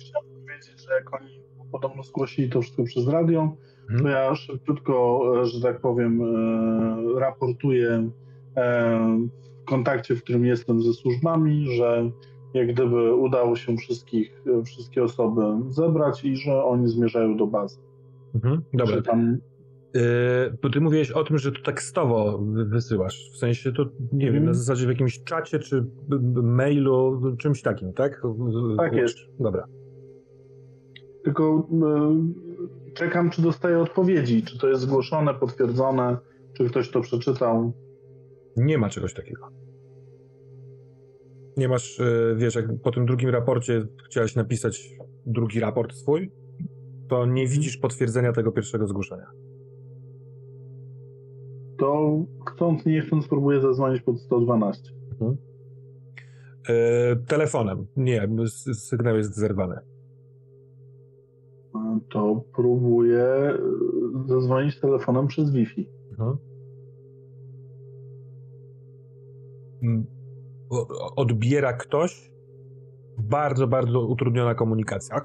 Chciałbym 0.00 0.40
powiedzieć, 0.40 0.84
że 0.86 0.94
jak 0.94 1.14
oni 1.14 1.40
podobno 1.72 2.02
zgłosili 2.02 2.50
to 2.50 2.62
wszystko 2.62 2.84
przez 2.84 3.08
radio, 3.08 3.56
Mhm. 3.90 4.02
to 4.02 4.08
ja 4.08 4.34
szybciutko, 4.34 5.22
e, 5.42 5.46
że 5.46 5.60
tak 5.60 5.80
powiem, 5.80 6.22
e, 6.22 7.20
raportuję 7.20 8.10
e, 8.56 8.98
w 9.62 9.64
kontakcie, 9.64 10.14
w 10.16 10.22
którym 10.22 10.44
jestem 10.44 10.82
ze 10.82 10.92
służbami, 10.92 11.76
że 11.76 12.10
jak 12.54 12.72
gdyby 12.72 13.14
udało 13.14 13.56
się 13.56 13.76
wszystkich, 13.76 14.42
wszystkie 14.64 15.02
osoby 15.04 15.42
zebrać 15.68 16.24
i 16.24 16.36
że 16.36 16.64
oni 16.64 16.88
zmierzają 16.88 17.36
do 17.36 17.46
bazy. 17.46 17.78
Mhm. 18.34 18.62
Dobra. 18.74 18.94
Że 18.94 19.02
tam 19.02 19.38
Yy, 19.94 20.00
bo 20.62 20.70
ty 20.70 20.80
mówiłeś 20.80 21.10
o 21.10 21.24
tym, 21.24 21.38
że 21.38 21.52
to 21.52 21.62
tekstowo 21.62 22.38
wy- 22.38 22.64
wysyłasz. 22.64 23.30
W 23.34 23.36
sensie 23.36 23.72
to, 23.72 23.82
nie 24.12 24.26
wiem, 24.26 24.34
Mhm. 24.36 24.44
na 24.44 24.54
zasadzie 24.54 24.86
w 24.86 24.88
jakimś 24.88 25.24
czacie, 25.24 25.58
czy 25.58 25.86
mailu, 26.42 27.20
czymś 27.38 27.62
takim, 27.62 27.92
tak? 27.92 28.22
Tak 28.76 28.92
jest. 28.92 29.18
Dobra. 29.40 29.64
Tylko 31.24 31.68
czekam, 32.98 33.30
czy 33.30 33.42
dostaję 33.42 33.78
odpowiedzi, 33.78 34.42
czy 34.42 34.58
to 34.58 34.68
jest 34.68 34.82
zgłoszone, 34.82 35.34
potwierdzone, 35.34 36.16
czy 36.56 36.68
ktoś 36.68 36.90
to 36.90 37.00
przeczytał. 37.00 37.72
Nie 38.56 38.78
ma 38.78 38.88
czegoś 38.88 39.14
takiego. 39.14 39.48
Nie 41.56 41.68
masz, 41.68 41.98
yy, 41.98 42.36
wiesz, 42.36 42.54
jak 42.54 42.66
po 42.82 42.90
tym 42.90 43.06
drugim 43.06 43.30
raporcie 43.30 43.86
chciałeś 44.06 44.34
napisać 44.34 44.90
drugi 45.26 45.60
raport 45.60 45.94
swój, 45.94 46.32
to 47.08 47.26
nie 47.26 47.46
widzisz 47.46 47.76
potwierdzenia 47.76 48.32
tego 48.32 48.52
pierwszego 48.52 48.86
zgłoszenia. 48.86 49.26
to 51.78 52.18
chcąc, 52.46 52.86
nie 52.86 53.00
chcąc, 53.00 53.24
spróbuję 53.24 53.60
zadzwonić 53.60 54.02
pod 54.02 54.20
112. 54.20 54.92
E, 56.68 57.16
telefonem. 57.16 57.86
Nie, 57.96 58.28
sygnał 58.74 59.16
jest 59.16 59.36
zerwany. 59.36 59.80
To 62.10 62.44
próbuję 62.54 63.24
e, 63.24 63.58
zadzwonić 64.26 64.80
telefonem 64.80 65.26
przez 65.26 65.50
Wi-Fi. 65.50 65.88
Mhm. 66.10 66.36
Mm, 69.82 70.06
Odbiera 71.16 71.72
ktoś. 71.72 72.30
Bardzo, 73.18 73.66
bardzo 73.66 74.06
utrudniona 74.06 74.54
komunikacja. 74.54 75.20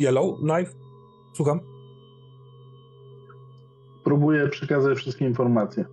Yellow 0.00 0.38
Knife? 0.38 0.72
Słucham. 1.34 1.60
Próbuję 4.04 4.48
przekazać 4.48 4.98
wszystkie 4.98 5.26
informacje. 5.26 5.84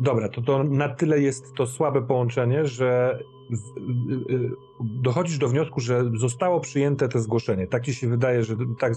Dobra, 0.00 0.28
to, 0.28 0.42
to 0.42 0.64
na 0.64 0.88
tyle 0.88 1.20
jest 1.20 1.54
to 1.54 1.66
słabe 1.66 2.02
połączenie, 2.02 2.64
że 2.64 3.18
y, 3.20 3.22
y, 3.22 3.35
dochodzisz 5.02 5.38
do 5.38 5.48
wniosku, 5.48 5.80
że 5.80 6.10
zostało 6.16 6.60
przyjęte 6.60 7.08
to 7.08 7.18
zgłoszenie. 7.18 7.66
Tak 7.66 7.84
ci 7.84 7.94
się 7.94 8.08
wydaje, 8.08 8.44
że 8.44 8.56
tak, 8.78 8.92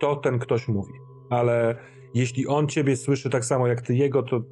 to 0.00 0.16
ten 0.16 0.38
ktoś 0.38 0.68
mówi. 0.68 0.92
Ale 1.30 1.76
jeśli 2.14 2.46
on 2.46 2.66
ciebie 2.66 2.96
słyszy 2.96 3.30
tak 3.30 3.44
samo 3.44 3.66
jak 3.66 3.80
ty 3.82 3.94
jego, 3.94 4.22
to 4.22 4.42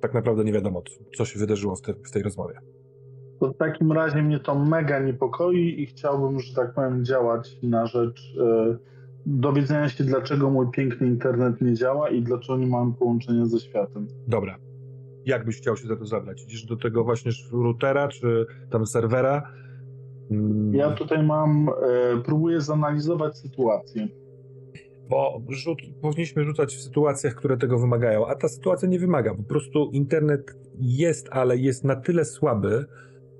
tak 0.00 0.14
naprawdę 0.14 0.44
nie 0.44 0.52
wiadomo, 0.52 0.82
co- 1.16 1.24
się 1.24 1.38
wydarzyło 1.38 1.76
w, 1.76 1.82
te, 1.82 1.94
w 1.94 2.10
tej 2.10 2.22
rozmowie. 2.22 2.54
To 3.40 3.52
w 3.52 3.56
takim 3.56 3.92
razie 3.92 4.22
mnie 4.22 4.40
to 4.40 4.54
mega 4.54 4.98
niepokoi 4.98 5.82
i 5.82 5.86
chciałbym, 5.86 6.40
że 6.40 6.54
tak 6.54 6.74
powiem, 6.74 7.04
działać 7.04 7.56
na 7.62 7.86
rzecz 7.86 8.36
e, 8.40 8.76
dowiedzenia 9.26 9.88
się, 9.88 10.04
dlaczego 10.04 10.50
mój 10.50 10.66
piękny 10.70 11.06
internet 11.06 11.60
nie 11.60 11.74
działa 11.74 12.08
i 12.10 12.22
dlaczego 12.22 12.58
nie 12.58 12.66
mam 12.66 12.94
połączenia 12.94 13.46
ze 13.46 13.60
światem. 13.60 14.06
Dobra. 14.28 14.58
Jak 15.28 15.44
byś 15.44 15.56
chciał 15.56 15.76
się 15.76 15.88
za 15.88 15.96
to 15.96 16.04
zabrać? 16.04 16.42
Idziesz 16.44 16.64
do 16.64 16.76
tego 16.76 17.04
właśnie 17.04 17.32
routera, 17.52 18.08
czy 18.08 18.46
tam 18.70 18.86
serwera? 18.86 19.52
Mm, 20.30 20.74
Ja 20.74 20.90
tutaj 20.90 21.22
mam, 21.26 21.68
e, 21.68 21.72
próbuję 22.24 22.60
zanalizować 22.60 23.38
sytuację. 23.38 24.08
Bo 25.08 25.42
rzut, 25.48 25.78
powinniśmy 26.02 26.44
rzucać 26.44 26.74
w 26.76 26.80
sytuacjach, 26.80 27.34
które 27.34 27.56
tego 27.56 27.78
wymagają, 27.78 28.26
a 28.26 28.34
ta 28.34 28.48
sytuacja 28.48 28.88
nie 28.88 28.98
wymaga. 28.98 29.34
Po 29.34 29.42
prostu 29.42 29.90
internet 29.92 30.56
jest, 30.80 31.28
ale 31.30 31.56
jest 31.56 31.84
na 31.84 31.96
tyle 31.96 32.24
słaby, 32.24 32.84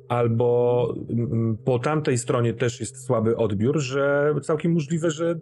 albo 0.09 0.94
mm, 1.10 1.56
po 1.65 1.78
tamtej 1.78 2.19
stronie 2.19 2.55
też 2.55 2.81
jest 2.81 3.06
słaby 3.06 3.36
odbiór, 3.36 3.78
że 3.78 4.35
całkiem 4.43 4.73
możliwe, 4.73 5.10
że 5.10 5.39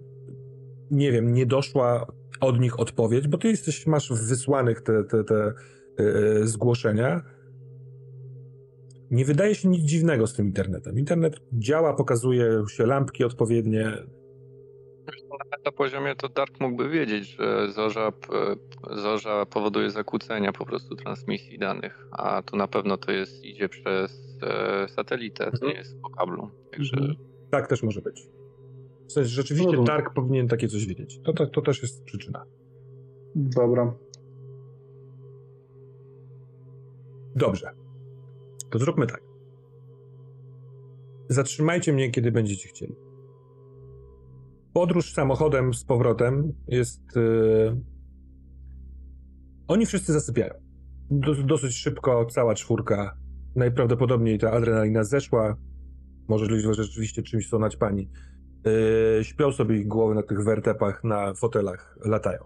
nie 0.91 1.13
wiem, 1.13 1.33
nie 1.33 1.47
doszła 1.47 2.07
od 2.41 2.61
nich 2.61 2.81
odpowiedź, 2.81 3.29
bo 3.29 3.39
ty 3.39 3.49
jesteś, 3.49 3.87
masz 3.87 4.13
wysłanych 4.29 4.81
te, 4.81 5.05
te, 5.05 5.25
te 5.25 5.53
e, 5.99 6.47
zgłoszenia. 6.47 7.23
Nie 9.11 9.25
wydaje 9.25 9.55
się 9.55 9.69
nic 9.69 9.83
dziwnego 9.85 10.27
z 10.27 10.35
tym 10.35 10.47
internetem. 10.47 10.99
Internet 10.99 11.41
działa, 11.53 11.95
pokazuje 11.95 12.63
się 12.69 12.87
lampki 12.87 13.25
odpowiednie, 13.25 13.93
Na 15.65 15.73
poziomie 15.73 16.15
to 16.17 16.29
Dark 16.29 16.61
mógłby 16.61 16.89
wiedzieć, 16.89 17.37
że 17.37 17.73
zorza, 17.73 18.13
p- 18.13 18.57
zorza 18.97 19.47
powoduje 19.47 19.91
zakłócenia 19.91 20.53
po 20.53 20.67
prostu 20.67 20.97
transmisji 20.97 21.59
danych, 21.59 22.07
a 22.11 22.43
tu 22.43 22.57
na 22.57 22.69
pewno 22.69 22.97
to 22.97 23.13
jest 23.13 23.45
idzie 23.45 23.69
przez 23.69 24.39
e, 24.43 24.89
satelitę, 24.89 25.45
to 25.45 25.51
Mhm. 25.53 25.73
nie 25.73 25.79
jest 25.79 26.01
po 26.01 26.11
kablu. 26.11 26.51
Także 26.73 26.97
Mhm. 26.97 27.17
Tak 27.51 27.67
też 27.69 27.83
może 27.83 28.01
być. 28.01 28.27
W 29.09 29.13
sensie, 29.13 29.29
rzeczywiście 29.31 29.77
no. 29.77 29.85
Dark 29.85 30.15
powinien 30.15 30.49
takie 30.49 30.69
coś 30.69 30.87
wiedzieć. 30.87 31.21
To, 31.25 31.33
to, 31.33 31.47
to 31.47 31.63
też 31.63 31.83
jest 31.83 32.05
przyczyna. 32.05 32.45
Dobra. 33.35 33.95
Dobrze. 37.37 37.71
To 38.71 38.79
zróbmy 38.79 39.07
tak. 39.07 39.23
Zatrzymajcie 41.29 41.93
mnie, 41.93 42.11
kiedy 42.11 42.33
będziecie 42.33 42.69
chcieli. 42.69 42.97
Podróż 44.73 45.13
samochodem 45.13 45.75
z 45.75 45.85
powrotem 45.85 46.53
jest. 46.69 47.01
Yy... 47.17 47.81
Oni 49.69 49.87
wszyscy 49.87 50.13
zasypiają. 50.13 50.55
Dos- 51.11 51.47
dosyć 51.47 51.77
szybko, 51.77 52.27
cała 52.27 52.55
czwórka. 52.55 53.17
Najprawdopodobniej 53.57 54.39
ta 54.39 54.53
adrenalina 54.53 55.05
zeszła. 55.05 55.57
Możliwe, 56.29 56.75
że 56.75 56.85
rzeczywiście 56.85 57.23
czymś 57.23 57.49
są 57.49 57.59
naćpani. 57.59 58.11
Yy, 59.19 59.25
śpią 59.25 59.53
sobie 59.53 59.77
ich 59.77 59.89
głowy 59.89 60.15
na 60.15 60.23
tych 60.23 60.45
wertepach, 60.45 61.05
na 61.05 61.35
fotelach, 61.35 61.99
latają. 62.05 62.45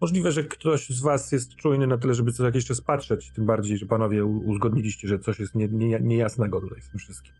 Możliwe, 0.00 0.32
że 0.32 0.44
ktoś 0.44 0.88
z 0.88 1.00
was 1.00 1.32
jest 1.32 1.56
czujny 1.56 1.86
na 1.86 1.98
tyle, 1.98 2.14
żeby 2.14 2.32
co 2.32 2.44
jakiś 2.44 2.66
czas 2.66 2.80
patrzeć, 2.80 3.30
tym 3.30 3.46
bardziej, 3.46 3.78
że 3.78 3.86
panowie 3.86 4.24
uzgodniliście, 4.24 5.08
że 5.08 5.18
coś 5.18 5.40
jest 5.40 5.54
nie, 5.54 5.68
nie, 5.68 6.00
niejasnego 6.00 6.60
tutaj 6.60 6.80
w 6.80 6.88
tym 6.88 7.00
wszystkim. 7.00 7.32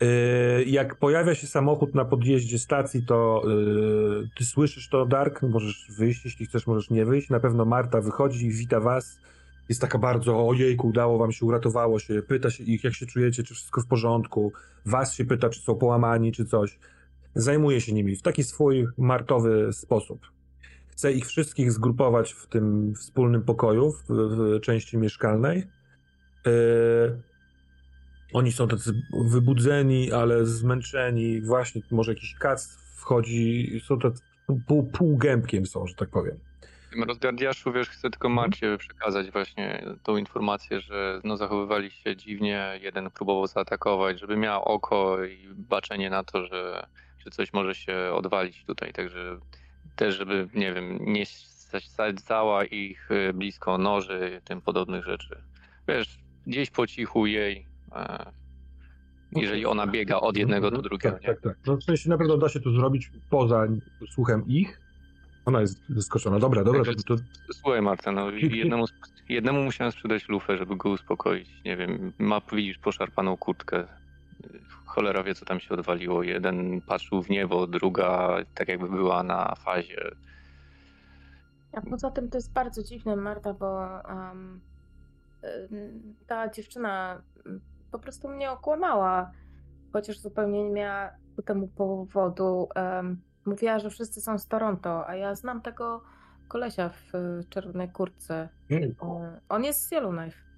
Yy, 0.00 0.64
jak 0.64 0.96
pojawia 0.96 1.34
się 1.34 1.46
samochód 1.46 1.94
na 1.94 2.04
podjeździe 2.04 2.58
stacji, 2.58 3.02
to 3.06 3.42
yy, 3.46 4.28
ty 4.38 4.44
słyszysz 4.44 4.88
to, 4.88 5.06
Dark, 5.06 5.42
możesz 5.42 5.86
wyjść, 5.98 6.24
jeśli 6.24 6.46
chcesz, 6.46 6.66
możesz 6.66 6.90
nie 6.90 7.04
wyjść. 7.04 7.30
Na 7.30 7.40
pewno 7.40 7.64
Marta 7.64 8.00
wychodzi 8.00 8.46
i 8.46 8.50
wita 8.50 8.80
was. 8.80 9.18
Jest 9.68 9.80
taka 9.80 9.98
bardzo, 9.98 10.48
ojejku, 10.48 10.88
udało 10.88 11.18
wam 11.18 11.32
się, 11.32 11.46
uratowało 11.46 11.98
się. 11.98 12.22
Pyta 12.22 12.50
się 12.50 12.64
ich, 12.64 12.84
jak 12.84 12.94
się 12.94 13.06
czujecie, 13.06 13.42
czy 13.42 13.54
wszystko 13.54 13.80
w 13.80 13.86
porządku. 13.86 14.52
Was 14.86 15.14
się 15.14 15.24
pyta, 15.24 15.48
czy 15.48 15.60
są 15.60 15.74
połamani, 15.74 16.32
czy 16.32 16.44
coś. 16.44 16.78
Zajmuje 17.34 17.80
się 17.80 17.92
nimi 17.92 18.16
w 18.16 18.22
taki 18.22 18.44
swój 18.44 18.86
martowy 18.98 19.72
sposób. 19.72 20.20
Chce 21.00 21.12
ich 21.12 21.26
wszystkich 21.26 21.72
zgrupować 21.72 22.32
w 22.32 22.46
tym 22.46 22.94
wspólnym 22.94 23.42
pokoju, 23.42 23.92
w, 23.92 24.04
w 24.08 24.60
części 24.60 24.98
mieszkalnej. 24.98 25.66
Yy, 26.46 27.22
oni 28.32 28.52
są 28.52 28.68
tacy 28.68 29.02
wybudzeni, 29.30 30.12
ale 30.12 30.46
zmęczeni. 30.46 31.40
Właśnie 31.42 31.82
może 31.90 32.12
jakiś 32.12 32.34
kac 32.34 32.78
wchodzi. 32.96 33.80
Są 33.84 33.98
tacy 33.98 34.22
pół, 34.66 34.82
półgębkiem 34.82 35.66
są, 35.66 35.86
że 35.86 35.94
tak 35.94 36.10
powiem. 36.10 36.38
w 36.88 36.92
tym 36.92 37.02
rozgardiaszu, 37.02 37.72
wiesz, 37.72 37.88
chcę 37.88 38.10
tylko 38.10 38.28
Marcie 38.28 38.78
przekazać 38.78 39.30
właśnie 39.30 39.84
tą 40.02 40.16
informację, 40.16 40.80
że 40.80 41.20
no, 41.24 41.36
zachowywali 41.36 41.90
się 41.90 42.16
dziwnie, 42.16 42.78
jeden 42.82 43.10
próbował 43.10 43.46
zaatakować, 43.46 44.20
żeby 44.20 44.36
miała 44.36 44.64
oko 44.64 45.24
i 45.24 45.48
baczenie 45.54 46.10
na 46.10 46.24
to, 46.24 46.46
że, 46.46 46.86
że 47.18 47.30
coś 47.30 47.52
może 47.52 47.74
się 47.74 47.96
odwalić 48.14 48.64
tutaj, 48.64 48.92
także 48.92 49.38
też, 49.96 50.18
żeby, 50.18 50.48
nie 50.54 50.72
wiem, 50.72 50.98
nie 51.00 51.24
sadzała 51.80 52.64
ich 52.64 53.10
y, 53.10 53.32
blisko 53.34 53.78
noży, 53.78 54.40
tym 54.44 54.60
podobnych 54.60 55.04
rzeczy. 55.04 55.42
Wiesz, 55.88 56.18
gdzieś 56.46 56.70
po 56.70 56.86
cichu 56.86 57.26
jej, 57.26 57.66
e, 57.92 58.32
jeżeli 59.36 59.66
ona 59.66 59.86
biega 59.86 60.16
od 60.16 60.36
jednego 60.36 60.70
do 60.70 60.82
drugiego, 60.82 61.14
Tak, 61.14 61.22
nie? 61.22 61.28
tak, 61.28 61.40
tak. 61.40 61.56
No, 61.66 61.76
w 61.76 61.84
sensie 61.84 62.08
na 62.10 62.18
pewno 62.18 62.36
da 62.36 62.48
się 62.48 62.60
to 62.60 62.70
zrobić 62.70 63.10
poza 63.30 63.66
słuchem 64.10 64.44
ich. 64.46 64.80
Ona 65.44 65.60
jest 65.60 65.82
zaskoczona. 65.88 66.38
Dobra, 66.38 66.64
dobra, 66.64 66.84
to, 66.84 67.16
to 67.16 67.22
Słuchaj 67.52 67.82
Marta, 67.82 68.12
no 68.12 68.30
jednemu, 68.30 68.84
jednemu 69.28 69.62
musiałem 69.62 69.92
sprzedać 69.92 70.28
lufę, 70.28 70.56
żeby 70.58 70.76
go 70.76 70.90
uspokoić. 70.90 71.48
Nie 71.64 71.76
wiem, 71.76 72.12
ma 72.18 72.40
widzisz 72.52 72.78
poszarpaną 72.78 73.36
kurtkę. 73.36 73.86
Cholera 74.86 75.22
wie, 75.22 75.34
co 75.34 75.44
tam 75.44 75.60
się 75.60 75.74
odwaliło. 75.74 76.22
Jeden 76.22 76.80
patrzył 76.80 77.22
w 77.22 77.30
niebo, 77.30 77.66
druga 77.66 78.36
tak 78.54 78.68
jakby 78.68 78.88
była 78.88 79.22
na 79.22 79.54
fazie. 79.54 80.10
A 81.72 81.80
poza 81.80 82.10
tym 82.10 82.28
to 82.28 82.38
jest 82.38 82.52
bardzo 82.52 82.82
dziwne, 82.82 83.16
Marta, 83.16 83.54
bo 83.54 83.86
ym, 84.10 84.60
ta 86.26 86.48
dziewczyna 86.48 87.22
ym, 87.46 87.60
po 87.90 87.98
prostu 87.98 88.28
mnie 88.28 88.50
okłamała, 88.50 89.32
chociaż 89.92 90.18
zupełnie 90.18 90.64
nie 90.64 90.70
miała 90.70 91.10
ku 91.36 91.42
temu 91.42 91.68
powodu. 91.68 92.68
Em, 92.74 93.20
mówiła, 93.46 93.78
że 93.78 93.90
wszyscy 93.90 94.20
są 94.20 94.38
z 94.38 94.46
Toronto, 94.46 95.08
a 95.08 95.16
ja 95.16 95.34
znam 95.34 95.62
tego 95.62 96.02
kolesia 96.48 96.88
w 96.88 97.14
y, 97.14 97.44
czerwonej 97.50 97.88
kurtce. 97.88 98.48
Mm. 98.70 98.82
Y, 98.84 98.94
on 99.48 99.64
jest 99.64 99.82
z 99.82 99.92
Yellowknife. 99.92 100.49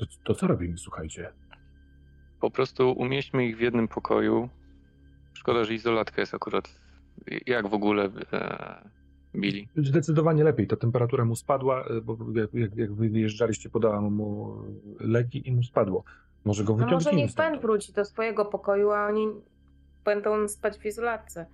To, 0.00 0.06
to 0.24 0.34
co 0.34 0.46
robimy, 0.46 0.78
słuchajcie? 0.78 1.32
Po 2.40 2.50
prostu 2.50 2.92
umieśćmy 2.92 3.46
ich 3.46 3.56
w 3.56 3.60
jednym 3.60 3.88
pokoju. 3.88 4.48
Szkoda, 5.34 5.64
że 5.64 5.74
izolatka 5.74 6.20
jest 6.22 6.34
akurat. 6.34 6.80
Jak 7.46 7.68
w 7.68 7.74
ogóle 7.74 8.10
e, 8.32 8.88
Billy? 9.34 9.64
Zdecydowanie 9.76 10.44
lepiej. 10.44 10.66
Ta 10.66 10.76
temperatura 10.76 11.24
mu 11.24 11.36
spadła, 11.36 11.84
y, 11.90 12.00
bo 12.02 12.16
jak, 12.34 12.54
jak, 12.54 12.76
jak 12.76 12.92
wy 12.94 13.08
wyjeżdżaliście, 13.08 13.70
podałam 13.70 14.14
mu 14.14 14.54
leki 15.00 15.48
i 15.48 15.52
mu 15.52 15.62
spadło. 15.62 16.04
Może 16.44 16.64
go 16.64 16.72
No 16.72 16.78
może 16.84 16.96
wyciągniemy 16.96 17.22
niech 17.22 17.30
stamtąd. 17.30 17.62
wróci 17.62 17.92
do 17.92 18.04
swojego 18.04 18.44
pokoju, 18.44 18.90
a 18.90 19.06
oni 19.06 19.26
będą 20.04 20.48
spać 20.48 20.78
w 20.78 20.86
izolatce. 20.86 21.46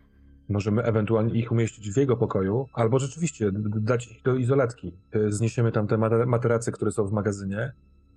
Możemy 0.48 0.82
ewentualnie 0.82 1.34
ich 1.40 1.52
umieścić 1.52 1.90
w 1.90 1.96
jego 1.96 2.16
pokoju, 2.16 2.68
albo 2.72 2.98
rzeczywiście 2.98 3.50
dać 3.80 4.06
ich 4.12 4.22
do 4.22 4.34
izolatki. 4.34 4.92
Y, 5.16 5.32
Zniesiemy 5.32 5.72
tam 5.72 5.86
te 5.86 5.96
mate- 5.98 6.26
materace, 6.26 6.72
które 6.72 6.90
są 6.90 7.04
w 7.06 7.12
magazynie. 7.12 7.72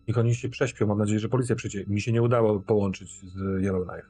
Niech 0.09 0.17
oni 0.17 0.35
się 0.35 0.49
prześpią. 0.49 0.87
Mam 0.87 0.97
nadzieję, 0.97 1.19
że 1.19 1.29
policja 1.29 1.55
przyjdzie. 1.55 1.83
Mi 1.87 2.01
się 2.01 2.11
nie 2.11 2.21
udało 2.21 2.59
połączyć 2.59 3.11
z 3.11 3.63
Yellowknife. 3.63 4.07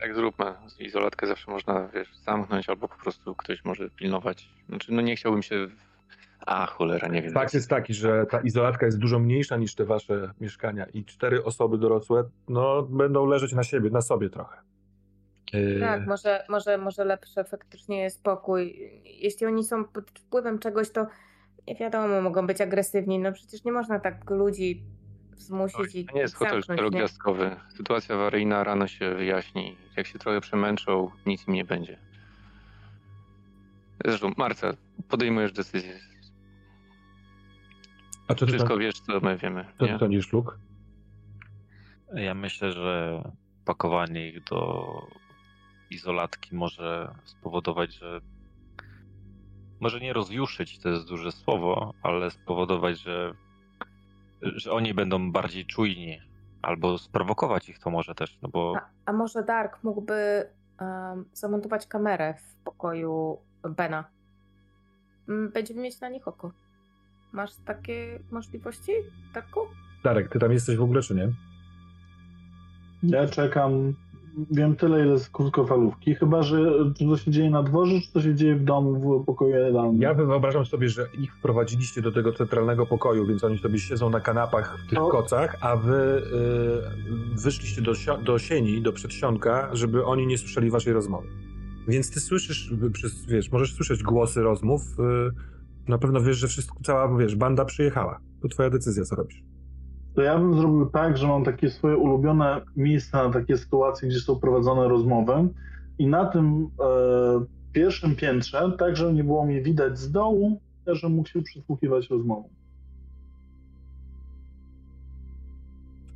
Tak 0.00 0.14
zróbmy. 0.14 0.44
Izolatkę 0.78 1.26
zawsze 1.26 1.50
można, 1.50 1.88
wiesz, 1.88 2.08
zamknąć 2.24 2.68
albo 2.68 2.88
po 2.88 2.96
prostu 2.96 3.34
ktoś 3.34 3.64
może 3.64 3.90
pilnować. 3.90 4.48
Znaczy, 4.68 4.92
no 4.92 5.02
nie 5.02 5.16
chciałbym 5.16 5.42
się... 5.42 5.68
A, 6.46 6.66
cholera, 6.66 7.08
nie 7.08 7.22
wiem. 7.22 7.32
Fakt 7.32 7.54
jest 7.54 7.70
taki, 7.70 7.94
że 7.94 8.26
ta 8.30 8.40
izolatka 8.40 8.86
jest 8.86 8.98
dużo 8.98 9.18
mniejsza 9.18 9.56
niż 9.56 9.74
te 9.74 9.84
wasze 9.84 10.30
mieszkania 10.40 10.86
i 10.86 11.04
cztery 11.04 11.44
osoby 11.44 11.78
dorosłe, 11.78 12.24
no, 12.48 12.82
będą 12.82 13.26
leżeć 13.26 13.52
na 13.52 13.62
siebie, 13.62 13.90
na 13.90 14.00
sobie 14.00 14.30
trochę. 14.30 14.56
Yy, 15.52 15.80
Tak, 15.80 16.06
może, 16.06 16.44
może, 16.48 16.78
może 16.78 17.04
lepszy 17.04 17.44
faktycznie 17.44 18.00
jest 18.02 18.16
spokój. 18.16 18.90
Jeśli 19.04 19.46
oni 19.46 19.64
są 19.64 19.84
pod 19.84 20.10
wpływem 20.10 20.58
czegoś, 20.58 20.90
to 20.90 21.06
nie 21.68 21.74
wiadomo, 21.74 22.22
mogą 22.22 22.46
być 22.46 22.60
agresywni. 22.60 23.18
No 23.18 23.32
przecież 23.32 23.64
nie 23.64 23.72
można 23.72 24.00
tak 24.00 24.30
ludzi 24.30 24.84
zmusić 25.38 25.94
i 25.94 26.04
To 26.04 26.14
nie 26.14 26.20
jest 26.20 26.34
hotel 26.34 26.52
zamknąć, 26.54 26.78
czterogwiazdkowy. 26.78 27.56
Sytuacja 27.76 28.14
awaryjna 28.14 28.64
rano 28.64 28.86
się 28.86 29.14
wyjaśni. 29.14 29.76
Jak 29.96 30.06
się 30.06 30.18
trochę 30.18 30.40
przemęczą, 30.40 31.10
nic 31.26 31.48
im 31.48 31.54
nie 31.54 31.64
będzie. 31.64 31.98
Zresztą, 34.04 34.32
Marta, 34.36 34.72
podejmujesz 35.08 35.52
decyzję. 35.52 36.00
A 38.28 38.34
co 38.34 38.46
ty, 38.46 38.52
Wszystko 38.52 38.68
tam, 38.68 38.78
wiesz, 38.78 39.00
co 39.00 39.20
my 39.20 39.36
wiemy. 39.36 39.64
Nie? 39.80 39.98
sądzisz, 39.98 40.32
Luke? 40.32 40.56
Ja 42.14 42.34
myślę, 42.34 42.72
że 42.72 43.22
pakowanie 43.64 44.28
ich 44.28 44.44
do 44.44 44.86
izolatki 45.90 46.54
może 46.54 47.14
spowodować, 47.24 47.94
że 47.94 48.20
może 49.80 50.00
nie 50.00 50.12
rozjuszyć, 50.12 50.78
to 50.78 50.88
jest 50.88 51.08
duże 51.08 51.32
słowo, 51.32 51.94
ale 52.02 52.30
spowodować, 52.30 53.00
że, 53.00 53.34
że 54.56 54.72
oni 54.72 54.94
będą 54.94 55.32
bardziej 55.32 55.66
czujni. 55.66 56.20
Albo 56.62 56.98
sprowokować 56.98 57.68
ich 57.68 57.78
to 57.78 57.90
może 57.90 58.14
też, 58.14 58.38
no 58.42 58.48
bo 58.48 58.72
A, 58.76 58.88
a 59.06 59.12
może 59.12 59.42
Dark 59.42 59.84
mógłby 59.84 60.48
um, 60.80 61.24
zamontować 61.32 61.86
kamerę 61.86 62.34
w 62.34 62.64
pokoju 62.64 63.38
Bena? 63.70 64.04
Mm, 65.28 65.50
Będziemy 65.52 65.82
mieć 65.82 66.00
na 66.00 66.08
nich 66.08 66.28
oko. 66.28 66.52
Masz 67.32 67.50
takie 67.64 68.18
możliwości, 68.30 68.92
Darku? 69.34 69.60
Darek, 70.04 70.28
ty 70.32 70.38
tam 70.38 70.52
jesteś 70.52 70.76
w 70.76 70.82
ogóle, 70.82 71.02
czy 71.02 71.14
nie? 71.14 71.28
Ja 73.02 73.28
czekam. 73.28 73.94
Wiem 74.50 74.76
tyle, 74.76 75.06
ile 75.06 75.18
z 75.18 75.28
krótkofalówki. 75.30 76.14
Chyba, 76.14 76.42
że 76.42 76.56
czy 76.98 77.04
to 77.04 77.16
się 77.16 77.30
dzieje 77.30 77.50
na 77.50 77.62
dworze, 77.62 78.00
czy 78.00 78.12
to 78.12 78.22
się 78.22 78.34
dzieje 78.34 78.56
w 78.56 78.64
domu, 78.64 79.20
w 79.22 79.24
pokoju 79.24 79.50
jadalnym. 79.56 80.02
Ja 80.02 80.14
wyobrażam 80.14 80.66
sobie, 80.66 80.88
że 80.88 81.08
ich 81.18 81.34
wprowadziliście 81.34 82.02
do 82.02 82.12
tego 82.12 82.32
centralnego 82.32 82.86
pokoju, 82.86 83.26
więc 83.26 83.44
oni 83.44 83.58
sobie 83.58 83.78
siedzą 83.78 84.10
na 84.10 84.20
kanapach 84.20 84.78
w 84.78 84.90
tych 84.90 84.98
No. 84.98 85.08
kocach, 85.08 85.56
a 85.60 85.76
wy 85.76 86.22
y, 87.36 87.40
wyszliście 87.42 87.82
do, 87.82 87.92
do 88.24 88.38
sieni, 88.38 88.82
do 88.82 88.92
przedsionka, 88.92 89.70
żeby 89.72 90.04
oni 90.04 90.26
nie 90.26 90.38
słyszeli 90.38 90.70
waszej 90.70 90.92
rozmowy. 90.92 91.28
Więc 91.88 92.10
ty 92.10 92.20
słyszysz, 92.20 92.74
przez, 92.92 93.26
wiesz, 93.26 93.52
możesz 93.52 93.74
słyszeć 93.74 94.02
głosy 94.02 94.42
rozmów. 94.42 94.82
Y, 94.98 95.88
na 95.88 95.98
pewno 95.98 96.20
wiesz, 96.20 96.36
że 96.36 96.48
wszystko, 96.48 96.78
cała, 96.84 97.16
wiesz, 97.18 97.36
banda 97.36 97.64
przyjechała. 97.64 98.18
To 98.42 98.48
twoja 98.48 98.70
decyzja, 98.70 99.04
co 99.04 99.16
robisz. 99.16 99.42
To 100.14 100.22
ja 100.22 100.38
bym 100.38 100.58
zrobił 100.58 100.86
tak, 100.86 101.16
że 101.16 101.26
mam 101.26 101.44
takie 101.44 101.70
swoje 101.70 101.96
ulubione 101.96 102.60
miejsca 102.76 103.24
na 103.24 103.30
takie 103.32 103.56
sytuacje, 103.56 104.08
gdzie 104.08 104.20
są 104.20 104.36
prowadzone 104.36 104.88
rozmowy 104.88 105.48
i 105.98 106.06
na 106.06 106.24
tym 106.26 106.68
e, 106.80 107.44
pierwszym 107.72 108.16
piętrze, 108.16 108.72
tak 108.78 108.96
żeby 108.96 109.12
nie 109.12 109.24
było 109.24 109.46
mnie 109.46 109.62
widać 109.62 109.98
z 109.98 110.10
dołu, 110.10 110.60
żebym 110.86 111.16
mógł 111.16 111.28
się 111.28 111.42
przysłuchiwać 111.42 112.10
rozmowom. 112.10 112.50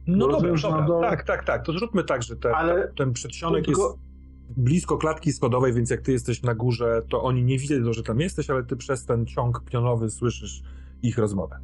No 0.06 0.18
dobra, 0.18 0.34
rozumiem, 0.34 0.56
że 0.56 0.68
dobra. 0.68 0.86
dole- 0.86 1.10
tak, 1.10 1.24
tak, 1.24 1.44
tak. 1.44 1.66
To 1.66 1.72
zróbmy 1.72 2.04
tak, 2.04 2.22
że 2.22 2.36
te, 2.36 2.56
Ale 2.56 2.88
ten 2.96 3.12
przedsionek 3.12 3.64
tylko- 3.64 3.82
jest 3.82 3.98
blisko 4.56 4.98
klatki 4.98 5.32
schodowej, 5.32 5.72
więc 5.72 5.90
jak 5.90 6.00
ty 6.00 6.12
jesteś 6.12 6.42
na 6.42 6.54
górze, 6.54 7.02
to 7.10 7.22
oni 7.22 7.44
nie 7.44 7.58
widzą, 7.58 7.92
że 7.92 8.02
tam 8.02 8.20
jesteś, 8.20 8.50
ale 8.50 8.64
ty 8.64 8.76
przez 8.76 9.04
ten 9.04 9.26
ciąg 9.26 9.64
pionowy 9.64 10.10
słyszysz 10.10 10.62
ich 11.02 11.18
rozmowę. 11.18 11.58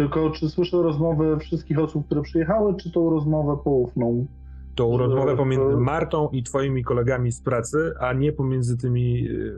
Tylko 0.00 0.30
czy 0.30 0.48
słyszę 0.48 0.82
rozmowę 0.82 1.38
wszystkich 1.38 1.78
osób, 1.78 2.06
które 2.06 2.22
przyjechały, 2.22 2.74
czy 2.76 2.92
tą 2.92 3.10
rozmowę 3.10 3.62
poufną? 3.64 4.26
Tą 4.74 4.96
rozmowę 4.98 5.36
pomiędzy 5.36 5.76
Martą 5.76 6.28
i 6.28 6.42
twoimi 6.42 6.84
kolegami 6.84 7.32
z 7.32 7.40
pracy, 7.42 7.92
a 7.98 8.12
nie 8.12 8.32
pomiędzy 8.32 8.78
tymi 8.78 9.22
yy, 9.22 9.54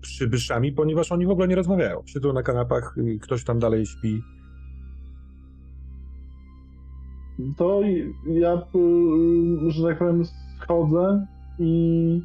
przybyszami, 0.00 0.72
ponieważ 0.72 1.12
oni 1.12 1.26
w 1.26 1.30
ogóle 1.30 1.48
nie 1.48 1.54
rozmawiają. 1.54 2.02
Siedzą 2.06 2.32
na 2.32 2.42
kanapach, 2.42 2.94
ktoś 3.20 3.44
tam 3.44 3.58
dalej 3.58 3.86
śpi. 3.86 4.20
To 7.56 7.80
ja, 8.26 8.54
y, 8.54 9.70
że 9.70 9.88
tak 9.88 9.98
powiem, 9.98 10.22
schodzę 10.62 11.26
i, 11.58 12.22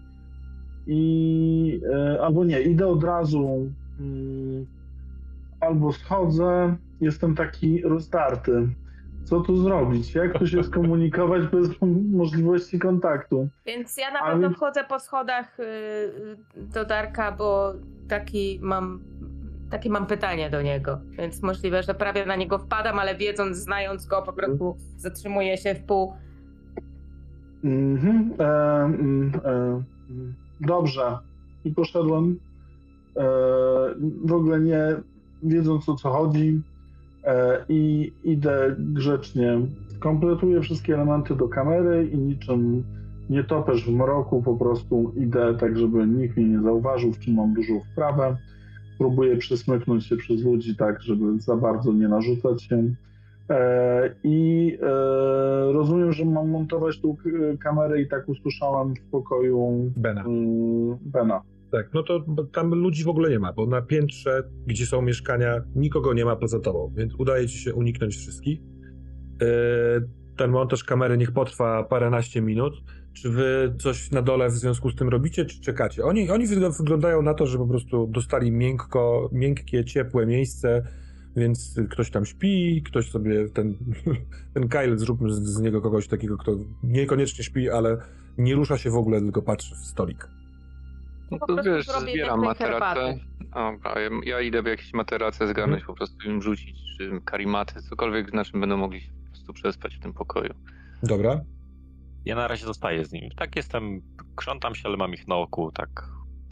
i 0.88 1.82
e, 1.94 2.22
albo 2.22 2.46
nie, 2.46 2.62
idę 2.62 2.88
od 2.88 3.04
razu, 3.04 3.70
mm, 4.00 4.66
albo 5.60 5.92
schodzę, 5.92 6.78
jestem 7.02 7.36
taki 7.36 7.82
rozdarty. 7.82 8.68
Co 9.24 9.42
tu 9.42 9.58
zrobić? 9.58 10.16
Jak 10.16 10.40
tu 10.40 10.48
się 10.48 10.64
skomunikować 10.64 11.48
bez 11.56 11.70
możliwości 12.12 12.80
kontaktu? 12.80 13.50
Więc 13.66 13.98
ja 13.98 14.12
na 14.12 14.20
Ale- 14.20 14.34
pewno 14.34 14.50
wchodzę 14.58 14.84
po 14.84 15.00
schodach 15.00 15.60
y, 15.60 15.64
y, 15.64 16.38
do 16.74 16.86
Darka, 16.86 17.32
bo 17.32 17.74
taki 18.08 18.60
mam, 18.62 19.00
takie 19.72 19.90
mam 19.90 20.06
pytanie 20.06 20.50
do 20.50 20.62
niego. 20.62 21.00
Więc 21.12 21.44
możliwe, 21.44 21.84
że 21.84 21.94
prawie 21.94 22.26
na 22.26 22.36
niego 22.36 22.60
wpadam, 22.60 23.00
ale 23.00 23.16
wiedząc, 23.16 23.58
znając 23.58 24.06
go, 24.06 24.22
po 24.22 24.34
prostu 24.34 24.76
zatrzymuję 24.98 25.58
się 25.58 25.76
w 25.76 25.84
pół. 25.84 26.14
Mhm, 27.64 28.34
e, 28.40 28.84
mm, 28.84 29.32
e, 29.46 29.84
dobrze. 30.62 31.18
I 31.66 31.72
poszedłem. 31.72 32.40
E, 33.18 33.22
w 34.26 34.34
ogóle 34.34 34.60
nie 34.60 34.96
wiedząc 35.44 35.90
o 35.90 35.96
co 35.96 36.10
chodzi. 36.10 36.62
E, 37.26 37.66
I 37.70 38.14
idę 38.24 38.76
grzecznie. 38.80 39.60
Kompletuję 40.00 40.62
wszystkie 40.62 40.94
elementy 40.94 41.36
do 41.36 41.48
kamery 41.48 42.10
i 42.14 42.18
niczym 42.18 42.84
nie 43.30 43.44
topesz 43.44 43.86
w 43.86 43.94
mroku, 43.94 44.42
po 44.42 44.56
prostu 44.56 45.14
idę 45.18 45.56
tak, 45.60 45.78
żeby 45.78 46.08
nikt 46.08 46.38
mnie 46.38 46.48
nie 46.48 46.62
zauważył, 46.62 47.14
w 47.14 47.20
czym 47.20 47.34
mam 47.34 47.54
dużą 47.54 47.82
wprawę. 47.92 48.38
Próbuję 48.98 49.38
przysmyknąć 49.38 50.06
się 50.06 50.16
przez 50.18 50.44
ludzi 50.44 50.76
tak, 50.76 51.02
żeby 51.02 51.40
za 51.40 51.56
bardzo 51.56 51.94
nie 51.94 52.08
narzucać 52.08 52.64
się. 52.64 52.84
E, 53.50 54.16
I 54.24 54.78
e, 54.82 54.88
rozumiem, 55.74 56.14
że 56.14 56.26
mam 56.26 56.50
montować 56.50 57.02
tą 57.02 57.16
kamerę 57.60 58.02
i 58.02 58.08
tak 58.08 58.30
usłyszałem 58.30 58.96
w 58.96 59.02
pokoju 59.12 59.92
Bena. 59.98 60.22
mm, 60.22 60.98
Bena. 61.02 61.42
Tak, 61.76 61.94
no 61.94 62.04
to 62.04 62.26
tam 62.54 62.70
ludzi 62.70 63.04
w 63.04 63.08
ogóle 63.08 63.30
nie 63.30 63.40
ma, 63.40 63.54
bo 63.54 63.66
na 63.66 63.82
piętrze, 63.82 64.44
gdzie 64.68 64.86
są 64.86 65.02
mieszkania, 65.02 65.62
nikogo 65.76 66.14
nie 66.14 66.26
ma 66.26 66.36
poza 66.36 66.60
tobą, 66.60 66.94
więc 66.96 67.16
udaje 67.16 67.48
ci 67.48 67.58
się 67.58 67.74
uniknąć 67.74 68.16
wszystkich. 68.16 68.60
Yy, 69.42 69.48
ten 70.38 70.52
montaż 70.52 70.84
kamery 70.84 71.18
niech 71.18 71.32
potrwa 71.32 71.84
paręnaście 71.84 72.42
minut. 72.42 72.74
Czy 73.14 73.30
wy 73.30 73.76
coś 73.80 74.12
na 74.12 74.22
dole 74.22 74.50
w 74.50 74.52
związku 74.52 74.90
z 74.90 74.96
tym 74.96 75.10
robicie, 75.10 75.46
czy 75.46 75.62
czekacie? 75.62 76.04
Oni, 76.04 76.30
oni 76.30 76.48
wygl- 76.48 76.78
wyglądają 76.78 77.22
na 77.22 77.34
to, 77.34 77.48
że 77.48 77.58
po 77.58 77.68
prostu 77.68 78.08
dostali 78.08 78.52
miękko, 78.52 79.30
miękkie, 79.32 79.86
ciepłe 79.86 80.26
miejsce, 80.26 80.88
więc 81.36 81.80
ktoś 81.90 82.10
tam 82.10 82.26
śpi, 82.26 82.84
ktoś 82.86 83.10
sobie 83.10 83.50
ten, 83.50 83.76
ten 84.54 84.68
Kyle, 84.68 84.98
zróbmy 84.98 85.34
z, 85.34 85.44
z 85.44 85.62
niego 85.62 85.82
kogoś 85.82 86.08
takiego, 86.08 86.38
kto 86.38 86.52
niekoniecznie 86.84 87.44
śpi, 87.44 87.70
ale 87.70 87.98
nie 88.38 88.56
rusza 88.56 88.78
się 88.78 88.90
w 88.90 88.96
ogóle, 88.96 89.22
tylko 89.22 89.42
patrzy 89.42 89.76
w 89.76 89.86
stolik. 89.86 90.28
No 91.32 91.40
Po 91.40 91.46
to 91.48 91.54
prostu 91.54 91.72
wiesz, 91.72 91.86
zbieram 91.86 92.42
materacę. 92.44 93.18
Dobra, 93.54 94.02
ja, 94.02 94.10
ja 94.24 94.42
idę 94.42 94.62
w 94.62 94.66
jakieś 94.66 94.94
materacę 94.94 95.48
zgarnąć, 95.48 95.82
Mhm. 95.82 95.88
po 95.88 95.94
prostu 95.94 96.30
im 96.30 96.42
rzucić, 96.42 96.78
czy 96.98 97.22
karimaty, 97.26 97.82
cokolwiek, 97.82 98.34
na 98.34 98.46
czym 98.46 98.60
będą 98.60 98.78
mogli 98.78 99.02
się 99.02 99.12
po 99.24 99.30
prostu 99.32 99.54
przespać 99.54 99.96
w 99.96 100.00
tym 100.00 100.14
pokoju. 100.14 100.54
Dobra? 101.04 101.42
ja 102.26 102.36
na 102.36 102.48
razie 102.48 102.66
zostaję 102.66 103.06
z 103.06 103.12
nimi. 103.12 103.32
Tak 103.38 103.56
jestem, 103.56 104.02
krzątam 104.36 104.76
się, 104.76 104.82
ale 104.86 104.98
mam 104.98 105.14
ich 105.14 105.28
na 105.28 105.36
oku, 105.36 105.72
tak 105.72 105.90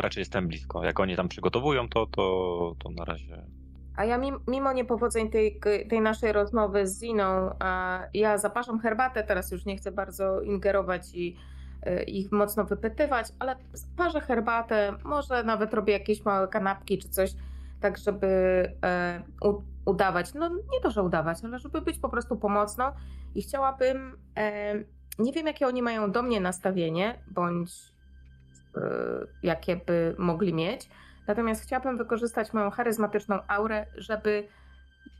raczej 0.02 0.22
jestem 0.22 0.48
blisko. 0.48 0.84
Jak 0.84 1.00
oni 1.00 1.16
tam 1.16 1.28
przygotowują, 1.30 1.90
to, 1.90 2.06
to, 2.06 2.76
to 2.80 2.90
na 2.90 3.06
razie 3.06 3.44
A 3.96 4.06
ja 4.06 4.18
mim, 4.18 4.40
mimo 4.48 4.74
niepowodzeń 4.74 5.30
tej, 5.30 5.60
tej 5.90 6.02
naszej 6.02 6.32
rozmowy 6.32 6.88
z 6.88 7.00
Ziną, 7.02 7.50
a 7.60 8.00
ja 8.14 8.38
zapraszam 8.38 8.80
herbatę, 8.80 9.24
teraz 9.24 9.52
już 9.52 9.66
nie 9.66 9.78
chcę 9.78 9.92
bardzo 9.92 10.42
ingerować 10.42 11.14
i 11.14 11.36
ich 12.08 12.32
mocno 12.32 12.66
wypytywać, 12.66 13.28
ale 13.40 13.56
parzę 13.98 14.22
herbatę, 14.22 14.94
może 15.04 15.44
nawet 15.44 15.74
robię 15.74 15.94
jakieś 15.94 16.26
małe 16.26 16.48
kanapki 16.48 16.98
czy 16.98 17.10
coś, 17.10 17.34
tak 17.82 17.98
żeby 17.98 18.28
e, 18.86 19.24
udawać, 19.86 20.34
no 20.34 20.50
nie 20.50 20.82
to, 20.84 20.92
że 20.92 21.04
udawać, 21.04 21.38
ale 21.44 21.60
żeby 21.60 21.82
być 21.82 22.00
po 22.00 22.10
prostu 22.10 22.36
pomocną. 22.36 22.92
I 23.36 23.42
chciałabym, 23.42 24.18
e, 24.38 24.74
nie 25.20 25.34
wiem 25.34 25.48
jakie 25.48 25.68
oni 25.68 25.82
mają 25.82 26.12
do 26.12 26.22
mnie 26.22 26.42
nastawienie, 26.42 27.20
bądź 27.32 27.72
e, 28.78 28.82
jakie 29.44 29.76
by 29.76 30.16
mogli 30.18 30.54
mieć, 30.54 30.90
Natomiast 31.28 31.64
chciałabym 31.64 31.98
wykorzystać 31.98 32.54
moją 32.54 32.70
charyzmatyczną 32.70 33.40
aurę, 33.48 33.86
żeby 33.96 34.48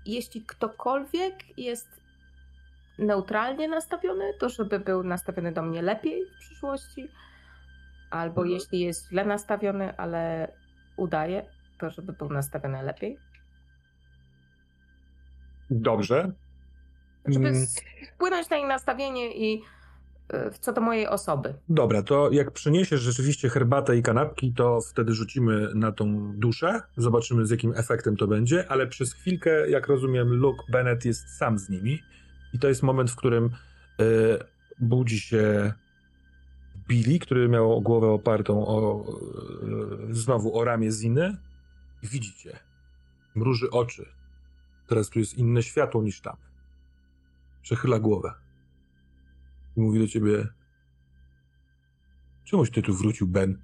jeśli 0.06 0.42
ktokolwiek 0.42 1.36
jest 1.58 2.03
neutralnie 3.00 3.68
nastawiony, 3.68 4.34
to 4.40 4.50
żeby 4.50 4.80
był 4.80 5.04
nastawiony 5.04 5.52
do 5.52 5.62
mnie 5.64 5.82
lepiej 5.82 6.26
w 6.26 6.40
przyszłości, 6.40 7.08
albo 8.12 8.42
Mhm. 8.42 8.50
jeśli 8.60 8.80
jest 8.80 9.10
źle 9.10 9.26
nastawiony, 9.26 9.98
ale 9.98 10.52
udaje, 10.98 11.46
to 11.80 11.90
żeby 11.90 12.14
był 12.14 12.30
nastawiony 12.30 12.84
lepiej. 12.84 13.18
Dobrze. 15.70 16.32
Żeby 17.28 17.48
Mm. 17.48 17.66
wpłynąć 18.16 18.50
na 18.50 18.58
ich 18.58 18.68
nastawienie 18.68 19.38
i 19.38 19.62
y, 20.34 20.38
co 20.60 20.74
do 20.74 20.82
mojej 20.82 21.08
osoby. 21.08 21.54
Dobra, 21.70 22.04
to 22.04 22.32
jak 22.32 22.52
przyniesiesz 22.52 23.02
rzeczywiście 23.02 23.50
herbatę 23.50 23.98
i 23.98 24.02
kanapki, 24.04 24.54
to 24.54 24.80
wtedy 24.92 25.14
rzucimy 25.14 25.70
na 25.76 25.92
tą 25.92 26.34
duszę. 26.36 26.82
Zobaczymy, 26.98 27.46
z 27.46 27.50
jakim 27.50 27.74
efektem 27.76 28.18
to 28.18 28.28
będzie, 28.28 28.72
ale 28.72 28.88
przez 28.88 29.14
chwilkę, 29.14 29.70
jak 29.70 29.88
rozumiem, 29.88 30.28
Luke 30.30 30.64
Bennett 30.72 31.06
jest 31.06 31.38
sam 31.38 31.60
z 31.60 31.70
nimi. 31.70 32.00
I 32.54 32.60
to 32.60 32.68
jest 32.68 32.84
moment, 32.84 33.12
w 33.12 33.16
którym 33.16 33.46
y, 33.46 34.40
budzi 34.80 35.20
się 35.20 35.74
Billy, 36.88 37.20
który 37.20 37.50
miał 37.50 37.82
głowę 37.82 38.08
opartą 38.08 38.68
o, 38.68 39.06
y, 40.10 40.16
znowu 40.16 40.58
o 40.58 40.64
ramię 40.64 40.92
Ziny. 40.92 41.38
I 42.04 42.08
widzicie, 42.08 42.60
mruży 43.36 43.70
oczy. 43.70 44.06
Teraz 44.88 45.10
tu 45.10 45.20
jest 45.20 45.38
inne 45.38 45.64
światło 45.64 46.04
niż 46.04 46.22
tam. 46.22 46.38
Przechyla 47.62 48.00
głowę. 48.00 48.34
I 49.78 49.82
mówi 49.82 50.00
do 50.00 50.08
ciebie, 50.08 50.48
Czemuś 52.44 52.72
ty 52.72 52.82
tu 52.82 52.94
wrócił, 52.94 53.28
Ben? 53.28 53.62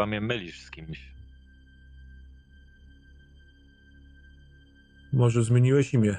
Chyba 0.00 0.06
mnie 0.08 0.20
mylisz 0.20 0.60
z 0.60 0.70
kimś. 0.70 1.12
Może 5.12 5.44
zmieniłeś 5.44 5.94
imię? 5.94 6.16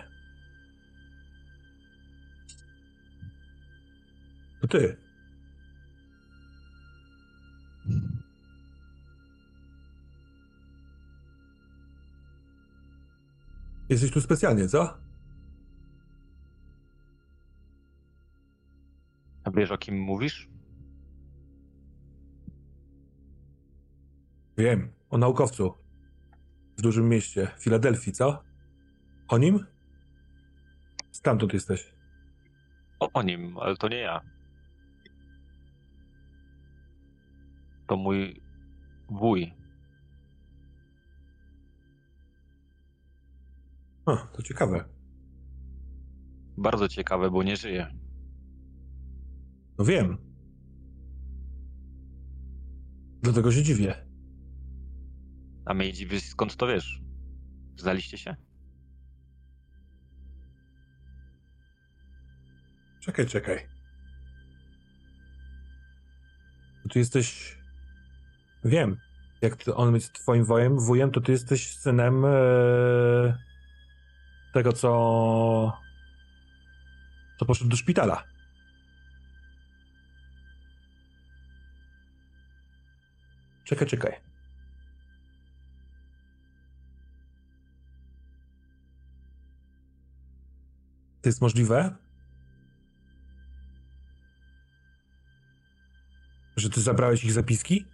To 4.61 4.67
ty. 4.67 4.97
Jesteś 13.89 14.11
tu 14.11 14.21
specjalnie, 14.21 14.67
co? 14.67 14.97
A 19.43 19.51
wiesz 19.51 19.71
o 19.71 19.77
kim 19.77 19.99
mówisz? 19.99 20.47
Wiem, 24.57 24.91
o 25.09 25.17
naukowcu. 25.17 25.73
W 26.77 26.81
dużym 26.81 27.09
mieście, 27.09 27.47
Filadelfii, 27.59 28.13
co? 28.13 28.43
O 29.27 29.37
nim? 29.37 29.65
Stamtąd 31.11 31.53
jesteś. 31.53 31.93
O, 32.99 33.11
o 33.13 33.23
nim, 33.23 33.57
ale 33.57 33.75
to 33.75 33.87
nie 33.87 33.97
ja. 33.97 34.21
To 37.87 37.97
mój 37.97 38.41
wuj. 39.09 39.53
O, 44.05 44.17
to 44.17 44.41
ciekawe. 44.41 44.85
Bardzo 46.57 46.87
ciekawe, 46.87 47.31
bo 47.31 47.43
nie 47.43 47.55
żyje. 47.55 47.95
No 49.77 49.85
wiem. 49.85 50.17
Dlatego 53.21 53.51
się 53.51 53.63
dziwię. 53.63 54.10
A 55.65 55.73
dziwi, 55.93 56.21
skąd 56.21 56.55
to 56.55 56.67
wiesz? 56.67 57.01
Znaliście 57.77 58.17
się? 58.17 58.35
Czekaj, 63.01 63.25
czekaj. 63.25 63.67
Ty 66.91 66.99
jesteś. 66.99 67.57
Wiem. 68.63 68.97
Jak 69.41 69.55
on 69.75 69.95
jest 69.95 70.13
twoim 70.13 70.45
wojem, 70.45 70.79
wujem, 70.79 71.11
to 71.11 71.21
ty 71.21 71.31
jesteś 71.31 71.77
synem 71.77 72.25
e... 72.25 72.29
tego, 74.53 74.73
co. 74.73 74.87
co 77.39 77.45
poszedł 77.45 77.69
do 77.69 77.77
szpitala. 77.77 78.23
Czekaj, 83.63 83.87
czekaj. 83.87 84.30
To 91.21 91.29
jest 91.29 91.41
możliwe? 91.41 91.95
Że 96.55 96.69
ty 96.69 96.81
zabrałeś 96.81 97.23
ich 97.23 97.31
zapiski? 97.31 97.85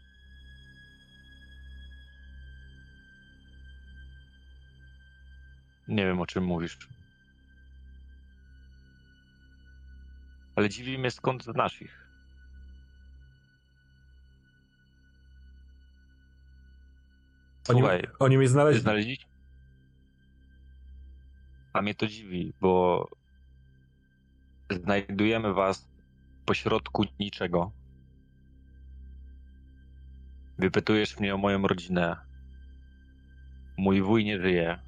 Nie 5.88 6.06
wiem, 6.06 6.22
o 6.22 6.26
czym 6.26 6.44
mówisz. 6.44 6.78
Ale 10.56 10.70
dziwi 10.70 10.98
mnie, 10.98 11.12
skąd 11.12 11.44
znasz 11.44 11.82
ich. 11.82 12.08
Oni, 17.70 17.80
Słuchaj, 17.80 18.04
oni 18.20 18.38
mnie 18.38 18.48
Ty 18.48 18.52
znaleźli. 18.52 18.82
znaleźliście? 18.82 19.26
A 21.74 21.82
mnie 21.82 21.96
to 21.96 22.08
dziwi, 22.08 22.54
bo 22.62 23.08
znajdujemy 24.76 25.54
was 25.54 25.90
pośrodku 26.46 27.06
niczego. 27.20 27.72
Wypytujesz 30.60 31.20
mnie 31.20 31.36
o 31.36 31.38
moją 31.38 31.68
rodzinę. 31.68 32.16
Mój 33.78 34.02
wuj 34.02 34.26
nie 34.26 34.42
żyje. 34.42 34.80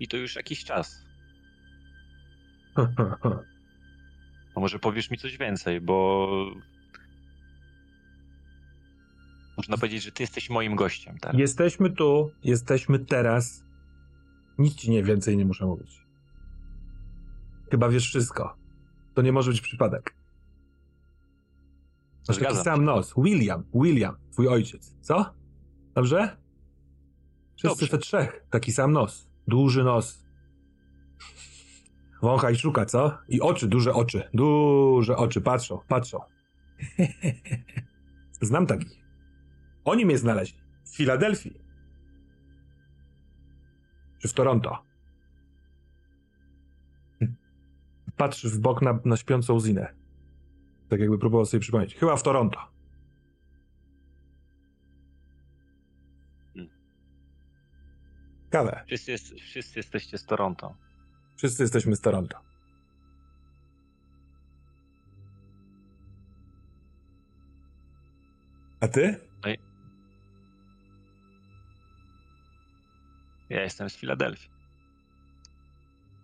I 0.00 0.08
to 0.08 0.16
już 0.16 0.36
jakiś 0.36 0.64
czas. 0.64 1.04
A 4.54 4.60
może 4.60 4.78
powiesz 4.78 5.10
mi 5.10 5.18
coś 5.18 5.38
więcej, 5.38 5.80
bo 5.80 6.28
można 9.56 9.76
powiedzieć, 9.76 10.02
że 10.02 10.12
ty 10.12 10.22
jesteś 10.22 10.50
moim 10.50 10.76
gościem 10.76 11.18
teraz. 11.20 11.40
Jesteśmy 11.40 11.90
tu, 11.90 12.30
jesteśmy 12.44 12.98
teraz. 12.98 13.64
Nic 14.58 14.74
ci 14.74 14.90
nie 14.90 15.02
więcej 15.02 15.36
nie 15.36 15.44
muszę 15.44 15.66
mówić. 15.66 16.07
Chyba 17.70 17.88
wiesz 17.88 18.06
wszystko. 18.06 18.56
To 19.14 19.22
nie 19.22 19.32
może 19.32 19.50
być 19.50 19.60
przypadek. 19.60 20.14
Masz 22.28 22.38
taki 22.38 22.56
sam 22.56 22.84
nos. 22.84 23.14
William, 23.16 23.64
William, 23.74 24.16
twój 24.32 24.48
ojciec. 24.48 24.96
Co? 25.00 25.34
Dobrze? 25.94 26.36
Wszyscy 27.56 27.80
Dobrze. 27.80 27.88
te 27.88 27.98
trzech. 27.98 28.46
Taki 28.50 28.72
sam 28.72 28.92
nos. 28.92 29.28
Duży 29.48 29.84
nos. 29.84 30.24
Wącha 32.22 32.50
i 32.50 32.56
szuka, 32.56 32.84
co? 32.86 33.18
I 33.28 33.40
oczy, 33.40 33.68
duże 33.68 33.94
oczy. 33.94 34.28
Duże 34.34 35.16
oczy. 35.16 35.40
Patrzą, 35.40 35.80
patrzą. 35.88 36.20
Znam 38.40 38.66
takich. 38.66 39.04
Oni 39.84 40.06
mnie 40.06 40.18
znaleźli. 40.18 40.60
W 40.84 40.96
Filadelfii. 40.96 41.60
Czy 44.18 44.28
w 44.28 44.32
Toronto. 44.32 44.87
Patrzy 48.18 48.50
w 48.50 48.58
bok 48.58 48.82
na, 48.82 48.98
na 49.04 49.16
śpiącą 49.16 49.60
Zinę. 49.60 49.94
Tak 50.88 51.00
jakby 51.00 51.18
próbował 51.18 51.46
sobie 51.46 51.60
przypomnieć. 51.60 51.94
Chyba 51.94 52.16
w 52.16 52.22
Toronto. 52.22 52.58
Hmm. 56.54 56.72
Kawę. 58.50 58.82
Wszyscy, 58.86 59.10
jest, 59.10 59.34
wszyscy 59.34 59.78
jesteście 59.78 60.18
z 60.18 60.26
Toronto. 60.26 60.74
Wszyscy 61.36 61.62
jesteśmy 61.62 61.96
z 61.96 62.00
Toronto. 62.00 62.38
A 68.80 68.88
ty? 68.88 69.28
Ja 73.50 73.62
jestem 73.62 73.90
z 73.90 73.96
Filadelfii. 73.96 74.50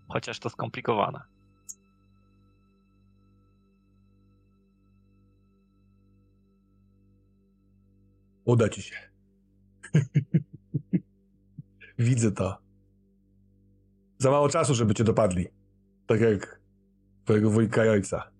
Chociaż 0.08 0.38
to 0.38 0.50
skomplikowane. 0.50 1.33
Uda 8.44 8.68
ci 8.68 8.82
się. 8.82 8.94
Widzę 11.98 12.32
to. 12.32 12.58
Za 14.18 14.30
mało 14.30 14.48
czasu, 14.48 14.74
żeby 14.74 14.94
cię 14.94 15.04
dopadli. 15.04 15.46
Tak 16.06 16.20
jak 16.20 16.60
twojego 17.24 17.50
wujka 17.50 17.84
i 17.84 17.88
ojca. 17.88 18.30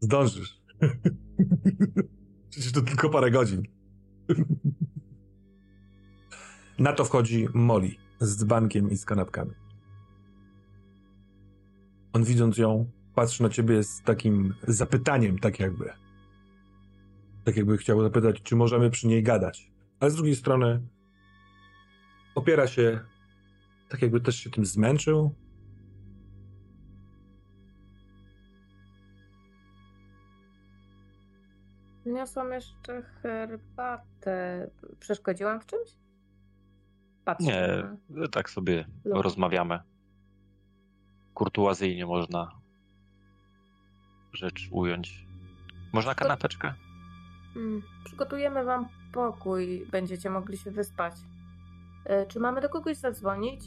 Zdążysz. 0.00 0.60
Przecież 2.50 2.72
to 2.72 2.82
tylko 2.82 3.10
parę 3.10 3.30
godzin. 3.30 3.62
Na 6.78 6.92
to 6.92 7.04
wchodzi 7.04 7.48
Molly 7.54 7.90
z 8.20 8.36
dzbankiem 8.36 8.90
i 8.90 8.96
z 8.96 9.04
kanapkami. 9.04 9.52
On 12.12 12.24
widząc 12.24 12.58
ją, 12.58 12.90
patrzy 13.14 13.42
na 13.42 13.48
ciebie 13.48 13.82
z 13.82 14.02
takim 14.02 14.54
zapytaniem, 14.68 15.38
tak 15.38 15.60
jakby. 15.60 15.90
Tak 17.48 17.56
jakby 17.56 17.78
chciał 17.78 18.02
zapytać, 18.02 18.42
czy 18.42 18.56
możemy 18.56 18.90
przy 18.90 19.06
niej 19.06 19.22
gadać. 19.22 19.70
Ale 20.00 20.10
z 20.10 20.14
drugiej 20.14 20.36
strony 20.36 20.82
opiera 22.34 22.66
się, 22.66 23.00
tak 23.88 24.02
jakby 24.02 24.20
też 24.20 24.36
się 24.36 24.50
tym 24.50 24.66
zmęczył. 24.66 25.34
Niosłam 32.06 32.52
jeszcze 32.52 33.02
herbatę. 33.02 34.70
Przeszkodziłam 35.00 35.60
w 35.60 35.66
czymś? 35.66 35.88
Patrzę. 37.24 37.44
Nie, 37.46 37.84
na- 38.20 38.28
tak 38.28 38.50
sobie 38.50 38.84
Lub- 39.04 39.22
rozmawiamy. 39.22 39.78
Kurtuazyjnie 41.34 42.06
można 42.06 42.50
rzecz 44.32 44.68
ująć. 44.70 45.26
Można 45.92 46.14
kanapeczkę? 46.14 46.74
Mm, 47.58 47.82
Przygotujemy 48.04 48.64
wam 48.64 48.88
pokój. 49.12 49.86
Będziecie 49.92 50.30
mogli 50.30 50.58
się 50.58 50.70
wyspać. 50.70 51.14
E, 52.04 52.26
Czy 52.26 52.40
mamy 52.40 52.60
do 52.60 52.68
kogoś 52.68 52.96
zadzwonić? 52.96 53.60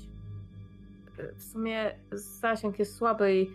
E, 1.19 1.33
W 1.35 1.43
sumie 1.43 1.91
zasięg 2.11 2.79
jest 2.79 2.95
słaby, 2.95 3.35
i... 3.35 3.49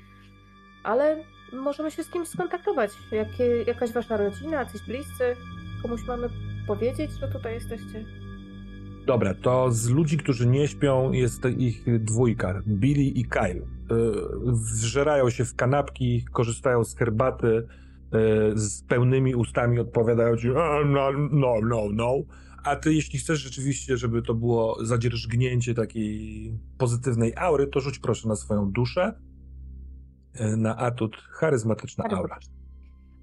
ale 0.85 1.25
możemy 1.53 1.91
się 1.91 2.05
z 2.05 2.11
kimś 2.11 2.29
skontaktować. 2.29 2.91
Jakie, 3.13 3.45
jakaś 3.67 3.93
wasza 3.93 4.17
rodzina, 4.17 4.57
jacyś 4.57 4.83
bliscy? 4.83 5.37
Komuś 5.83 6.07
mamy 6.07 6.29
powiedzieć, 6.67 7.11
że 7.21 7.29
tutaj 7.29 7.55
jesteście? 7.55 8.05
Dobra, 9.07 9.35
to 9.35 9.71
z 9.73 9.89
ludzi, 9.89 10.17
którzy 10.19 10.47
nie 10.47 10.69
śpią, 10.69 11.13
jest 11.13 11.45
ich 11.59 12.01
dwójka, 12.05 12.61
Billy 12.67 13.03
i 13.03 13.25
Kyle. 13.25 13.55
Yy, 13.55 13.63
Wżerają 14.53 15.31
się 15.31 15.45
w 15.45 15.55
kanapki, 15.57 16.25
korzystają 16.33 16.85
z 16.85 16.97
herbaty, 16.97 17.67
z 18.55 18.83
pełnymi 18.83 19.35
ustami 19.35 19.79
odpowiadają 19.79 20.37
ci 20.37 20.49
"E, 20.49 20.53
no, 20.87 21.11
no, 21.31 21.55
no, 21.63 21.83
no. 21.93 22.13
A 22.65 22.77
ty, 22.77 22.95
jeśli 22.95 23.19
chcesz 23.19 23.41
rzeczywiście, 23.41 23.97
żeby 23.97 24.23
to 24.23 24.35
było 24.35 24.85
zadzierżgnięcie 24.85 25.75
takiej 25.75 26.53
pozytywnej 26.79 27.33
aury, 27.37 27.67
to 27.67 27.81
rzuć 27.81 27.99
proszę 27.99 28.29
na 28.29 28.37
swoją 28.37 28.71
duszę. 28.73 29.13
Yy, 30.41 30.57
Na 30.57 30.77
atut 30.77 31.17
charyzmatyczna 31.31 32.05
aura. 32.11 32.39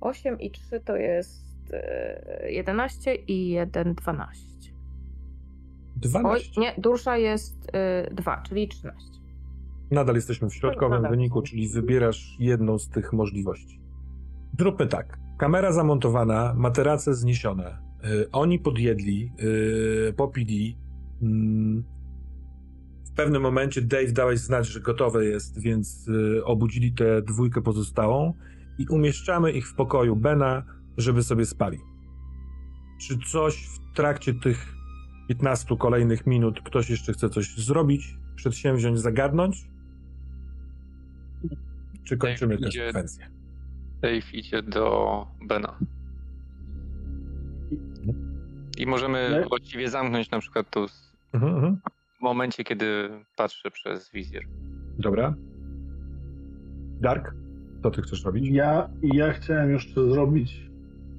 8 0.01 0.39
i 0.39 0.51
3 0.51 0.79
to 0.79 0.95
jest 0.95 1.45
e, 1.73 2.51
11 2.51 3.15
i 3.15 3.49
1 3.49 3.93
12. 3.93 4.73
12. 5.95 6.51
Oj, 6.57 6.61
nie, 6.61 6.73
dusza 6.77 7.17
jest 7.17 7.71
2, 8.11 8.41
czyli 8.41 8.67
13. 8.67 9.01
Nadal 9.91 10.15
jesteśmy 10.15 10.49
w 10.49 10.53
środkowym 10.55 10.95
Nadal. 11.01 11.11
wyniku, 11.11 11.41
czyli 11.41 11.69
wybierasz 11.69 12.35
jedną 12.39 12.79
z 12.79 12.89
tych 12.89 13.13
możliwości. 13.13 13.82
Zróbmy 14.59 14.87
tak. 14.87 15.17
Kamera 15.37 15.71
zamontowana, 15.71 16.53
materace 16.57 17.13
zniesione. 17.15 17.77
Y, 18.05 18.31
oni 18.31 18.59
podjedli, 18.59 19.31
y, 20.09 20.13
popili. 20.13 20.77
Mm. 21.21 21.83
w 23.05 23.15
pewnym 23.15 23.41
momencie 23.41 23.81
Dave 23.81 24.11
dałeś 24.11 24.39
znać, 24.39 24.67
że 24.67 24.79
gotowe 24.79 25.25
jest, 25.25 25.61
więc 25.61 26.07
y, 26.07 26.45
obudzili 26.45 26.93
tę 26.93 27.21
dwójkę 27.21 27.61
pozostałą 27.61 28.33
i 28.77 28.87
umieszczamy 28.87 29.51
ich 29.51 29.67
w 29.67 29.75
pokoju 29.75 30.15
Bena, 30.15 30.63
żeby 30.97 31.23
sobie 31.23 31.45
spali. 31.45 31.77
Czy 33.01 33.17
coś 33.31 33.67
w 33.67 33.95
trakcie 33.95 34.33
tych 34.33 34.75
15 35.29 35.77
kolejnych 35.77 36.27
minut 36.27 36.61
ktoś 36.61 36.89
jeszcze 36.89 37.13
chce 37.13 37.29
coś 37.29 37.57
zrobić, 37.57 38.17
przedsięwziąć, 38.35 38.99
zagadnąć? 38.99 39.67
Czy 42.03 42.17
kończymy 42.17 42.57
tę 42.57 42.67
idzie- 42.67 42.85
sekwencję? 42.85 43.31
Dave 44.03 44.33
idzie 44.33 44.61
do 44.63 45.25
Bena. 45.47 45.77
I 48.77 48.85
możemy 48.85 49.29
Nie? 49.41 49.47
właściwie 49.49 49.89
zamknąć 49.89 50.31
na 50.31 50.39
przykład 50.39 50.69
tu 50.69 50.83
s- 50.83 51.13
Mhm, 51.33 51.55
mhm. 51.55 51.77
w 52.19 52.21
momencie, 52.21 52.63
kiedy 52.63 53.09
patrzę 53.35 53.71
przez 53.71 54.11
wizjer. 54.11 54.43
Dobra. 54.99 55.33
Dark, 57.01 57.33
co 57.83 57.91
ty 57.91 58.01
chcesz 58.01 58.25
robić? 58.25 58.47
Ja, 58.49 58.89
ja 59.03 59.33
chciałem 59.33 59.71
jeszcze 59.71 60.11
zrobić 60.11 60.61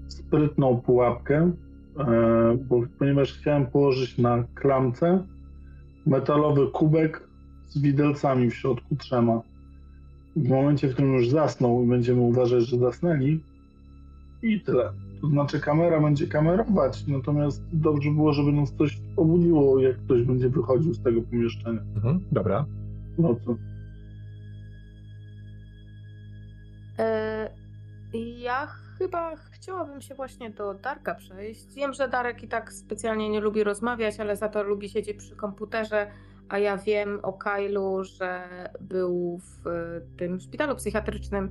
sprytną 0.08 0.80
pułapkę, 0.80 1.52
e, 1.98 2.58
bo, 2.68 2.82
ponieważ 2.98 3.32
chciałem 3.32 3.66
położyć 3.66 4.18
na 4.18 4.44
klamce 4.54 5.26
metalowy 6.06 6.66
kubek 6.70 7.28
z 7.66 7.80
widelcami 7.82 8.50
w 8.50 8.54
środku 8.54 8.96
trzema. 8.96 9.42
W 10.36 10.48
momencie, 10.48 10.88
w 10.88 10.92
którym 10.92 11.12
już 11.12 11.28
zasnął 11.28 11.84
i 11.84 11.86
będziemy 11.86 12.20
uważać, 12.20 12.64
że 12.64 12.78
zasnęli 12.78 13.40
i 14.42 14.60
tyle. 14.60 14.92
To 15.20 15.28
znaczy 15.28 15.60
kamera 15.60 16.00
będzie 16.00 16.26
kamerować, 16.26 17.06
natomiast 17.06 17.62
dobrze 17.72 18.10
było, 18.10 18.32
żeby 18.32 18.52
nas 18.52 18.72
coś 18.72 19.00
obudziło, 19.16 19.78
jak 19.78 19.96
ktoś 19.96 20.22
będzie 20.22 20.48
wychodził 20.48 20.94
z 20.94 21.02
tego 21.02 21.22
pomieszczenia. 21.22 21.80
Mhm, 21.96 22.20
dobra. 22.32 22.66
No 23.18 23.36
co? 23.44 23.56
E, 26.98 27.50
ja 28.38 28.66
chyba 28.98 29.36
chciałabym 29.36 30.00
się 30.00 30.14
właśnie 30.14 30.50
do 30.50 30.74
Darka 30.74 31.14
przejść. 31.14 31.74
Wiem, 31.74 31.92
że 31.92 32.08
Darek 32.08 32.42
i 32.42 32.48
tak 32.48 32.72
specjalnie 32.72 33.28
nie 33.28 33.40
lubi 33.40 33.64
rozmawiać, 33.64 34.20
ale 34.20 34.36
za 34.36 34.48
to 34.48 34.62
lubi 34.62 34.88
siedzieć 34.88 35.16
przy 35.16 35.36
komputerze, 35.36 36.10
a 36.48 36.58
ja 36.58 36.76
wiem 36.76 37.18
o 37.22 37.32
Kailu, 37.32 38.04
że 38.04 38.48
był 38.80 39.38
w 39.38 39.66
e, 39.66 40.00
tym 40.16 40.40
szpitalu 40.40 40.76
psychiatrycznym. 40.76 41.50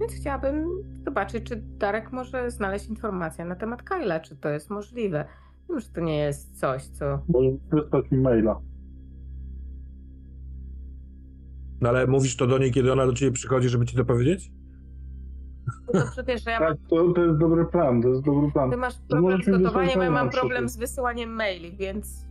Więc 0.00 0.12
chciałabym 0.12 0.68
zobaczyć, 1.04 1.44
czy 1.44 1.56
Darek 1.56 2.12
może 2.12 2.50
znaleźć 2.50 2.88
informacje 2.88 3.44
na 3.44 3.56
temat 3.56 3.82
Kyla, 3.82 4.20
czy 4.20 4.36
to 4.36 4.48
jest 4.48 4.70
możliwe. 4.70 5.24
Wiem, 5.68 5.80
że 5.80 5.88
to 5.88 6.00
nie 6.00 6.18
jest 6.18 6.60
coś, 6.60 6.82
co 6.84 7.18
Możesz 7.28 7.60
wysłać 7.72 8.10
mi 8.10 8.18
maila. 8.18 8.60
No 11.80 11.88
ale 11.88 12.06
mówisz 12.06 12.36
to 12.36 12.46
do 12.46 12.58
niej, 12.58 12.72
kiedy 12.72 12.92
ona 12.92 13.06
do 13.06 13.12
ciebie 13.12 13.32
przychodzi, 13.32 13.68
żeby 13.68 13.86
ci 13.86 13.96
to 13.96 14.04
powiedzieć? 14.04 14.52
No 15.94 16.00
Dobrze 16.00 16.24
wiesz, 16.24 16.44
że 16.44 16.50
ja 16.50 16.60
mam, 16.60 16.68
Tak, 16.68 16.78
to, 16.88 17.12
to 17.12 17.24
jest 17.24 17.38
dobry 17.38 17.64
plan, 17.64 18.02
to 18.02 18.08
jest 18.08 18.22
dobry 18.22 18.52
plan. 18.52 18.70
ty 18.70 18.76
masz 18.76 18.94
problem 19.08 19.42
z 19.42 19.50
gotowaniem, 19.50 20.00
ja 20.00 20.10
mam 20.10 20.30
problem 20.30 20.68
z 20.68 20.76
wysyłaniem 20.76 21.30
maili, 21.30 21.76
więc 21.76 22.26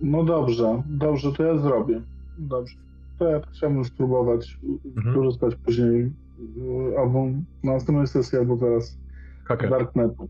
No 0.00 0.24
dobrze, 0.24 0.82
dobrze, 0.86 1.32
to 1.32 1.42
ja 1.42 1.58
zrobię. 1.58 2.02
Dobrze. 2.38 2.76
To 3.18 3.28
ja 3.28 3.40
chciałbym 3.52 3.84
spróbować 3.84 4.58
Mhm. 4.96 5.14
korzystać 5.14 5.54
później 5.54 6.00
y, 6.02 6.98
albo 6.98 7.24
na 7.64 7.72
następnej 7.72 8.06
sesji, 8.06 8.38
albo 8.38 8.56
teraz 8.56 8.98
Haker. 9.44 9.70
Darknetu. 9.70 10.28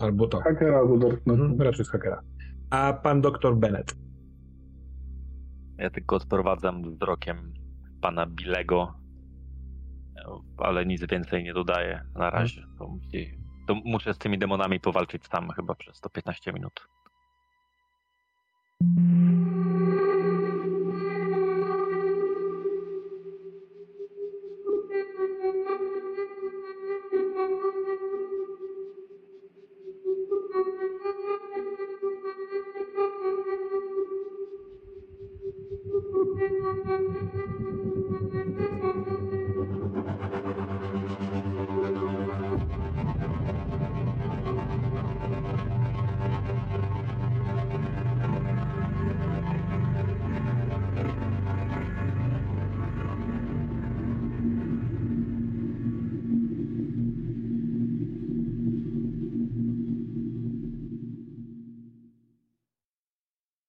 Albo 0.00 0.26
to. 0.26 0.40
Hakera 0.40 0.78
albo 0.78 0.98
Darknetu. 0.98 1.42
Mhm, 1.42 1.60
raczej 1.62 1.84
z 1.84 1.88
hakera. 1.90 2.22
A 2.70 2.92
pan 2.92 3.20
doktor 3.20 3.56
Bennett. 3.56 3.94
Ja 5.78 5.90
tylko 5.90 6.16
odprowadzam 6.16 6.82
wzrokiem 6.82 7.52
pana 8.00 8.26
Bilego, 8.26 8.94
ale 10.58 10.86
nic 10.86 11.06
więcej 11.10 11.44
nie 11.44 11.54
dodaję 11.54 12.02
na 12.14 12.30
razie. 12.30 12.62
To, 12.78 12.94
to 13.66 13.74
muszę 13.84 14.14
z 14.14 14.18
tymi 14.18 14.38
demonami 14.38 14.80
powalczyć 14.80 15.26
sam 15.26 15.50
chyba 15.50 15.74
przez 15.74 16.00
to 16.00 16.10
15 16.10 16.52
minut. 16.52 16.88
Mm-hmm. 18.82 19.51